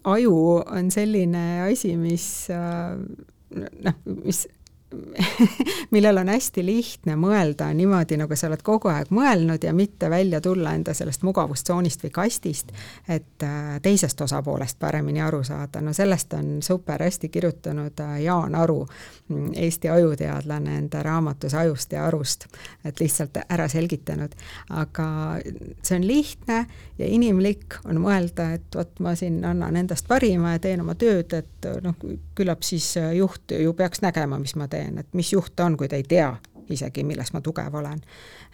aju 0.03 0.35
on 0.61 0.91
selline 0.91 1.61
asi, 1.65 1.95
mis 1.97 2.27
noh, 2.51 3.97
mis 4.05 4.45
millel 5.95 6.17
on 6.17 6.29
hästi 6.29 6.65
lihtne 6.65 7.15
mõelda 7.19 7.67
niimoodi, 7.73 8.17
nagu 8.19 8.35
sa 8.35 8.49
oled 8.49 8.61
kogu 8.65 8.89
aeg 8.91 9.11
mõelnud 9.15 9.63
ja 9.63 9.73
mitte 9.73 10.09
välja 10.09 10.41
tulla 10.41 10.73
enda 10.75 10.93
sellest 10.93 11.23
mugavustsoonist 11.25 12.03
või 12.05 12.11
kastist, 12.15 12.71
et 13.07 13.43
äh, 13.43 13.75
teisest 13.81 14.21
osapoolest 14.21 14.79
paremini 14.79 15.21
aru 15.21 15.43
saada. 15.43 15.81
no 15.81 15.93
sellest 15.93 16.33
on 16.33 16.57
super 16.63 17.03
hästi 17.03 17.29
kirjutanud 17.29 17.99
äh, 17.99 18.21
Jaan 18.23 18.55
Aru, 18.55 18.85
mm, 19.27 19.51
Eesti 19.55 19.89
ajuteadlane 19.89 20.77
enda 20.77 21.03
raamatus 21.03 21.53
Ajust 21.53 21.91
ja 21.91 22.05
arust, 22.07 22.47
et 22.85 22.99
lihtsalt 22.99 23.37
ära 23.49 23.67
selgitanud. 23.67 24.35
aga 24.69 25.07
see 25.81 25.95
on 25.97 26.07
lihtne 26.07 26.65
ja 26.97 27.07
inimlik 27.07 27.79
on 27.85 27.99
mõelda, 28.01 28.53
et 28.55 28.75
vot 28.75 28.99
ma 28.99 29.15
siin 29.15 29.43
annan 29.45 29.75
endast 29.75 30.07
parima 30.07 30.55
ja 30.55 30.59
teen 30.59 30.81
oma 30.81 30.95
tööd, 30.95 31.33
et 31.33 31.69
noh, 31.83 31.95
küllap 32.35 32.63
siis 32.63 32.93
juht 33.13 33.51
ju 33.51 33.73
peaks 33.73 34.01
nägema, 34.01 34.39
mis 34.39 34.55
ma 34.55 34.67
teen 34.67 34.84
teen, 34.85 35.01
et 35.01 35.17
mis 35.17 35.33
juht 35.33 35.55
ta 35.55 35.65
on, 35.65 35.77
kui 35.77 35.89
ta 35.89 35.99
ei 35.99 36.05
tea 36.07 36.29
isegi, 36.69 37.03
milles 37.05 37.33
ma 37.33 37.41
tugev 37.41 37.75
olen. 37.81 38.01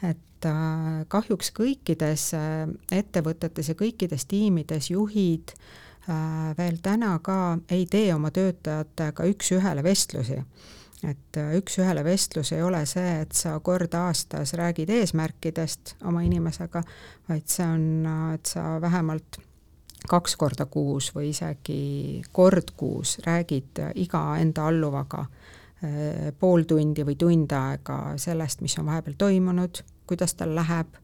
et 0.04 0.48
äh, 0.50 1.06
kahjuks 1.08 1.52
kõikides 1.56 2.32
äh, 2.38 2.68
ettevõtetes 2.92 3.72
ja 3.72 3.78
kõikides 3.78 4.26
tiimides 4.28 4.92
juhid 4.92 5.54
äh, 6.10 6.52
veel 6.58 6.82
täna 6.84 7.18
ka 7.24 7.58
ei 7.70 7.86
tee 7.86 8.14
oma 8.16 8.32
töötajatega 8.32 9.28
üks-ühele 9.32 9.84
vestlusi 9.84 10.42
et 11.02 11.38
üks-ühele 11.58 12.04
vestlus 12.06 12.52
ei 12.54 12.62
ole 12.62 12.84
see, 12.86 13.22
et 13.24 13.32
sa 13.34 13.56
kord 13.60 13.94
aastas 13.98 14.54
räägid 14.54 14.90
eesmärkidest 14.94 15.96
oma 16.06 16.22
inimesega, 16.22 16.84
vaid 17.30 17.48
see 17.50 17.66
on, 17.66 17.88
et 18.36 18.46
sa 18.46 18.76
vähemalt 18.82 19.40
kaks 20.10 20.36
korda 20.38 20.66
kuus 20.70 21.10
või 21.16 21.32
isegi 21.32 22.22
kord 22.32 22.74
kuus 22.78 23.18
räägid 23.26 23.82
iga 24.02 24.22
enda 24.42 24.68
alluvaga 24.70 25.26
pool 26.40 26.68
tundi 26.70 27.02
või 27.08 27.16
tund 27.18 27.54
aega 27.58 28.14
sellest, 28.22 28.62
mis 28.62 28.78
on 28.78 28.86
vahepeal 28.86 29.16
toimunud, 29.18 29.82
kuidas 30.12 30.36
tal 30.36 30.56
läheb, 30.56 30.96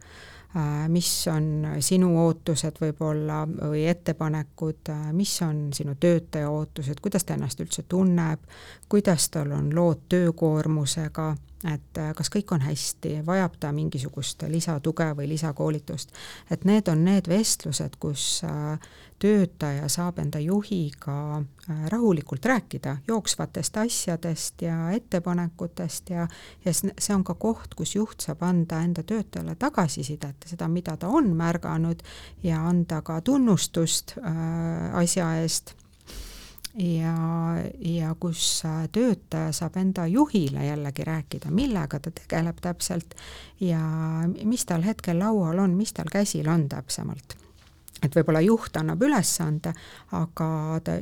äh, 0.55 0.89
mis 0.91 1.09
on 1.31 1.67
sinu 1.79 2.09
ootused 2.25 2.81
võib-olla 2.81 3.43
või 3.47 3.85
ettepanekud, 3.87 4.91
äh, 4.91 5.05
mis 5.15 5.33
on 5.45 5.69
sinu 5.73 5.95
töötaja 5.99 6.49
ootused, 6.51 6.99
kuidas 7.01 7.23
ta 7.23 7.37
ennast 7.37 7.63
üldse 7.63 7.85
tunneb, 7.87 8.43
kuidas 8.89 9.29
tal 9.29 9.51
on 9.51 9.75
lood 9.75 10.07
töökoormusega, 10.09 11.35
et 11.73 11.99
kas 12.15 12.29
kõik 12.31 12.51
on 12.53 12.61
hästi, 12.61 13.17
vajab 13.25 13.57
ta 13.59 13.71
mingisugust 13.73 14.43
lisatuge 14.47 15.09
või 15.17 15.27
lisakoolitust. 15.33 16.11
et 16.51 16.65
need 16.65 16.87
on 16.87 17.03
need 17.05 17.27
vestlused, 17.27 17.97
kus 17.99 18.43
töötaja 19.19 19.87
saab 19.89 20.19
enda 20.21 20.39
juhiga 20.39 21.37
äh, 21.37 21.85
rahulikult 21.89 22.45
rääkida 22.45 22.97
jooksvatest 23.07 23.77
asjadest 23.77 24.61
ja 24.61 24.91
ettepanekutest 24.91 26.09
ja, 26.09 26.27
ja 26.65 26.73
see 26.73 27.15
on 27.15 27.23
ka 27.23 27.33
koht, 27.33 27.73
kus 27.75 27.95
juht 27.95 28.21
saab 28.21 28.43
anda 28.45 28.81
enda 28.85 29.03
töötajale 29.03 29.55
tagasisidet, 29.55 30.45
seda, 30.45 30.67
mida 30.67 30.97
ta 30.97 31.09
on 31.09 31.33
märganud 31.37 32.03
ja 32.43 32.61
anda 32.67 33.01
ka 33.01 33.21
tunnustust 33.21 34.17
äh, 34.21 34.95
asja 35.01 35.33
eest 35.41 35.75
ja, 36.77 37.15
ja 37.79 38.15
kus 38.19 38.61
äh, 38.65 38.85
töötaja 38.91 39.51
saab 39.51 39.77
enda 39.81 40.07
juhile 40.07 40.65
jällegi 40.65 41.03
rääkida, 41.07 41.51
millega 41.51 41.99
ta 41.99 42.11
tegeleb 42.11 42.61
täpselt 42.61 43.17
ja 43.59 43.81
mis 44.43 44.65
tal 44.65 44.85
hetkel 44.85 45.19
laual 45.19 45.59
on, 45.65 45.75
mis 45.77 45.93
tal 45.93 46.11
käsil 46.11 46.49
on 46.49 46.69
täpsemalt 46.69 47.37
et 48.03 48.15
võib-olla 48.15 48.41
juht 48.45 48.77
annab 48.77 49.01
ülesande, 49.01 49.73
aga 50.17 50.47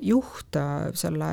juht 0.05 0.55
äh, 0.59 0.87
selle 0.95 1.29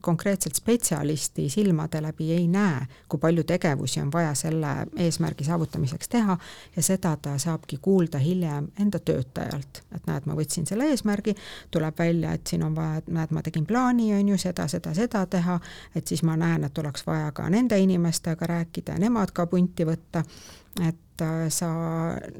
konkreetselt 0.00 0.56
spetsialisti 0.58 1.48
silmade 1.52 2.00
läbi 2.02 2.30
ei 2.34 2.46
näe, 2.50 2.86
kui 3.08 3.20
palju 3.22 3.44
tegevusi 3.46 4.00
on 4.02 4.10
vaja 4.12 4.34
selle 4.34 4.72
eesmärgi 5.06 5.46
saavutamiseks 5.46 6.08
teha 6.08 6.38
ja 6.76 6.82
seda 6.82 7.16
ta 7.22 7.36
saabki 7.38 7.78
kuulda 7.82 8.18
hiljem 8.18 8.68
enda 8.80 8.98
töötajalt. 8.98 9.82
et 9.94 10.06
näed, 10.06 10.26
ma 10.26 10.34
võtsin 10.38 10.66
selle 10.66 10.90
eesmärgi, 10.90 11.36
tuleb 11.70 11.98
välja, 11.98 12.32
et 12.32 12.46
siin 12.46 12.66
on 12.66 12.74
vaja, 12.76 13.02
et 13.02 13.08
näed, 13.08 13.30
ma 13.30 13.42
tegin 13.42 13.66
plaani, 13.66 14.12
on 14.18 14.34
ju, 14.34 14.38
seda, 14.38 14.68
seda, 14.68 14.94
seda 14.94 15.26
teha, 15.30 15.60
et 15.94 16.06
siis 16.06 16.22
ma 16.26 16.36
näen, 16.36 16.64
et 16.64 16.78
oleks 16.78 17.06
vaja 17.06 17.30
ka 17.36 17.48
nende 17.50 17.78
inimestega 17.78 18.46
rääkida 18.46 18.96
ja 18.96 19.06
nemad 19.06 19.32
ka 19.36 19.46
punti 19.46 19.86
võtta, 19.86 20.24
et 20.82 21.22
äh, 21.22 21.48
sa 21.48 21.70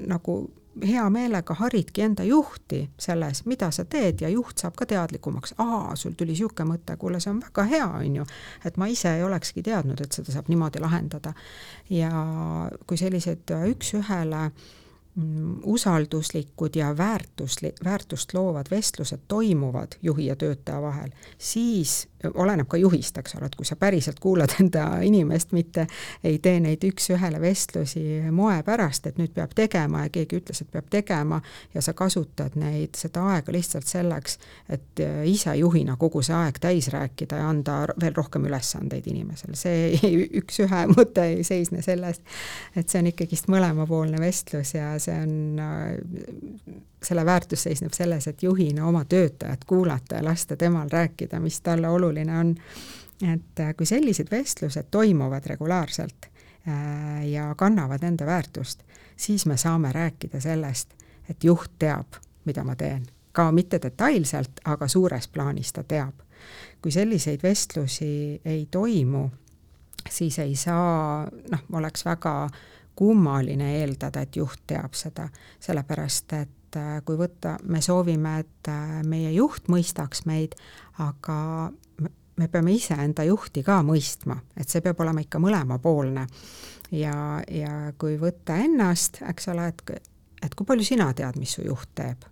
nagu 0.06 0.40
hea 0.82 1.04
meelega 1.10 1.54
haridki 1.54 2.02
enda 2.02 2.24
juhti 2.24 2.82
selles, 2.98 3.44
mida 3.46 3.70
sa 3.70 3.84
teed 3.84 4.20
ja 4.20 4.28
juht 4.28 4.58
saab 4.58 4.76
ka 4.76 4.86
teadlikumaks, 4.86 5.54
aa, 5.58 5.96
sul 5.96 6.16
tuli 6.16 6.34
niisugune 6.34 6.74
mõte, 6.74 6.96
kuule, 7.00 7.20
see 7.20 7.32
on 7.32 7.40
väga 7.40 7.66
hea, 7.70 7.86
on 7.86 8.16
ju, 8.20 8.26
et 8.64 8.76
ma 8.76 8.88
ise 8.92 9.14
ei 9.16 9.24
olekski 9.24 9.62
teadnud, 9.66 10.00
et 10.00 10.12
seda 10.12 10.34
saab 10.34 10.50
niimoodi 10.52 10.82
lahendada. 10.82 11.32
ja 11.90 12.10
kui 12.86 12.98
sellised 12.98 13.54
üks-ühele 13.70 14.50
Mm, 15.16 15.58
usalduslikud 15.62 16.76
ja 16.76 16.92
väärtusli-, 16.92 17.72
väärtust 17.84 18.34
loovad 18.34 18.66
vestlused 18.70 19.18
toimuvad 19.28 19.88
juhi 20.02 20.26
ja 20.26 20.36
töötaja 20.36 20.82
vahel, 20.82 21.10
siis 21.38 22.08
oleneb 22.34 22.68
ka 22.68 22.78
juhist, 22.80 23.18
eks 23.18 23.36
ole, 23.38 23.50
et 23.50 23.56
kui 23.56 23.66
sa 23.68 23.76
päriselt 23.80 24.20
kuulad 24.20 24.52
enda 24.62 24.86
inimest, 25.06 25.52
mitte 25.56 25.86
ei 26.24 26.38
tee 26.42 26.60
neid 26.60 26.84
üks-ühele 26.86 27.40
vestlusi 27.40 28.04
moe 28.34 28.58
pärast, 28.66 29.06
et 29.06 29.20
nüüd 29.20 29.34
peab 29.36 29.54
tegema 29.56 30.06
ja 30.06 30.12
keegi 30.14 30.40
ütles, 30.40 30.62
et 30.62 30.70
peab 30.72 30.90
tegema 30.90 31.40
ja 31.74 31.82
sa 31.84 31.94
kasutad 31.96 32.56
neid, 32.60 32.96
seda 32.98 33.24
aega 33.34 33.54
lihtsalt 33.54 33.86
selleks, 33.88 34.38
et 34.72 35.04
ise 35.28 35.54
juhina 35.58 35.96
kogu 36.00 36.22
see 36.26 36.36
aeg 36.36 36.60
täis 36.62 36.90
rääkida 36.92 37.40
ja 37.42 37.48
anda 37.48 37.78
veel 38.00 38.16
rohkem 38.16 38.46
ülesandeid 38.48 39.06
inimesele, 39.10 39.56
see 39.58 39.94
üks-ühe 40.40 40.84
mõte 40.94 41.28
ei 41.36 41.44
seisne 41.46 41.82
selles, 41.84 42.22
et 42.76 42.88
see 42.88 43.02
on 43.02 43.10
ikkagist 43.12 43.50
mõlemapoolne 43.52 44.20
vestlus 44.22 44.74
ja 44.76 44.94
see 45.02 45.16
on, 45.22 45.34
selle 47.06 47.24
väärtus 47.24 47.62
seisneb 47.62 47.92
selles, 47.92 48.26
et 48.26 48.42
juhina 48.42 48.86
oma 48.86 49.04
töötajat 49.04 49.64
kuulata 49.64 50.18
ja 50.18 50.24
lasta 50.24 50.56
temal 50.56 50.88
rääkida, 50.92 51.40
mis 51.40 51.60
talle 51.60 51.88
oluline 51.88 52.38
on. 52.38 52.54
et 53.32 53.76
kui 53.76 53.86
sellised 53.86 54.28
vestlused 54.30 54.90
toimuvad 54.90 55.46
regulaarselt 55.46 56.26
äh, 56.26 57.28
ja 57.28 57.54
kannavad 57.56 58.02
enda 58.02 58.26
väärtust, 58.26 58.82
siis 59.16 59.46
me 59.46 59.56
saame 59.56 59.92
rääkida 59.92 60.40
sellest, 60.40 60.94
et 61.30 61.44
juht 61.44 61.70
teab, 61.78 62.20
mida 62.44 62.64
ma 62.64 62.76
teen. 62.76 63.06
ka 63.32 63.52
mitte 63.52 63.78
detailselt, 63.82 64.60
aga 64.64 64.88
suures 64.88 65.28
plaanis 65.28 65.72
ta 65.72 65.82
teab. 65.82 66.14
kui 66.82 66.90
selliseid 66.90 67.42
vestlusi 67.42 68.40
ei 68.44 68.68
toimu, 68.70 69.30
siis 70.10 70.38
ei 70.38 70.56
saa, 70.56 71.28
noh, 71.50 71.60
oleks 71.72 72.04
väga 72.04 72.44
äh, 72.44 72.50
kummaline 72.96 73.76
eeldada, 73.80 74.20
et 74.24 74.36
juht 74.36 74.62
teab 74.66 74.96
seda, 74.96 75.28
sellepärast 75.60 76.32
et 76.32 76.65
äh, 76.76 77.00
kui 77.04 77.18
võtta, 77.18 77.56
me 77.64 77.82
soovime, 77.84 78.38
et 78.44 78.70
äh, 78.72 79.00
meie 79.06 79.32
juht 79.34 79.70
mõistaks 79.72 80.24
meid, 80.28 80.56
aga 81.02 81.38
me 82.36 82.48
peame 82.52 82.76
iseenda 82.76 83.24
juhti 83.24 83.64
ka 83.64 83.80
mõistma, 83.86 84.38
et 84.56 84.68
see 84.68 84.84
peab 84.84 85.00
olema 85.00 85.24
ikka 85.24 85.40
mõlemapoolne. 85.42 86.26
ja, 86.92 87.42
ja 87.50 87.92
kui 87.98 88.18
võtta 88.20 88.60
ennast, 88.62 89.22
eks 89.26 89.48
ole, 89.52 89.68
et, 89.72 90.00
et 90.44 90.54
kui 90.54 90.66
palju 90.68 90.84
sina 90.84 91.12
tead, 91.16 91.40
mis 91.40 91.56
su 91.58 91.64
juht 91.64 91.94
teeb 91.94 92.24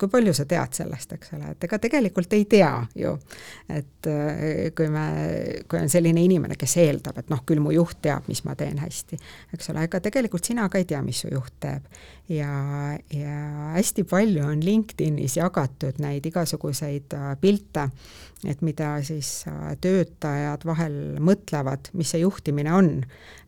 kui 0.00 0.10
palju 0.12 0.32
sa 0.36 0.44
tead 0.48 0.76
sellest, 0.76 1.14
eks 1.16 1.32
ole, 1.36 1.52
et 1.54 1.66
ega 1.68 1.78
tegelikult 1.82 2.34
ei 2.36 2.44
tea 2.50 2.72
ju. 2.96 3.14
et 3.72 4.10
äh, 4.10 4.42
kui 4.76 4.90
me, 4.92 5.06
kui 5.68 5.80
on 5.80 5.90
selline 5.92 6.22
inimene, 6.24 6.58
kes 6.58 6.76
eeldab, 6.82 7.22
et 7.22 7.32
noh, 7.32 7.42
küll 7.48 7.62
mu 7.64 7.72
juht 7.74 8.00
teab, 8.04 8.28
mis 8.30 8.44
ma 8.46 8.56
teen 8.58 8.80
hästi, 8.82 9.18
eks 9.56 9.72
ole, 9.72 9.86
ega 9.88 10.00
tegelikult 10.04 10.46
sina 10.48 10.68
ka 10.72 10.82
ei 10.82 10.88
tea, 10.88 11.02
mis 11.06 11.24
su 11.24 11.32
juht 11.32 11.54
teeb. 11.62 11.88
ja, 12.28 12.52
ja 13.14 13.40
hästi 13.76 14.06
palju 14.08 14.44
on 14.46 14.64
LinkedInis 14.64 15.38
jagatud 15.38 16.00
neid 16.02 16.26
igasuguseid 16.26 17.16
äh, 17.16 17.34
pilte, 17.40 17.88
et 18.44 18.60
mida 18.60 18.96
siis 19.06 19.46
äh, 19.48 19.72
töötajad 19.80 20.66
vahel 20.68 20.96
mõtlevad, 21.24 21.90
mis 21.96 22.12
see 22.12 22.20
juhtimine 22.20 22.74
on. 22.74 22.90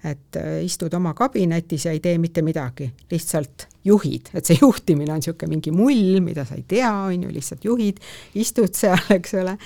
et 0.07 0.37
istud 0.63 0.95
oma 0.95 1.11
kabinetis 1.19 1.89
ja 1.89 1.93
ei 1.93 1.99
tee 2.01 2.21
mitte 2.23 2.43
midagi, 2.47 2.87
lihtsalt 3.11 3.67
juhid, 3.89 4.31
et 4.35 4.47
see 4.47 4.59
juhtimine 4.65 5.13
on 5.13 5.23
niisugune 5.23 5.57
mingi 5.57 5.73
mull, 5.75 6.21
mida 6.25 6.45
sa 6.49 6.59
ei 6.59 6.65
tea, 6.69 6.91
on 7.09 7.27
ju, 7.27 7.33
lihtsalt 7.35 7.67
juhid, 7.67 8.01
istud 8.39 8.77
seal, 8.79 9.01
eks 9.19 9.35
ole, 9.41 9.57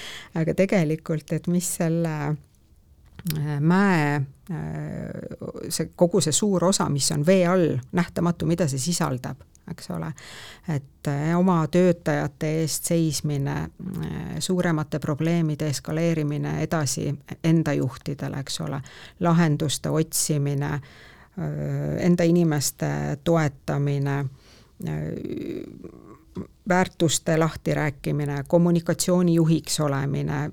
aga 0.41 0.57
tegelikult, 0.59 1.35
et 1.37 1.49
mis 1.53 1.69
selle 1.79 2.17
äh, 2.33 3.55
mäe, 3.61 4.17
äh, 4.51 5.69
see, 5.69 5.93
kogu 5.97 6.23
see 6.25 6.35
suur 6.37 6.71
osa, 6.71 6.89
mis 6.93 7.11
on 7.15 7.27
vee 7.27 7.45
all, 7.49 7.77
nähtamatu, 7.99 8.49
mida 8.49 8.69
see 8.71 8.83
sisaldab, 8.83 9.45
eks 9.71 9.91
ole, 9.91 10.13
et 10.69 11.09
äh, 11.09 11.39
oma 11.39 11.67
töötajate 11.71 12.51
eest 12.63 12.91
seismine, 12.91 13.71
suuremate 14.39 14.99
probleemide 14.99 15.69
eskaleerimine 15.69 16.61
edasi 16.63 17.15
enda 17.45 17.73
juhtidele, 17.73 18.41
eks 18.41 18.61
ole, 18.61 18.83
lahenduste 19.21 19.91
otsimine 19.91 20.81
Äh, 21.39 22.07
enda 22.07 22.25
inimeste 22.25 22.87
toetamine, 23.25 24.25
väärtuste 26.69 27.37
lahtirääkimine, 27.39 28.45
kommunikatsioonijuhiks 28.49 29.81
olemine, 29.81 30.51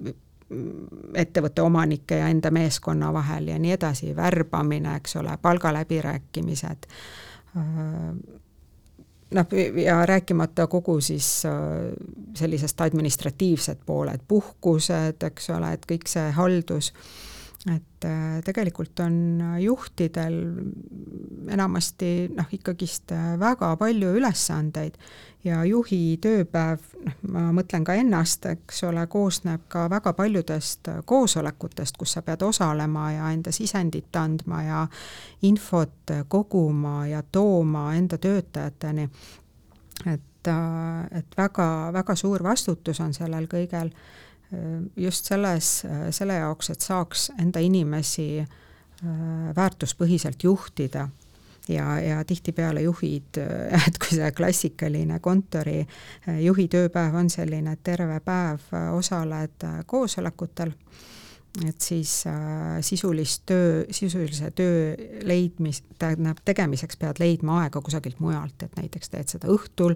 ettevõtte 1.13 1.61
omanike 1.61 2.21
ja 2.21 2.29
enda 2.31 2.51
meeskonna 2.51 3.11
vahel 3.13 3.51
ja 3.51 3.59
nii 3.59 3.75
edasi, 3.75 4.15
värbamine, 4.15 4.95
eks 4.95 5.15
ole, 5.19 5.35
palgaläbirääkimised, 5.41 6.87
noh, 9.35 9.45
ja 9.83 10.05
rääkimata 10.05 10.67
kogu 10.67 10.99
siis 11.01 11.43
sellisest 12.35 12.81
administratiivsed 12.81 13.83
pooled, 13.85 14.23
puhkused, 14.27 15.23
eks 15.23 15.49
ole, 15.55 15.73
et 15.73 15.85
kõik 15.89 16.09
see 16.09 16.31
haldus 16.35 16.93
et 17.67 18.05
äh, 18.07 18.39
tegelikult 18.45 18.99
on 19.03 19.41
juhtidel 19.59 20.35
enamasti 21.51 22.29
noh, 22.31 22.47
ikkagist 22.55 23.11
äh, 23.11 23.33
väga 23.39 23.73
palju 23.75 24.13
ülesandeid 24.15 24.95
ja 25.43 25.59
juhi 25.67 26.17
tööpäev, 26.23 26.85
noh, 27.03 27.17
ma 27.33 27.43
mõtlen 27.55 27.83
ka 27.87 27.97
ennast, 27.99 28.47
eks 28.47 28.83
ole, 28.87 29.03
koosneb 29.11 29.65
ka 29.71 29.89
väga 29.91 30.13
paljudest 30.15 30.87
koosolekutest, 31.07 31.99
kus 31.99 32.15
sa 32.15 32.23
pead 32.23 32.43
osalema 32.47 33.09
ja 33.11 33.33
enda 33.35 33.51
sisendit 33.55 34.15
andma 34.15 34.61
ja 34.63 34.85
infot 35.47 36.15
koguma 36.31 37.07
ja 37.07 37.23
tooma 37.23 37.89
enda 37.95 38.17
töötajateni. 38.17 39.09
et, 40.05 40.47
äh, 40.47 41.19
et 41.19 41.37
väga, 41.37 41.91
väga 41.93 42.15
suur 42.15 42.43
vastutus 42.43 42.99
on 42.99 43.13
sellel 43.13 43.51
kõigel 43.51 43.91
just 44.97 45.25
selles, 45.29 45.83
selle 46.11 46.39
jaoks, 46.39 46.69
et 46.73 46.81
saaks 46.81 47.29
enda 47.37 47.61
inimesi 47.61 48.39
äh, 48.41 49.55
väärtuspõhiselt 49.55 50.43
juhtida. 50.43 51.07
Ja, 51.69 51.99
ja 52.01 52.23
tihtipeale 52.25 52.81
juhid, 52.81 53.37
et 53.87 53.99
kui 54.01 54.17
see 54.17 54.31
klassikaline 54.33 55.19
kontori 55.21 55.83
äh, 55.83 56.39
juhi 56.41 56.65
tööpäev 56.67 57.19
on 57.19 57.29
selline, 57.29 57.75
et 57.77 57.83
terve 57.85 58.17
päev 58.25 58.73
äh, 58.73 58.89
osaled 58.97 59.67
koosolekutel 59.85 60.73
et 61.65 61.81
siis 61.81 62.11
äh, 62.27 62.77
sisulist 62.81 63.43
töö, 63.49 63.83
sisulise 63.91 64.51
töö 64.55 64.93
leidmis, 65.25 65.81
tähendab, 65.99 66.37
tegemiseks 66.45 66.97
pead 67.01 67.19
leidma 67.19 67.63
aega 67.63 67.81
kusagilt 67.81 68.19
mujalt, 68.21 68.63
et 68.63 68.75
näiteks 68.77 69.09
teed 69.09 69.33
seda 69.33 69.49
õhtul 69.51 69.95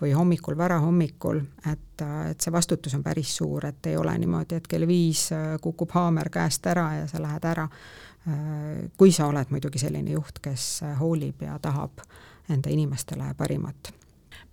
või 0.00 0.14
hommikul, 0.16 0.56
varahommikul, 0.58 1.42
et, 1.70 2.02
äh, 2.02 2.30
et 2.32 2.40
see 2.40 2.54
vastutus 2.54 2.96
on 2.96 3.04
päris 3.04 3.34
suur, 3.36 3.66
et 3.68 3.90
ei 3.90 3.98
ole 4.00 4.16
niimoodi, 4.18 4.58
et 4.58 4.70
kell 4.70 4.88
viis 4.88 5.26
äh, 5.36 5.54
kukub 5.62 5.92
haamer 5.94 6.32
käest 6.32 6.66
ära 6.72 6.88
ja 7.00 7.10
sa 7.10 7.22
lähed 7.22 7.50
ära 7.52 7.68
äh,. 7.68 8.88
kui 8.96 9.12
sa 9.12 9.28
oled 9.28 9.52
muidugi 9.52 9.82
selline 9.82 10.16
juht, 10.16 10.40
kes 10.42 10.80
hoolib 11.00 11.44
ja 11.44 11.58
tahab 11.62 12.00
enda 12.48 12.72
inimestele 12.72 13.34
parimat 13.36 13.92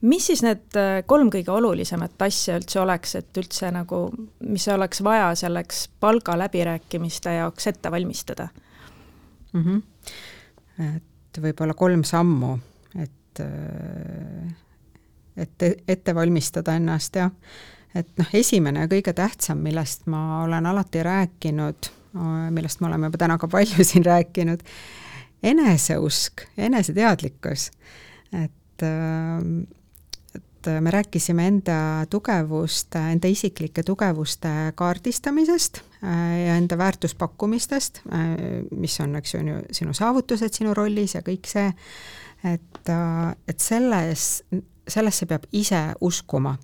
mis 0.02 0.28
siis 0.28 0.42
need 0.46 0.78
äh, 0.80 1.02
kolm 1.06 1.30
kõige 1.34 1.54
olulisemat 1.54 2.22
asja 2.26 2.58
üldse 2.60 2.82
oleks, 2.82 3.16
et 3.20 3.38
üldse 3.38 3.70
nagu, 3.74 4.04
mis 4.48 4.68
oleks 4.74 5.04
vaja 5.06 5.32
selleks 5.38 5.88
palgaläbirääkimiste 6.02 7.36
jaoks 7.38 7.68
ette 7.68 7.92
valmistada 7.92 8.48
mm? 9.54 9.64
-hmm. 9.64 10.96
et 10.96 11.42
võib-olla 11.42 11.74
kolm 11.78 12.04
sammu, 12.04 12.58
et, 12.96 13.40
äh, 13.40 14.54
et 15.38 15.68
ette 15.88 16.16
valmistada 16.16 16.76
ennast, 16.76 17.16
jah. 17.16 17.32
et 17.96 18.10
noh, 18.18 18.30
esimene 18.34 18.86
ja 18.86 18.88
kõige 18.88 19.14
tähtsam, 19.14 19.58
millest 19.58 20.08
ma 20.08 20.44
olen 20.44 20.66
alati 20.66 21.04
rääkinud, 21.04 21.92
millest 22.50 22.82
me 22.82 22.88
oleme 22.88 23.08
juba 23.08 23.18
täna 23.18 23.38
ka 23.38 23.48
palju 23.48 23.84
siin 23.92 24.06
rääkinud, 24.06 24.64
eneseusk, 25.44 26.42
eneseteadlikkus, 26.58 27.72
et 28.34 28.84
äh, 28.84 29.78
et 30.62 30.68
äh, 30.68 30.82
me 30.82 30.92
rääkisime 30.92 31.48
enda 31.48 32.06
tugevuste, 32.10 33.00
enda 33.12 33.28
isiklike 33.28 33.84
tugevuste 33.84 34.50
kaardistamisest 34.76 35.82
äh, 36.04 36.48
ja 36.48 36.56
enda 36.56 36.78
väärtuspakkumistest, 36.78 38.02
äh, 38.14 38.36
mis 38.72 39.00
on, 39.02 39.16
eks 39.16 39.34
ju, 39.34 39.42
sinu 39.72 39.94
saavutused 39.94 40.54
sinu 40.54 40.76
rollis 40.78 41.16
ja 41.18 41.24
kõik 41.26 41.50
see, 41.50 41.72
et, 42.46 42.94
et 43.48 43.60
selles, 43.62 44.44
sellesse 44.88 45.26
peab 45.26 45.44
ise 45.52 45.82
uskuma. 46.02 46.58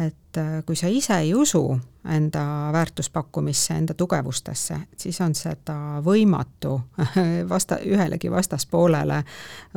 et 0.00 0.38
kui 0.66 0.76
sa 0.76 0.88
ise 0.88 1.16
ei 1.18 1.34
usu 1.34 1.80
enda 2.08 2.70
väärtuspakkumisse, 2.72 3.74
enda 3.74 3.94
tugevustesse, 3.94 4.76
siis 4.96 5.20
on 5.20 5.34
seda 5.34 6.00
võimatu 6.04 6.80
vasta, 7.52 7.76
ühelegi 7.84 8.30
vastaspoolele 8.30 9.22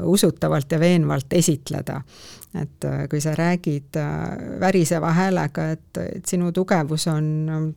usutavalt 0.04 0.72
ja 0.72 0.80
veenvalt 0.80 1.34
esitleda 1.34 2.02
et 2.62 2.86
äh, 2.86 3.08
kui 3.10 3.22
sa 3.22 3.36
räägid 3.36 3.98
äh, 3.98 4.60
väriseva 4.60 5.12
häälega, 5.12 5.70
et, 5.72 5.98
et 5.98 6.26
sinu 6.26 6.52
tugevus 6.52 7.08
on 7.08 7.76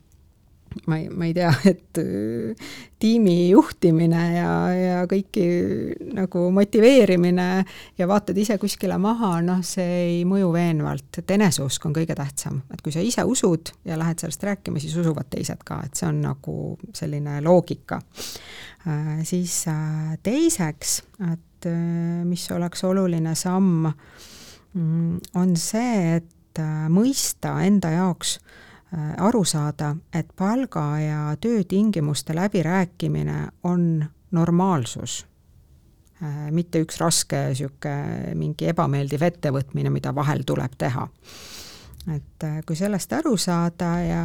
ma 0.87 0.99
ei, 0.99 1.07
ma 1.09 1.25
ei 1.27 1.33
tea, 1.35 1.51
et 1.71 1.99
äh, 2.01 2.69
tiimi 2.99 3.49
juhtimine 3.49 4.21
ja, 4.35 4.51
ja 4.75 4.99
kõiki 5.09 5.47
nagu 6.17 6.47
motiveerimine 6.55 7.47
ja 7.97 8.07
vaatad 8.09 8.37
ise 8.37 8.59
kuskile 8.61 8.99
maha, 9.01 9.37
noh, 9.45 9.63
see 9.65 9.97
ei 10.03 10.21
mõju 10.29 10.53
veenvalt, 10.53 11.21
et 11.21 11.35
eneseusk 11.37 11.89
on 11.89 11.97
kõige 11.97 12.15
tähtsam, 12.17 12.61
et 12.73 12.81
kui 12.85 12.95
sa 12.95 13.03
ise 13.03 13.25
usud 13.27 13.73
ja 13.87 13.99
lähed 13.99 14.23
sellest 14.23 14.47
rääkima, 14.47 14.81
siis 14.83 14.95
usuvad 15.01 15.29
teised 15.33 15.65
ka, 15.67 15.81
et 15.85 15.99
see 15.99 16.09
on 16.09 16.23
nagu 16.25 16.57
selline 16.93 17.41
loogika. 17.45 18.01
Äh,. 18.87 19.19
siis 19.27 19.65
äh, 19.71 20.15
teiseks, 20.23 21.01
et 21.33 21.43
mis 22.23 22.43
oleks 22.53 22.83
oluline 22.85 23.33
samm 23.35 23.89
Mm, 24.77 25.17
on 25.37 25.55
see, 25.57 26.17
et 26.19 26.61
mõista 26.91 27.55
enda 27.65 27.91
jaoks, 27.93 28.37
aru 29.17 29.43
saada, 29.43 29.95
et 30.15 30.29
palga 30.35 30.99
ja 30.99 31.21
töötingimuste 31.41 32.35
läbirääkimine 32.35 33.47
on 33.63 34.05
normaalsus. 34.31 35.25
Äh, 36.23 36.47
mitte 36.51 36.79
üks 36.81 37.01
raske 37.01 37.41
niisugune 37.49 38.33
mingi 38.39 38.69
ebameeldiv 38.71 39.21
ettevõtmine, 39.27 39.91
mida 39.93 40.15
vahel 40.15 40.41
tuleb 40.47 40.77
teha. 40.77 41.07
et 42.07 42.43
kui 42.65 42.75
sellest 42.79 43.11
aru 43.13 43.35
saada 43.37 43.89
ja, 43.99 44.23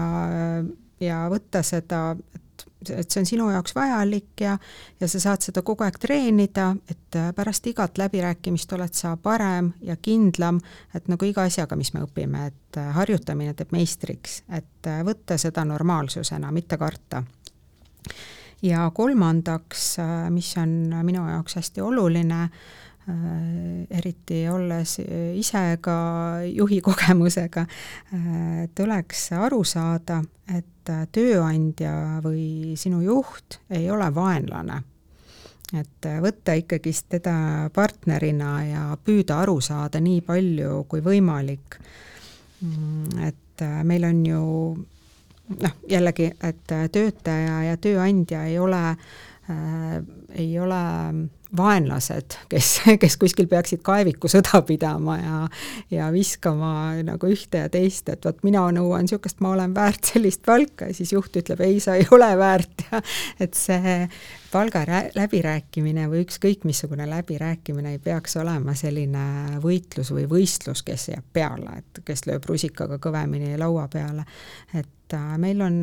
ja 1.02 1.16
võtta 1.30 1.64
seda, 1.66 2.14
et 2.34 2.51
et 2.90 3.10
see 3.10 3.20
on 3.22 3.28
sinu 3.28 3.48
jaoks 3.50 3.74
vajalik 3.76 4.40
ja, 4.40 4.56
ja 5.00 5.08
sa 5.08 5.20
saad 5.20 5.44
seda 5.44 5.62
kogu 5.62 5.84
aeg 5.86 5.98
treenida, 6.02 6.72
et 6.90 7.18
pärast 7.36 7.66
igat 7.70 7.98
läbirääkimist 8.00 8.72
oled 8.72 8.94
sa 8.96 9.16
parem 9.16 9.72
ja 9.82 9.96
kindlam, 9.96 10.60
et 10.94 11.08
nagu 11.12 11.28
iga 11.28 11.46
asjaga, 11.48 11.76
mis 11.78 11.92
me 11.94 12.04
õpime, 12.06 12.46
et 12.50 12.80
harjutamine 12.96 13.54
teeb 13.54 13.72
meistriks, 13.74 14.42
et 14.52 14.90
võtta 15.06 15.38
seda 15.38 15.64
normaalsusena, 15.68 16.52
mitte 16.52 16.78
karta. 16.80 17.22
ja 18.62 18.90
kolmandaks, 18.94 19.96
mis 20.30 20.54
on 20.56 20.94
minu 21.02 21.26
jaoks 21.28 21.58
hästi 21.60 21.80
oluline, 21.80 22.48
eriti 23.02 24.44
olles 24.46 24.92
ise 25.34 25.62
ka 25.82 25.96
juhi 26.46 26.80
kogemusega, 26.80 27.64
tuleks 28.78 29.24
aru 29.34 29.64
saada, 29.66 30.20
et 30.54 30.92
tööandja 31.10 32.20
või 32.22 32.76
sinu 32.78 33.00
juht 33.02 33.58
ei 33.70 33.90
ole 33.90 34.06
vaenlane. 34.14 34.82
et 35.72 36.06
võtta 36.22 36.54
ikkagist 36.54 37.08
teda 37.08 37.70
partnerina 37.74 38.52
ja 38.64 38.84
püüda 39.04 39.40
aru 39.42 39.60
saada 39.60 40.00
nii 40.00 40.20
palju 40.20 40.84
kui 40.88 41.00
võimalik 41.00 41.80
Mm, 42.62 43.18
et 43.26 43.62
äh, 43.62 43.82
meil 43.84 44.04
on 44.04 44.26
ju 44.26 44.40
noh, 45.58 45.72
jällegi, 45.90 46.28
et 46.46 46.74
töötaja 46.94 47.56
ja 47.66 47.76
tööandja 47.76 48.44
ei 48.46 48.58
ole 48.62 48.82
äh,, 49.50 49.96
ei 50.38 50.52
ole 50.62 50.82
vaenlased, 51.56 52.36
kes, 52.48 52.68
kes 53.02 53.16
kuskil 53.20 53.48
peaksid 53.50 53.82
kaevikusõda 53.84 54.62
pidama 54.68 55.18
ja 55.20 55.40
ja 55.92 56.08
viskama 56.12 57.02
nagu 57.04 57.28
ühte 57.32 57.64
ja 57.64 57.72
teist, 57.72 58.08
et 58.08 58.24
vot 58.24 58.38
mina 58.46 58.64
nõuan 58.74 59.06
niisugust, 59.06 59.40
ma 59.44 59.52
olen 59.56 59.74
väärt 59.76 60.12
sellist 60.14 60.44
palka 60.46 60.88
ja 60.88 60.96
siis 60.96 61.12
juht 61.12 61.36
ütleb, 61.42 61.60
ei, 61.64 61.80
sa 61.80 61.98
ei 61.98 62.06
ole 62.10 62.30
väärt. 62.38 62.86
Ja 62.90 63.02
et 63.44 63.58
see 63.58 63.96
palga 64.52 64.82
läbirääkimine 65.16 66.06
või 66.10 66.22
ükskõik 66.26 66.66
missugune 66.68 67.06
läbirääkimine 67.08 67.94
ei 67.94 68.00
peaks 68.02 68.36
olema 68.36 68.74
selline 68.76 69.58
võitlus 69.62 70.12
või 70.12 70.26
võistlus, 70.28 70.84
kes 70.86 71.08
jääb 71.12 71.24
peale, 71.32 71.78
et 71.80 72.02
kes 72.04 72.26
lööb 72.28 72.46
rusikaga 72.48 73.00
kõvemini 73.02 73.56
laua 73.60 73.88
peale. 73.92 74.24
et 74.74 75.16
äh, 75.16 75.34
meil 75.38 75.60
on 75.64 75.76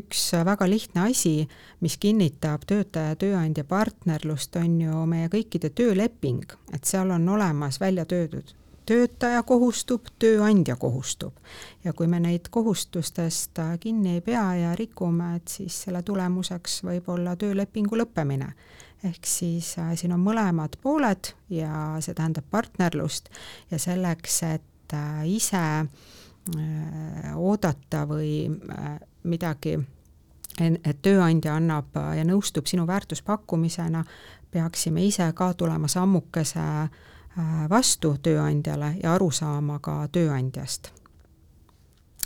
üks 0.00 0.26
väga 0.44 0.68
lihtne 0.70 1.06
asi, 1.10 1.48
mis 1.80 1.98
kinnitab 2.00 2.66
töötaja 2.66 3.14
ja 3.14 3.20
tööandja 3.20 3.64
partnerlust, 3.64 4.56
on 4.56 4.80
ju 4.80 5.06
meie 5.06 5.28
kõikide 5.28 5.70
tööleping, 5.70 6.44
et 6.72 6.84
seal 6.84 7.10
on 7.10 7.28
olemas 7.28 7.80
välja 7.80 8.04
töötud 8.04 8.54
töötaja 8.86 9.42
kohustub, 9.42 10.06
tööandja 10.18 10.76
kohustub. 10.76 11.36
ja 11.84 11.92
kui 11.92 12.06
me 12.06 12.20
neid 12.20 12.48
kohustustest 12.50 13.58
kinni 13.80 14.14
ei 14.14 14.20
pea 14.20 14.54
ja 14.54 14.74
rikume, 14.76 15.36
et 15.36 15.48
siis 15.48 15.82
selle 15.86 16.02
tulemuseks 16.02 16.82
võib 16.84 17.08
olla 17.08 17.36
töölepingu 17.36 17.96
lõppemine. 17.96 18.52
ehk 19.04 19.26
siis 19.26 19.78
äh, 19.78 19.94
siin 19.96 20.12
on 20.12 20.20
mõlemad 20.20 20.76
pooled 20.82 21.34
ja 21.50 21.96
see 22.00 22.14
tähendab 22.14 22.44
partnerlust 22.50 23.28
ja 23.70 23.78
selleks, 23.78 24.42
et 24.42 24.92
äh, 24.92 25.24
ise 25.28 25.64
äh, 25.80 25.88
oodata 27.36 28.06
või 28.08 28.50
midagi 29.24 29.78
et 30.60 31.00
tööandja 31.02 31.56
annab 31.56 31.96
ja 32.14 32.22
nõustub 32.24 32.68
sinu 32.70 32.86
väärtuspakkumisena, 32.86 34.04
peaksime 34.50 35.02
ise 35.02 35.26
ka 35.34 35.48
tulema 35.58 35.88
sammukese 35.88 36.60
äh, 36.60 36.90
Äh, 36.90 37.13
vastu 37.70 38.16
tööandjale 38.22 38.92
ja 39.02 39.14
aru 39.14 39.30
saama 39.30 39.78
ka 39.82 40.08
tööandjast. 40.12 40.92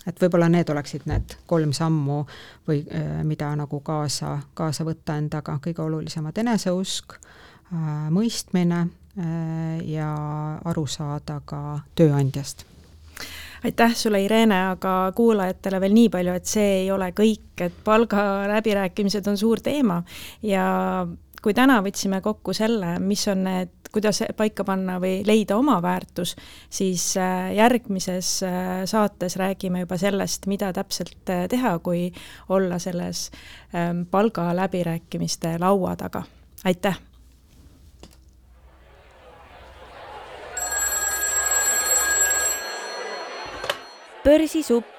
et 0.06 0.20
võib-olla 0.20 0.48
need 0.48 0.70
oleksid 0.70 1.06
need 1.06 1.34
kolm 1.46 1.72
sammu 1.72 2.22
või 2.68 2.84
äh, 2.92 3.24
mida 3.24 3.54
nagu 3.56 3.80
kaasa, 3.80 4.38
kaasa 4.54 4.84
võtta 4.84 5.16
endaga, 5.16 5.58
kõige 5.64 5.82
olulisemad 5.82 6.38
eneseusk, 6.38 7.12
äh, 7.72 8.08
mõistmine 8.10 8.86
ja 9.84 10.08
aru 10.64 10.86
saada 10.86 11.40
ka 11.44 11.80
tööandjast. 11.98 12.64
Aitäh 13.64 13.94
sulle, 13.94 14.20
Irene, 14.22 14.58
aga 14.70 15.12
kuulajatele 15.16 15.80
veel 15.82 15.94
nii 15.96 16.10
palju, 16.14 16.34
et 16.38 16.46
see 16.46 16.66
ei 16.84 16.90
ole 16.94 17.10
kõik, 17.16 17.56
et 17.66 17.80
palgaläbirääkimised 17.84 19.26
on 19.26 19.38
suur 19.40 19.58
teema. 19.64 19.98
Ja 20.46 20.68
kui 21.42 21.54
täna 21.54 21.80
võtsime 21.82 22.20
kokku 22.22 22.54
selle, 22.54 22.94
mis 23.02 23.24
on 23.30 23.42
need, 23.48 23.74
kuidas 23.92 24.22
paika 24.36 24.64
panna 24.64 24.98
või 25.00 25.22
leida 25.26 25.56
oma 25.56 25.78
väärtus, 25.82 26.34
siis 26.70 27.16
äh, 27.16 27.52
järgmises 27.56 28.42
äh, 28.42 28.84
saates 28.84 29.36
räägime 29.36 29.84
juba 29.84 29.98
sellest, 29.98 30.46
mida 30.46 30.72
täpselt 30.72 31.30
äh, 31.30 31.46
teha, 31.48 31.78
kui 31.78 32.08
olla 32.48 32.78
selles 32.78 33.30
ähm, 33.74 34.04
palgaläbirääkimiste 34.10 35.58
laua 35.58 35.96
taga. 35.96 36.22
aitäh! 36.64 37.00
börsisupp 44.24 44.97